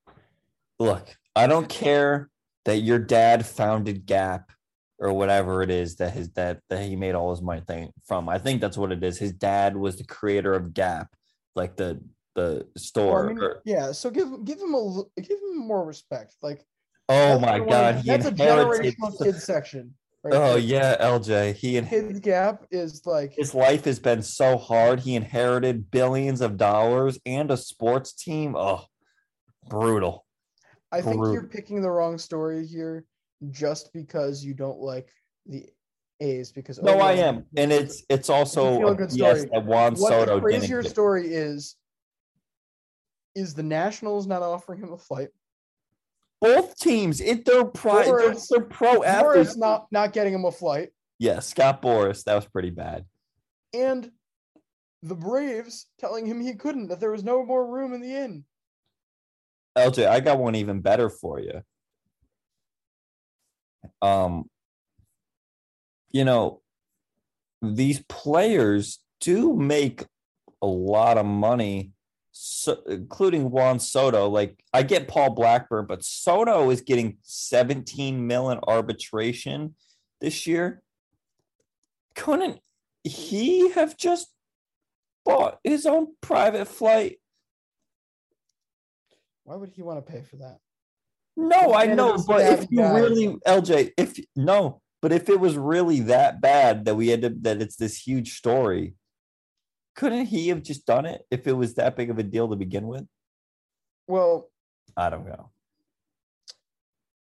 Look, 0.78 1.16
I 1.34 1.46
don't 1.46 1.68
care 1.68 2.30
that 2.64 2.78
your 2.78 2.98
dad 2.98 3.46
founded 3.46 4.06
Gap 4.06 4.50
or 4.98 5.12
whatever 5.12 5.62
it 5.62 5.70
is 5.70 5.96
that 5.96 6.12
his 6.12 6.30
that 6.32 6.60
that 6.68 6.82
he 6.82 6.96
made 6.96 7.14
all 7.14 7.30
his 7.30 7.42
money 7.42 7.62
thing 7.66 7.92
from. 8.06 8.28
I 8.28 8.38
think 8.38 8.60
that's 8.60 8.76
what 8.76 8.92
it 8.92 9.02
is. 9.02 9.18
His 9.18 9.32
dad 9.32 9.76
was 9.76 9.96
the 9.96 10.04
creator 10.04 10.54
of 10.54 10.74
Gap, 10.74 11.08
like 11.54 11.76
the 11.76 12.00
the 12.34 12.42
well, 12.42 12.66
store. 12.76 13.24
I 13.24 13.28
mean, 13.28 13.42
or- 13.42 13.62
yeah, 13.64 13.92
so 13.92 14.10
give 14.10 14.44
give 14.44 14.60
him 14.60 14.74
a 14.74 15.02
give 15.20 15.38
him 15.38 15.58
more 15.58 15.84
respect. 15.84 16.36
Like 16.42 16.64
oh 17.08 17.38
my 17.38 17.58
God, 17.58 17.96
he 17.96 18.08
that's 18.08 18.26
a 18.26 18.32
generational 18.32 19.22
kid 19.22 19.36
section. 19.36 19.94
Oh 20.32 20.56
yeah, 20.56 20.96
LJ. 21.00 21.54
He 21.54 21.76
in 21.76 21.86
Kid 21.86 22.22
Gap 22.22 22.64
is 22.70 23.04
like 23.06 23.34
his 23.34 23.54
life 23.54 23.84
has 23.84 23.98
been 23.98 24.22
so 24.22 24.56
hard. 24.56 25.00
He 25.00 25.14
inherited 25.14 25.90
billions 25.90 26.40
of 26.40 26.56
dollars 26.56 27.18
and 27.26 27.50
a 27.50 27.56
sports 27.56 28.12
team. 28.12 28.54
Oh, 28.56 28.84
brutal. 29.68 30.24
I 30.92 31.00
think 31.00 31.16
you're 31.16 31.42
picking 31.42 31.82
the 31.82 31.90
wrong 31.90 32.18
story 32.18 32.66
here 32.66 33.04
just 33.50 33.92
because 33.92 34.44
you 34.44 34.54
don't 34.54 34.78
like 34.78 35.08
the 35.46 35.66
A's 36.20 36.52
because 36.52 36.80
No, 36.82 36.98
I 36.98 37.12
am, 37.14 37.44
and 37.56 37.72
it's 37.72 38.02
it's 38.08 38.30
also 38.30 38.94
a 38.94 39.08
yes 39.10 39.44
that 39.52 39.64
Juan 39.64 39.94
what 39.94 40.10
Soto 40.10 40.36
the 40.36 40.40
crazier 40.40 40.82
story 40.82 41.28
is 41.28 41.76
is 43.34 43.52
the 43.52 43.62
Nationals 43.62 44.26
not 44.26 44.42
offering 44.42 44.80
him 44.80 44.92
a 44.92 44.98
flight. 44.98 45.28
Both 46.40 46.78
teams, 46.78 47.20
it 47.20 47.44
pro, 47.46 48.02
they're, 48.04 48.30
Boras- 48.32 48.48
they're 48.50 48.60
pro 48.60 49.00
Boras 49.00 49.06
athletes. 49.06 49.56
not 49.56 49.86
not 49.90 50.12
getting 50.12 50.34
him 50.34 50.44
a 50.44 50.52
flight, 50.52 50.90
Yeah, 51.18 51.40
Scott 51.40 51.80
Boras, 51.82 52.24
that 52.24 52.34
was 52.34 52.46
pretty 52.46 52.70
bad. 52.70 53.04
and 53.74 54.10
the 55.02 55.14
Braves 55.14 55.86
telling 55.98 56.26
him 56.26 56.40
he 56.40 56.54
couldn't, 56.54 56.88
that 56.88 56.98
there 57.00 57.12
was 57.12 57.22
no 57.22 57.44
more 57.44 57.64
room 57.66 57.92
in 57.94 58.00
the 58.00 58.14
inn. 58.14 58.44
LJ, 59.78 60.08
I 60.08 60.20
got 60.20 60.38
one 60.38 60.54
even 60.56 60.80
better 60.80 61.08
for 61.08 61.38
you. 61.38 61.62
Um, 64.02 64.50
you 66.10 66.24
know, 66.24 66.60
these 67.62 68.02
players 68.08 69.00
do 69.20 69.54
make 69.54 70.04
a 70.62 70.66
lot 70.66 71.18
of 71.18 71.26
money, 71.26 71.92
so, 72.38 72.82
including 72.86 73.50
Juan 73.50 73.78
Soto. 73.78 74.28
Like, 74.28 74.62
I 74.74 74.82
get 74.82 75.08
Paul 75.08 75.30
Blackburn, 75.30 75.86
but 75.86 76.04
Soto 76.04 76.68
is 76.70 76.82
getting 76.82 77.16
17 77.22 78.26
million 78.26 78.60
arbitration 78.66 79.74
this 80.20 80.46
year. 80.46 80.82
Couldn't 82.14 82.60
he 83.04 83.70
have 83.70 83.96
just 83.96 84.28
bought 85.24 85.60
his 85.64 85.86
own 85.86 86.08
private 86.20 86.66
flight? 86.68 87.20
Why 89.44 89.56
would 89.56 89.70
he 89.70 89.82
want 89.82 90.04
to 90.04 90.12
pay 90.12 90.20
for 90.20 90.36
that? 90.36 90.58
No, 91.38 91.72
I 91.72 91.86
know, 91.86 92.22
but 92.26 92.40
if 92.42 92.66
you 92.70 92.78
guy. 92.78 92.98
really 92.98 93.36
LJ, 93.46 93.92
if 93.96 94.18
no, 94.34 94.82
but 95.00 95.12
if 95.12 95.28
it 95.28 95.40
was 95.40 95.56
really 95.56 96.00
that 96.00 96.40
bad 96.40 96.84
that 96.84 96.96
we 96.96 97.08
had 97.08 97.22
to 97.22 97.30
that 97.42 97.62
it's 97.62 97.76
this 97.76 97.98
huge 97.98 98.36
story, 98.36 98.94
couldn't 99.96 100.26
he 100.26 100.48
have 100.48 100.62
just 100.62 100.86
done 100.86 101.06
it 101.06 101.22
if 101.30 101.46
it 101.46 101.54
was 101.54 101.74
that 101.74 101.96
big 101.96 102.10
of 102.10 102.18
a 102.18 102.22
deal 102.22 102.48
to 102.48 102.56
begin 102.56 102.86
with? 102.86 103.06
Well, 104.06 104.50
I 104.96 105.10
don't 105.10 105.26
know. 105.26 105.50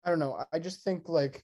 I 0.04 0.10
don't 0.10 0.20
know. 0.20 0.44
I- 0.52 0.60
just 0.60 0.84
think 0.84 1.08
like 1.08 1.44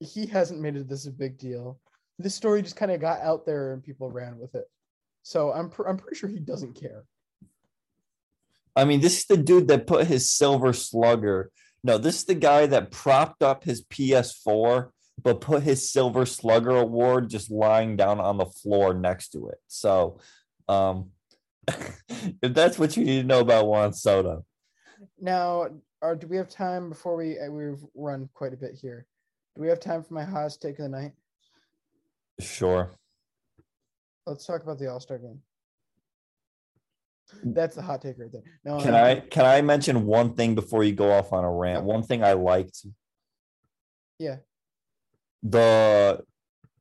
he 0.00 0.26
hasn't 0.26 0.60
made 0.60 0.76
it 0.76 0.88
this 0.88 1.06
a 1.06 1.10
big 1.10 1.38
deal. 1.38 1.78
This 2.18 2.34
story 2.34 2.62
just 2.62 2.76
kind 2.76 2.90
of 2.90 3.00
got 3.00 3.20
out 3.20 3.46
there 3.46 3.72
and 3.72 3.82
people 3.82 4.10
ran 4.10 4.38
with 4.38 4.54
it. 4.54 4.68
So 5.22 5.52
I'm 5.52 5.68
pr- 5.70 5.86
I'm 5.86 5.96
pretty 5.98 6.16
sure 6.16 6.28
he 6.28 6.40
doesn't 6.40 6.80
care. 6.80 7.04
I 8.74 8.84
mean, 8.84 9.00
this 9.00 9.18
is 9.18 9.26
the 9.26 9.36
dude 9.36 9.68
that 9.68 9.86
put 9.86 10.06
his 10.06 10.30
silver 10.30 10.72
slugger. 10.72 11.50
No, 11.84 11.98
this 11.98 12.16
is 12.16 12.24
the 12.24 12.34
guy 12.34 12.66
that 12.66 12.90
propped 12.90 13.42
up 13.42 13.64
his 13.64 13.84
PS4, 13.84 14.90
but 15.22 15.40
put 15.40 15.62
his 15.62 15.90
silver 15.90 16.26
slugger 16.26 16.76
award 16.76 17.30
just 17.30 17.50
lying 17.50 17.96
down 17.96 18.20
on 18.20 18.36
the 18.36 18.46
floor 18.46 18.94
next 18.94 19.30
to 19.30 19.48
it. 19.48 19.58
So, 19.66 20.20
um, 20.68 21.10
if 21.68 22.54
that's 22.54 22.78
what 22.78 22.96
you 22.96 23.04
need 23.04 23.22
to 23.22 23.26
know 23.26 23.40
about 23.40 23.66
Juan 23.66 23.92
Soto, 23.92 24.44
Now, 25.20 25.68
or 26.00 26.16
do 26.16 26.26
we 26.26 26.36
have 26.36 26.48
time 26.48 26.88
before 26.88 27.16
we 27.16 27.38
uh, 27.38 27.50
we've 27.50 27.84
run 27.94 28.28
quite 28.34 28.52
a 28.52 28.56
bit 28.56 28.78
here? 28.80 29.06
Do 29.56 29.62
we 29.62 29.68
have 29.68 29.80
time 29.80 30.02
for 30.02 30.14
my 30.14 30.24
hottest 30.24 30.62
take 30.62 30.78
of 30.78 30.84
the 30.84 30.88
night? 30.88 31.12
sure. 32.40 32.92
Let's 34.26 34.46
talk 34.46 34.62
about 34.62 34.78
the 34.78 34.90
All 34.90 35.00
Star 35.00 35.18
game. 35.18 35.40
That's 37.42 37.76
the 37.76 37.82
hot 37.82 38.00
take 38.00 38.18
right 38.18 38.32
there. 38.32 38.42
No, 38.64 38.80
Can 38.80 38.94
um, 38.94 39.04
I 39.04 39.14
can 39.16 39.44
I 39.44 39.60
mention 39.62 40.06
one 40.06 40.34
thing 40.34 40.54
before 40.54 40.84
you 40.84 40.92
go 40.92 41.10
off 41.10 41.32
on 41.32 41.44
a 41.44 41.52
rant? 41.52 41.84
One 41.84 42.02
thing 42.02 42.22
I 42.22 42.32
liked 42.32 42.86
Yeah. 44.18 44.36
The 45.42 46.24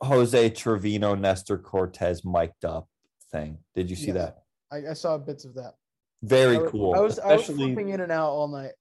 Jose 0.02 0.50
Trevino 0.52 1.16
Nestor 1.16 1.58
Cortes 1.58 2.24
mic'd 2.26 2.66
up 2.66 2.88
thing. 3.32 3.60
Did 3.76 3.90
you 3.90 3.96
see 3.96 4.08
Yes. 4.08 4.16
that? 4.16 4.44
I, 4.72 4.92
I 4.92 4.94
saw 4.94 5.18
bits 5.18 5.46
of 5.46 5.54
that. 5.56 5.76
Very 6.24 6.58
I 6.58 6.60
was- 6.60 6.72
cool. 6.72 6.96
I 6.96 7.00
was 7.00 7.20
I 7.20 7.36
was 7.36 7.46
flipping 7.46 7.90
in 7.90 8.02
and 8.02 8.12
out 8.12 8.30
all 8.30 8.48
night. 8.48 8.74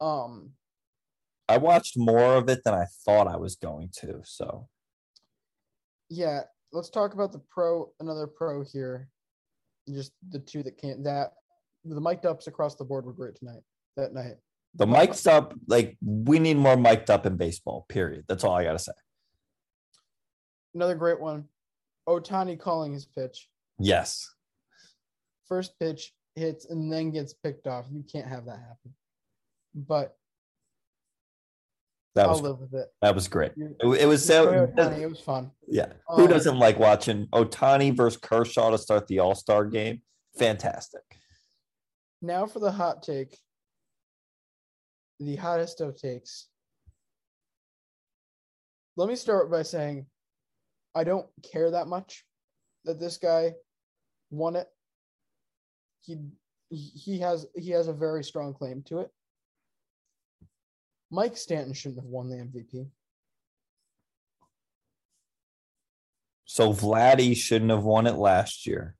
Um, 0.00 0.52
I 1.48 1.56
watched 1.58 1.96
more 1.96 2.36
of 2.36 2.48
it 2.48 2.62
than 2.64 2.74
I 2.74 2.86
thought 3.04 3.26
I 3.26 3.36
was 3.36 3.56
going 3.56 3.90
to. 4.00 4.20
So 4.24 4.68
yeah. 6.10 6.42
Let's 6.70 6.90
talk 6.90 7.14
about 7.14 7.32
the 7.32 7.38
pro. 7.50 7.90
Another 7.98 8.26
pro 8.26 8.62
here. 8.62 9.08
Just 9.88 10.12
the 10.28 10.38
two 10.38 10.62
that 10.64 10.76
can't. 10.76 11.02
That 11.04 11.32
the 11.84 11.98
mic'd 12.00 12.26
ups 12.26 12.46
across 12.46 12.74
the 12.74 12.84
board 12.84 13.06
were 13.06 13.14
great 13.14 13.36
tonight. 13.36 13.62
That 13.96 14.12
night. 14.12 14.34
the 14.74 14.86
mic'd 14.86 15.26
up, 15.26 15.54
like 15.66 15.96
we 16.04 16.38
need 16.38 16.58
more 16.58 16.76
mic'd 16.76 17.08
up 17.10 17.24
in 17.24 17.36
baseball. 17.38 17.86
Period. 17.88 18.24
That's 18.28 18.44
all 18.44 18.52
I 18.52 18.64
gotta 18.64 18.78
say. 18.78 18.92
Another 20.78 20.94
great 20.94 21.18
one. 21.18 21.44
Ohtani 22.08 22.56
calling 22.56 22.92
his 22.92 23.04
pitch. 23.04 23.48
Yes. 23.80 24.32
First 25.48 25.76
pitch 25.80 26.12
hits 26.36 26.66
and 26.66 26.92
then 26.92 27.10
gets 27.10 27.34
picked 27.34 27.66
off. 27.66 27.86
You 27.90 28.04
can't 28.10 28.28
have 28.28 28.44
that 28.44 28.60
happen. 28.60 28.94
But 29.74 30.16
That 32.14 32.26
I'll 32.26 32.34
was 32.34 32.42
live 32.42 32.60
with 32.60 32.74
it. 32.74 32.86
that 33.02 33.12
was 33.12 33.26
great. 33.26 33.54
It, 33.56 34.02
it 34.02 34.06
was 34.06 34.24
so 34.24 34.46
play 34.46 34.84
Ohtani, 34.84 35.00
it 35.00 35.08
was 35.08 35.18
fun. 35.18 35.50
yeah. 35.66 35.94
Who 36.10 36.22
Um, 36.22 36.28
doesn't 36.28 36.60
like 36.60 36.78
watching 36.78 37.26
Ohtani 37.32 37.92
versus 37.96 38.20
Kershaw 38.20 38.70
to 38.70 38.78
start 38.78 39.08
the 39.08 39.18
All 39.18 39.34
Star 39.34 39.64
game? 39.64 40.02
Fantastic. 40.38 41.02
Now 42.22 42.46
for 42.46 42.60
the 42.60 42.70
hot 42.70 43.02
take. 43.02 43.36
The 45.18 45.34
hottest 45.34 45.80
of 45.80 45.96
takes. 45.96 46.46
Let 48.96 49.08
me 49.08 49.16
start 49.16 49.50
by 49.50 49.62
saying 49.64 50.06
I 50.98 51.04
don't 51.04 51.28
care 51.44 51.70
that 51.70 51.86
much 51.86 52.24
that 52.84 52.98
this 52.98 53.18
guy 53.18 53.54
won 54.30 54.56
it. 54.56 54.66
He 56.00 56.16
he 56.70 57.20
has 57.20 57.46
he 57.54 57.70
has 57.70 57.86
a 57.86 57.92
very 57.92 58.24
strong 58.24 58.52
claim 58.52 58.82
to 58.86 58.98
it. 58.98 59.10
Mike 61.10 61.36
Stanton 61.36 61.72
shouldn't 61.72 62.00
have 62.00 62.10
won 62.10 62.28
the 62.28 62.36
MVP. 62.36 62.88
So 66.46 66.72
Vladdy 66.72 67.36
shouldn't 67.36 67.70
have 67.70 67.84
won 67.84 68.08
it 68.08 68.16
last 68.16 68.66
year. 68.66 68.96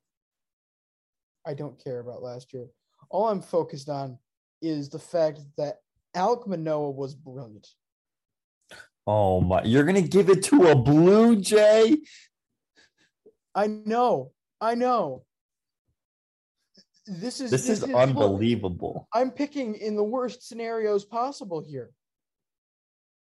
I 1.45 1.55
don't 1.55 1.83
care 1.83 1.99
about 1.99 2.23
last 2.23 2.53
year. 2.55 2.69
All 3.11 3.29
I'm 3.29 3.43
focused 3.43 3.89
on 3.89 4.19
is 4.63 4.89
the 4.89 4.99
fact 5.01 5.41
that 5.57 5.79
Alek 6.15 6.47
Manoah 6.47 6.93
was 6.93 7.15
brilliant. 7.17 7.67
Oh 9.09 9.41
my! 9.41 9.63
You're 9.63 9.85
gonna 9.85 10.03
give 10.03 10.29
it 10.29 10.43
to 10.45 10.69
a 10.69 10.77
Blue 10.77 11.35
Jay? 11.37 11.97
I 13.55 13.67
know. 13.67 14.33
I 14.61 14.75
know. 14.75 15.25
This 17.07 17.41
is 17.41 17.51
This 17.51 17.71
is 17.71 17.81
look, 17.81 17.95
unbelievable. 17.95 19.09
I'm 19.15 19.31
picking 19.31 19.77
in 19.77 19.97
the 19.97 20.05
worst 20.05 20.47
scenarios 20.47 21.07
possible 21.07 21.65
here. 21.67 21.91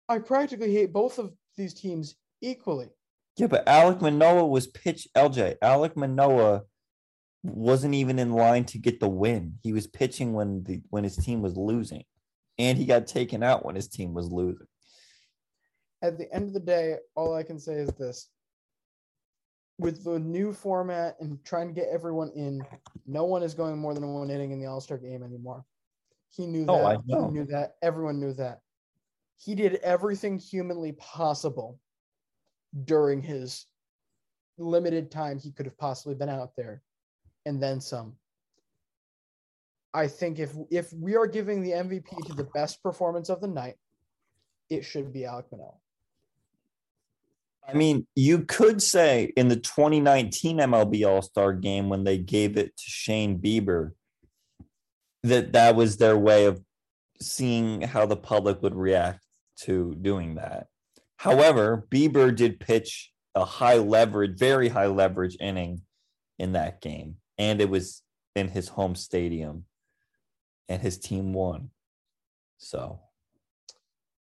I 0.09 0.21
practically 0.21 0.73
hate 0.73 0.91
both 0.91 1.19
of 1.19 1.35
these 1.59 1.75
teams 1.75 2.15
equally. 2.41 2.89
Yeah, 3.37 3.49
but 3.49 3.67
Alek 3.67 4.01
Manoah 4.01 4.47
was 4.47 4.69
pitch 4.69 5.07
LJ. 5.15 5.59
Alek 5.63 5.97
Manoah 5.97 6.63
wasn't 7.43 7.93
even 7.93 8.19
in 8.19 8.33
line 8.33 8.65
to 8.65 8.79
get 8.79 9.01
the 9.01 9.09
win. 9.09 9.59
He 9.63 9.75
was 9.75 9.87
pitching 9.87 10.33
when 10.33 10.65
the 10.65 10.81
when 10.89 11.05
his 11.05 11.17
team 11.17 11.43
was 11.43 11.59
losing, 11.59 12.05
and 12.57 12.79
he 12.79 12.87
got 12.87 13.07
taken 13.07 13.43
out 13.43 13.67
when 13.67 13.75
his 13.75 13.89
team 13.89 14.15
was 14.15 14.33
losing. 14.33 14.67
At 16.03 16.19
the 16.19 16.33
end 16.33 16.47
of 16.47 16.55
the 16.55 16.61
day, 16.61 16.97
all 17.17 17.35
I 17.35 17.43
can 17.43 17.59
say 17.59 17.75
is 17.75 17.91
this. 17.91 18.29
With 19.79 20.05
the 20.05 20.19
new 20.19 20.53
format 20.53 21.17
and 21.21 21.43
trying 21.45 21.69
to 21.69 21.75
get 21.75 21.89
everyone 21.93 22.31
in, 22.35 22.63
no 23.07 23.25
one 23.25 23.43
is 23.43 23.55
going 23.55 23.79
more 23.79 23.95
than 23.95 24.07
one 24.13 24.31
inning 24.31 24.51
in 24.51 24.61
the 24.61 24.67
All 24.67 24.81
Star 24.81 24.99
game 24.99 25.23
anymore. 25.23 25.65
He 26.31 26.47
knew 26.47 26.67
Oh, 26.69 26.85
I 26.85 26.97
that. 26.97 27.03
He 27.07 27.33
knew 27.33 27.45
that. 27.47 27.77
Everyone 27.83 28.21
knew 28.21 28.33
that. 28.35 28.61
He 29.39 29.55
did 29.55 29.77
everything 29.77 30.39
humanly 30.39 30.93
possible 30.93 31.79
during 32.85 33.23
his 33.23 33.67
limited 34.59 35.11
time 35.11 35.39
he 35.39 35.53
could 35.53 35.67
have 35.67 35.79
possibly 35.79 36.15
been 36.15 36.29
out 36.29 36.57
there, 36.57 36.83
and 37.47 37.63
then 37.63 37.81
some. 37.81 38.17
I 39.95 40.07
think 40.09 40.39
if 40.39 40.53
if 40.71 40.93
we 40.93 41.17
are 41.17 41.27
giving 41.27 41.63
the 41.63 41.71
MVP 41.71 42.27
to 42.27 42.35
the 42.35 42.49
best 42.55 42.83
performance 42.83 43.29
of 43.29 43.41
the 43.41 43.47
night, 43.49 43.77
it 44.71 44.85
should 44.85 45.13
be 45.13 45.21
Alek 45.21 45.51
Manoah. 45.53 45.75
I 47.69 47.75
mean, 47.75 48.07
you 48.15 48.45
could 48.45 48.81
say 48.81 49.33
in 49.37 49.49
the 49.49 49.57
2019 49.57 50.59
MLB 50.59 51.07
All 51.07 51.21
Star 51.21 51.53
game 51.53 51.91
when 51.91 52.03
they 52.03 52.17
gave 52.17 52.57
it 52.57 52.75
to 52.75 52.85
Shane 52.85 53.39
Bieber, 53.39 53.93
that 55.23 55.53
that 55.53 55.77
was 55.77 55.99
their 55.99 56.17
way 56.17 56.47
of 56.47 56.63
seeing 57.21 57.83
how 57.83 58.07
the 58.07 58.17
public 58.17 58.63
would 58.63 58.75
react 58.75 59.21
to 59.65 59.95
doing 60.01 60.37
that. 60.37 60.69
However, 61.17 61.87
Bieber 61.91 62.35
did 62.35 62.59
pitch 62.59 63.13
a 63.35 63.45
high 63.45 63.77
leverage, 63.77 64.39
very 64.39 64.69
high 64.69 64.87
leverage 64.87 65.37
inning 65.39 65.83
in 66.39 66.53
that 66.53 66.81
game, 66.81 67.17
and 67.37 67.61
it 67.61 67.69
was 67.69 68.03
in 68.35 68.49
his 68.49 68.69
home 68.69 68.95
stadium, 68.95 69.65
and 70.71 70.81
his 70.81 70.99
team 70.99 71.35
won. 71.35 71.71
So 72.57 73.01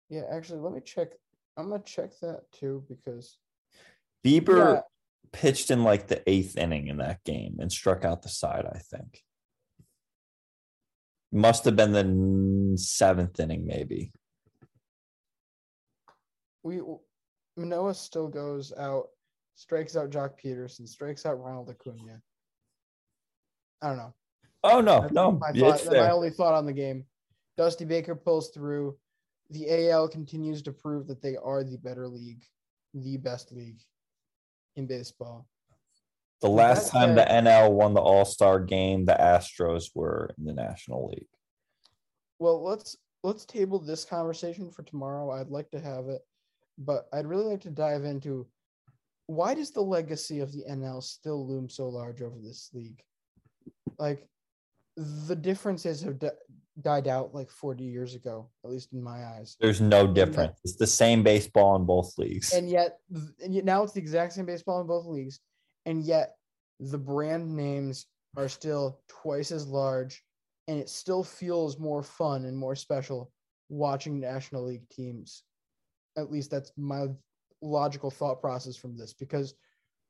Yeah, 0.09 0.23
actually, 0.31 0.61
let 0.61 0.73
me 0.73 0.81
check. 0.85 1.09
I'm 1.57 1.69
gonna 1.71 1.83
check 1.85 2.11
that 2.21 2.51
too 2.53 2.85
because 2.89 3.39
Bieber 4.25 4.75
Yeah. 4.77 4.81
pitched 5.33 5.71
in 5.71 5.85
like 5.85 6.07
the 6.09 6.29
eighth 6.29 6.57
inning 6.57 6.89
in 6.89 6.99
that 6.99 7.23
game 7.25 7.57
and 7.61 7.71
struck 7.71 8.05
out 8.05 8.23
the 8.23 8.29
side, 8.29 8.67
I 8.67 8.79
think. 8.79 9.23
Must 11.33 11.65
have 11.65 11.77
been 11.77 11.93
the 11.93 12.77
seventh 12.79 13.41
inning, 13.41 13.67
maybe. 13.67 14.13
we 16.63 16.81
Manoah 17.57 17.95
still 17.95 18.29
goes 18.29 18.73
out, 18.79 19.09
strikes 19.57 19.97
out 19.97 20.11
Joc 20.11 20.41
Pederson, 20.43 20.89
strikes 20.89 21.27
out 21.27 21.41
Ronald 21.43 21.69
Acuna. 21.71 22.23
I 23.83 23.89
don't 23.89 23.97
know. 23.97 24.15
Oh 24.65 24.81
no, 24.81 25.01
That's 25.01 25.13
no, 25.13 25.33
my, 25.33 25.53
thought, 25.53 25.87
my 25.87 26.11
only 26.11 26.31
thought 26.31 26.55
on 26.55 26.67
the 26.67 26.73
game. 26.73 27.05
Dusty 27.57 27.85
Baker 27.85 28.15
pulls 28.15 28.51
through. 28.51 28.97
The 29.53 29.91
AL 29.91 30.09
continues 30.09 30.63
to 30.63 30.73
prove 30.73 31.07
that 31.09 31.21
they 31.21 31.37
are 31.37 31.63
the 31.63 31.77
better 31.77 32.09
league, 32.09 32.43
the 32.95 33.19
best 33.19 33.53
league 33.53 33.81
in 34.77 34.87
baseball. 34.87 35.47
The 36.41 36.49
last 36.49 36.91
time 36.91 37.15
the 37.15 37.23
NL 37.23 37.73
won 37.73 37.93
the 37.93 38.01
All 38.01 38.25
Star 38.25 38.59
game, 38.59 39.05
the 39.05 39.13
Astros 39.13 39.91
were 39.95 40.35
in 40.39 40.47
the 40.47 40.55
National 40.55 41.09
League. 41.09 41.29
Well, 42.39 42.65
let's 42.65 42.97
let's 43.23 43.45
table 43.45 43.79
this 43.79 44.07
conversation 44.07 44.71
for 44.71 44.83
tomorrow. 44.85 45.31
I'd 45.31 45.51
like 45.51 45.71
to 45.73 45.81
have 45.81 46.09
it, 46.09 46.23
but 46.79 47.07
I'd 47.13 47.27
really 47.27 47.45
like 47.45 47.61
to 47.61 47.71
dive 47.71 48.05
into 48.05 48.47
why 49.27 49.55
does 49.55 49.71
the 49.71 49.83
legacy 49.83 50.41
of 50.41 50.51
the 50.51 50.65
NL 50.69 51.03
still 51.03 51.47
loom 51.47 51.69
so 51.69 51.89
large 51.91 52.23
over 52.23 52.39
this 52.43 52.71
league? 52.73 53.03
Like 53.99 54.27
the 54.97 55.37
differences 55.37 56.01
have 56.01 56.19
died 56.81 57.07
out 57.07 57.35
like 57.35 57.51
40 57.51 57.85
years 57.85 58.15
ago, 58.15 58.49
at 58.65 58.71
least 58.71 58.93
in 58.93 59.03
my 59.03 59.25
eyes. 59.25 59.57
There's 59.61 59.81
no 59.81 60.07
difference. 60.07 60.59
It's 60.65 60.77
the 60.77 60.87
same 60.87 61.23
baseball 61.23 61.77
in 61.77 61.85
both 61.85 62.17
leagues. 62.17 62.53
And 62.53 62.69
yet, 62.71 62.99
and 63.43 63.55
yet 63.55 63.65
now 63.65 63.83
it's 63.83 63.93
the 63.93 64.01
exact 64.01 64.33
same 64.33 64.47
baseball 64.47 64.81
in 64.81 64.87
both 64.87 65.07
leagues, 65.07 65.41
and 65.85 66.03
yet 66.03 66.37
the 66.81 66.99
brand 66.99 67.55
names 67.55 68.07
are 68.37 68.49
still 68.49 69.01
twice 69.09 69.53
as 69.53 69.67
large, 69.67 70.23
and 70.69 70.79
it 70.79 70.89
still 70.89 71.23
feels 71.23 71.79
more 71.79 72.03
fun 72.03 72.47
and 72.47 72.57
more 72.57 72.75
special 72.75 73.31
watching 73.69 74.19
National 74.19 74.65
League 74.65 74.89
teams. 74.89 75.43
At 76.17 76.31
least 76.31 76.51
that's 76.51 76.73
my 76.77 77.07
logical 77.61 78.11
thought 78.11 78.41
process 78.41 78.77
from 78.77 78.97
this, 78.97 79.13
because 79.13 79.55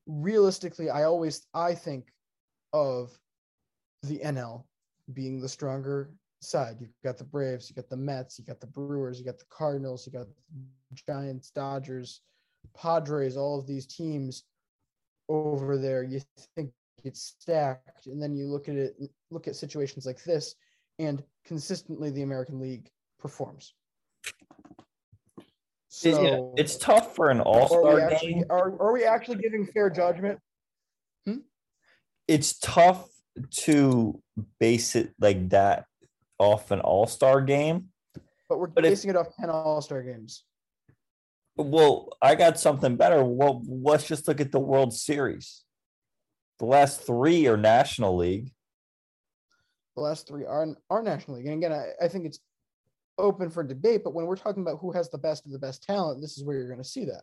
realistically, 0.07 0.89
I 0.89 1.03
always 1.03 1.45
I 1.53 1.75
think 1.75 2.07
of 2.71 3.11
the 4.03 4.19
NL 4.19 4.63
being 5.11 5.41
the 5.41 5.49
stronger 5.49 6.13
side. 6.43 6.77
You've 6.79 6.91
got 7.03 7.17
the 7.17 7.23
Braves, 7.23 7.69
you 7.69 7.75
got 7.75 7.89
the 7.89 7.97
Mets, 7.97 8.37
you 8.37 8.45
got 8.45 8.59
the 8.59 8.67
Brewers, 8.67 9.19
you 9.19 9.25
got 9.25 9.39
the 9.39 9.45
Cardinals, 9.49 10.05
you 10.05 10.13
got 10.13 10.27
Giants, 11.07 11.49
Dodgers, 11.51 12.21
Padres, 12.75 13.37
all 13.37 13.59
of 13.59 13.67
these 13.67 13.85
teams 13.85 14.43
over 15.29 15.77
there. 15.77 16.03
You 16.03 16.21
think 16.55 16.71
it's 17.03 17.35
stacked, 17.39 18.07
and 18.07 18.21
then 18.21 18.35
you 18.35 18.47
look 18.47 18.69
at 18.69 18.75
it, 18.75 18.95
look 19.31 19.47
at 19.47 19.55
situations 19.55 20.05
like 20.05 20.23
this, 20.23 20.55
and 20.99 21.23
consistently 21.45 22.09
the 22.09 22.23
American 22.23 22.59
League 22.59 22.89
performs. 23.19 23.73
So 25.87 26.53
it's 26.57 26.77
tough 26.77 27.15
for 27.15 27.29
an 27.29 27.39
All 27.39 27.67
Star 27.67 28.09
game. 28.19 28.45
are, 28.49 28.81
are 28.81 28.91
we 28.91 29.05
actually 29.05 29.37
giving 29.37 29.65
fair 29.67 29.91
judgment? 29.91 30.39
Hmm? 31.25 31.37
It's 32.27 32.57
tough 32.57 33.07
to 33.51 34.19
base 34.59 34.95
it 34.95 35.13
like 35.19 35.49
that 35.49 35.85
off 36.43 36.71
an 36.71 36.79
All 36.81 37.07
Star 37.07 37.41
game. 37.41 37.89
But 38.49 38.59
we're 38.59 38.67
But 38.67 38.85
if- 38.85 38.91
basing 38.91 39.09
it 39.09 39.15
off 39.15 39.35
10 39.39 39.49
all-star 39.49 40.03
games. 40.03 40.43
Well, 41.55 42.09
I 42.21 42.35
got 42.35 42.59
something 42.59 42.97
better. 42.97 43.23
Well, 43.23 43.63
let's 43.67 44.07
just 44.07 44.27
look 44.27 44.41
at 44.41 44.51
the 44.51 44.59
World 44.59 44.93
Series. 44.93 45.63
The 46.59 46.65
last 46.65 47.01
three 47.01 47.47
are 47.47 47.57
National 47.57 48.15
League. 48.17 48.51
The 49.95 50.01
last 50.01 50.27
three 50.27 50.45
are 50.45 50.67
are 50.89 51.03
National 51.03 51.37
League. 51.37 51.45
And 51.45 51.63
again, 51.63 51.71
I, 51.71 52.05
I 52.05 52.07
think 52.07 52.25
it's 52.25 52.39
open 53.19 53.51
for 53.51 53.63
debate, 53.63 54.01
but 54.03 54.13
when 54.15 54.25
we're 54.25 54.35
talking 54.35 54.63
about 54.63 54.79
who 54.79 54.91
has 54.91 55.09
the 55.11 55.19
best 55.19 55.45
of 55.45 55.51
the 55.51 55.59
best 55.59 55.83
talent, 55.83 56.21
this 56.21 56.37
is 56.37 56.43
where 56.43 56.57
you're 56.57 56.67
going 56.67 56.81
to 56.81 56.83
see 56.83 57.05
that. 57.05 57.21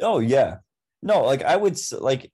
Oh 0.00 0.18
yeah, 0.18 0.58
no, 1.02 1.22
like 1.24 1.42
I 1.42 1.56
would 1.56 1.78
like 2.00 2.32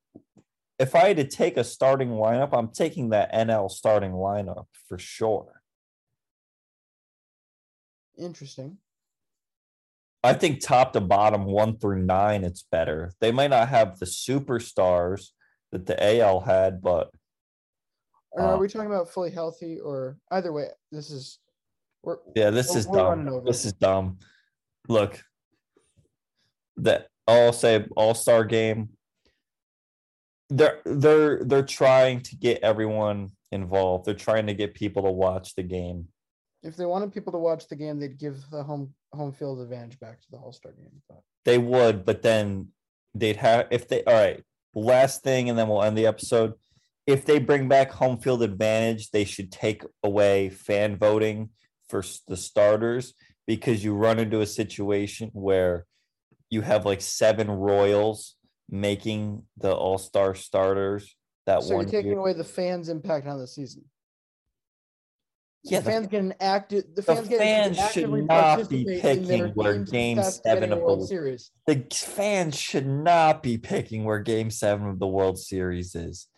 if 0.78 0.94
I 0.94 1.09
had 1.09 1.16
to 1.16 1.24
take 1.26 1.56
a 1.56 1.64
starting 1.64 2.11
lineup, 2.11 2.50
I'm 2.52 2.68
taking 2.68 3.11
that 3.11 3.32
NL 3.32 3.68
starting 3.68 4.12
lineup 4.12 4.66
for 4.88 4.98
sure. 4.98 5.57
Interesting. 8.18 8.78
I 10.24 10.32
think 10.34 10.60
top 10.60 10.92
to 10.94 11.00
bottom, 11.00 11.44
one 11.44 11.78
through 11.78 12.02
nine, 12.04 12.42
it's 12.44 12.64
better. 12.72 13.12
They 13.20 13.30
might 13.30 13.50
not 13.50 13.68
have 13.68 13.98
the 13.98 14.06
superstars 14.06 15.28
that 15.70 15.86
the 15.86 15.96
AL 16.20 16.40
had, 16.40 16.82
but 16.82 17.10
Or 18.32 18.42
are 18.42 18.54
Uh, 18.56 18.58
we 18.58 18.68
talking 18.68 18.88
about 18.90 19.08
fully 19.08 19.30
healthy 19.30 19.78
or 19.80 20.18
either 20.30 20.52
way? 20.52 20.68
This 20.92 21.10
is 21.10 21.38
we're 22.02 22.18
yeah, 22.36 22.50
this 22.50 22.68
we're- 22.68 22.78
is 22.80 22.86
we're 22.88 22.98
dumb. 22.98 23.44
This 23.44 23.64
is 23.64 23.72
dumb. 23.72 24.18
Look, 24.88 25.22
that 26.76 27.08
I'll 27.26 27.52
say 27.52 27.86
All 27.96 28.14
Star 28.14 28.44
game. 28.44 28.90
They're 30.50 30.80
they're 30.84 31.44
they're 31.44 31.64
trying 31.64 32.20
to 32.22 32.36
get 32.36 32.62
everyone 32.62 33.30
involved. 33.52 34.04
They're 34.06 34.14
trying 34.14 34.46
to 34.46 34.54
get 34.54 34.74
people 34.74 35.02
to 35.04 35.10
watch 35.10 35.54
the 35.54 35.62
game. 35.62 36.08
If 36.62 36.76
they 36.76 36.86
wanted 36.86 37.12
people 37.12 37.32
to 37.32 37.38
watch 37.38 37.68
the 37.68 37.76
game, 37.76 37.98
they'd 37.98 38.18
give 38.18 38.42
the 38.50 38.62
home 38.62 38.94
home 39.12 39.32
field 39.32 39.61
advantage 39.61 39.98
back 40.00 40.20
to 40.20 40.26
the 40.30 40.36
All 40.36 40.52
Star 40.52 40.72
game. 40.72 41.02
But 41.09 41.22
They 41.44 41.59
would, 41.59 42.04
but 42.04 42.22
then 42.22 42.68
they'd 43.14 43.36
have 43.36 43.68
if 43.70 43.88
they 43.88 44.04
all 44.04 44.14
right. 44.14 44.42
Last 44.74 45.22
thing, 45.22 45.48
and 45.48 45.59
then 45.59 45.68
we'll 45.68 45.82
end 45.82 45.96
the 45.96 46.06
episode. 46.06 46.52
If 47.06 47.24
they 47.24 47.38
bring 47.38 47.68
back 47.68 47.90
home 47.90 48.18
field 48.18 48.42
advantage, 48.42 49.11
they 49.11 49.24
should 49.24 49.50
take 49.50 49.82
away 50.02 50.50
fan 50.50 50.96
voting 50.96 51.50
for 51.88 52.04
the 52.26 52.36
starters 52.36 53.14
because 53.46 53.82
you 53.82 53.94
run 53.94 54.18
into 54.18 54.42
a 54.42 54.46
situation 54.46 55.30
where 55.32 55.86
you 56.50 56.61
have 56.61 56.84
like 56.84 57.00
seven 57.00 57.50
Royals 57.50 58.36
making 58.68 59.42
the 59.56 59.72
All 59.72 59.98
Star 59.98 60.34
starters 60.34 61.16
that 61.46 61.62
so 61.62 61.74
you're 61.74 61.84
taking 61.84 62.11
year. 62.11 62.18
away 62.18 62.34
the 62.34 62.44
fans' 62.44 62.90
impact 62.90 63.26
on 63.26 63.38
the 63.38 63.46
season. 63.46 63.84
Yeah, 65.64 65.80
the 65.80 65.84
the- 65.84 65.90
fans 65.90 66.06
get 66.06 66.20
an 66.20 66.34
active. 66.40 66.84
The 66.94 67.02
the 67.02 67.02
fans 67.02 67.28
get 67.28 67.38
fans 67.38 67.76
should 67.92 68.11
not 68.11 68.68
be 68.68 68.84
participate 68.84 69.18
in 69.18 69.24
their 69.26 69.38
picking 69.48 69.54
where 69.54 69.78
Game 69.78 70.22
Seven 70.22 70.72
of 70.72 70.78
World 70.80 71.00
the 71.02 71.06
Series. 71.06 71.50
the 71.66 71.86
fans 71.92 72.56
should 72.56 72.86
not 72.86 73.42
be 73.42 73.59
picking 73.59 74.04
where 74.04 74.20
Game 74.20 74.50
Seven 74.50 74.88
of 74.88 74.98
the 74.98 75.06
World 75.06 75.38
Series 75.38 75.94
is. 75.94 76.28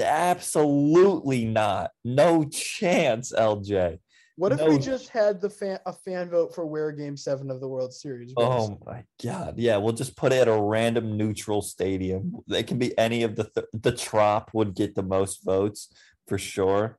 Absolutely 0.00 1.44
not. 1.44 1.90
No 2.04 2.44
chance, 2.44 3.32
LJ. 3.32 3.98
What 4.36 4.52
if 4.52 4.58
No- 4.60 4.68
we 4.68 4.78
just 4.78 5.08
had 5.08 5.40
the 5.40 5.50
fan 5.50 5.80
a 5.84 5.92
fan 5.92 6.30
vote 6.30 6.54
for 6.54 6.64
where 6.64 6.92
Game 6.92 7.16
Seven 7.16 7.50
of 7.50 7.60
the 7.60 7.66
World 7.66 7.92
Series 7.92 8.32
was? 8.36 8.70
Oh 8.70 8.78
my 8.86 9.02
god! 9.20 9.58
Yeah, 9.58 9.78
we'll 9.78 9.94
just 9.94 10.16
put 10.16 10.32
it 10.32 10.36
at 10.42 10.48
a 10.48 10.60
random 10.62 11.16
neutral 11.16 11.60
stadium. 11.60 12.36
It 12.48 12.68
can 12.68 12.78
be 12.78 12.96
any 12.96 13.24
of 13.24 13.34
the 13.34 13.44
th- 13.44 13.66
the 13.72 13.90
Trop 13.90 14.50
would 14.54 14.74
get 14.76 14.94
the 14.94 15.02
most 15.02 15.42
votes 15.44 15.88
for 16.28 16.38
sure. 16.38 16.98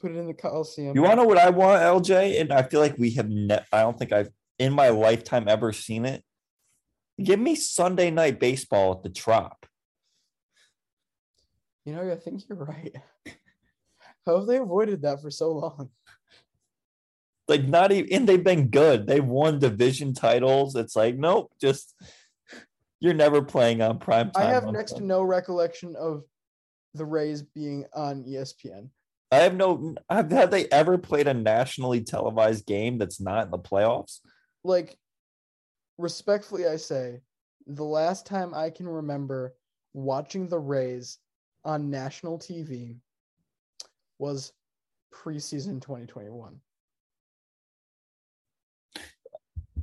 Put 0.00 0.12
it 0.12 0.16
in 0.16 0.26
the 0.28 0.34
Coliseum. 0.34 0.94
You 0.94 1.02
want 1.02 1.12
to 1.12 1.16
know 1.22 1.24
what 1.24 1.38
I 1.38 1.50
want, 1.50 1.82
LJ? 1.82 2.40
And 2.40 2.52
I 2.52 2.62
feel 2.62 2.80
like 2.80 2.96
we 2.98 3.10
have. 3.12 3.28
Ne- 3.28 3.64
I 3.72 3.80
don't 3.80 3.98
think 3.98 4.12
I've 4.12 4.30
in 4.58 4.72
my 4.72 4.88
lifetime 4.90 5.48
ever 5.48 5.72
seen 5.72 6.04
it. 6.04 6.22
Give 7.22 7.40
me 7.40 7.56
Sunday 7.56 8.10
night 8.10 8.38
baseball 8.38 8.92
at 8.92 9.02
the 9.02 9.10
Trop. 9.10 9.66
You 11.84 11.94
know, 11.94 12.12
I 12.12 12.16
think 12.16 12.42
you're 12.48 12.58
right. 12.58 12.94
How 14.26 14.38
have 14.38 14.46
they 14.46 14.58
avoided 14.58 15.02
that 15.02 15.22
for 15.22 15.30
so 15.30 15.52
long? 15.52 15.90
Like 17.48 17.64
not 17.64 17.92
even, 17.92 18.12
and 18.12 18.28
they've 18.28 18.44
been 18.44 18.68
good. 18.68 19.06
They've 19.06 19.24
won 19.24 19.58
division 19.58 20.12
titles. 20.12 20.76
It's 20.76 20.94
like 20.94 21.16
nope, 21.16 21.50
just 21.60 21.94
you're 23.00 23.14
never 23.14 23.42
playing 23.42 23.80
on 23.80 23.98
prime 23.98 24.30
I 24.36 24.44
have 24.44 24.66
next 24.66 24.92
to 24.94 25.04
no 25.04 25.22
recollection 25.22 25.96
of 25.96 26.24
the 26.94 27.06
Rays 27.06 27.42
being 27.42 27.86
on 27.94 28.24
ESPN. 28.24 28.90
I 29.30 29.36
have 29.36 29.54
no. 29.54 29.94
Have, 30.08 30.30
have 30.30 30.50
they 30.50 30.66
ever 30.66 30.96
played 30.96 31.28
a 31.28 31.34
nationally 31.34 32.00
televised 32.00 32.66
game 32.66 32.98
that's 32.98 33.20
not 33.20 33.44
in 33.44 33.50
the 33.50 33.58
playoffs? 33.58 34.20
Like, 34.64 34.96
respectfully, 35.98 36.66
I 36.66 36.76
say, 36.76 37.20
the 37.66 37.84
last 37.84 38.24
time 38.24 38.54
I 38.54 38.70
can 38.70 38.88
remember 38.88 39.54
watching 39.92 40.48
the 40.48 40.58
Rays 40.58 41.18
on 41.64 41.90
national 41.90 42.38
TV 42.38 42.96
was 44.18 44.52
preseason 45.12 45.80
2021. 45.80 46.60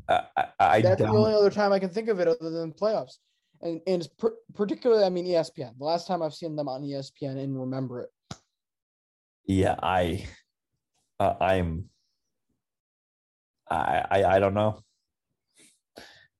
I, 0.07 0.23
I, 0.35 0.47
I 0.59 0.81
That's 0.81 1.01
the 1.01 1.07
don't. 1.07 1.17
only 1.17 1.33
other 1.33 1.49
time 1.49 1.71
I 1.71 1.79
can 1.79 1.89
think 1.89 2.09
of 2.09 2.19
it 2.19 2.27
other 2.27 2.49
than 2.49 2.71
playoffs. 2.71 3.17
And 3.61 3.81
and 3.87 4.01
it's 4.01 4.07
per- 4.07 4.35
particularly, 4.53 5.03
I 5.03 5.09
mean, 5.09 5.25
ESPN. 5.25 5.77
The 5.77 5.85
last 5.85 6.07
time 6.07 6.21
I've 6.21 6.33
seen 6.33 6.55
them 6.55 6.67
on 6.67 6.83
ESPN 6.83 7.39
and 7.39 7.59
remember 7.59 8.01
it. 8.01 8.09
Yeah, 9.47 9.75
I, 9.81 10.25
uh, 11.19 11.33
I'm, 11.39 11.89
I, 13.69 14.05
I 14.09 14.23
I 14.35 14.39
don't 14.39 14.53
know. 14.53 14.79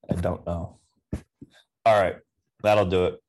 I 0.09 0.15
don't 0.15 0.45
know. 0.45 0.79
All 1.85 2.01
right, 2.01 2.15
that'll 2.63 2.85
do 2.85 3.05
it. 3.05 3.19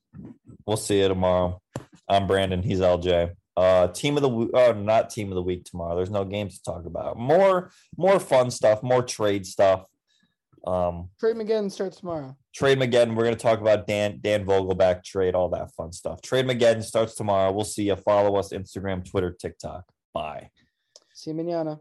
We'll 0.66 0.76
see 0.76 1.00
you 1.00 1.08
tomorrow. 1.08 1.60
I'm 2.08 2.26
Brandon. 2.26 2.62
He's 2.62 2.80
LJ. 2.80 3.32
Uh, 3.56 3.88
team 3.88 4.16
of 4.16 4.22
the 4.22 4.28
week. 4.28 4.50
Oh, 4.54 4.72
not 4.72 5.10
team 5.10 5.28
of 5.28 5.34
the 5.34 5.42
week 5.42 5.64
tomorrow. 5.64 5.96
There's 5.96 6.10
no 6.10 6.24
games 6.24 6.58
to 6.58 6.62
talk 6.62 6.86
about. 6.86 7.18
More, 7.18 7.70
more 7.96 8.20
fun 8.20 8.50
stuff. 8.50 8.82
More 8.82 9.02
trade 9.02 9.46
stuff. 9.46 9.86
Um, 10.66 11.10
Trade 11.20 11.36
McGinn 11.36 11.70
starts 11.70 11.98
tomorrow. 11.98 12.36
trade 12.54 12.78
McGinn. 12.78 13.14
We're 13.14 13.22
going 13.24 13.36
to 13.36 13.40
talk 13.42 13.60
about 13.60 13.86
Dan 13.86 14.18
Dan 14.20 14.44
Vogelbach 14.44 15.04
trade, 15.04 15.34
all 15.34 15.48
that 15.50 15.72
fun 15.74 15.92
stuff. 15.92 16.20
Trade 16.22 16.46
McGinn 16.46 16.82
starts 16.82 17.14
tomorrow. 17.14 17.52
We'll 17.52 17.64
see 17.64 17.84
you. 17.84 17.96
Follow 17.96 18.36
us 18.36 18.52
Instagram, 18.52 19.08
Twitter, 19.08 19.30
TikTok. 19.30 19.84
Bye. 20.12 20.50
See 21.14 21.30
you 21.30 21.36
manana. 21.36 21.80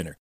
winner. 0.00 0.18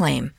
claim. 0.00 0.32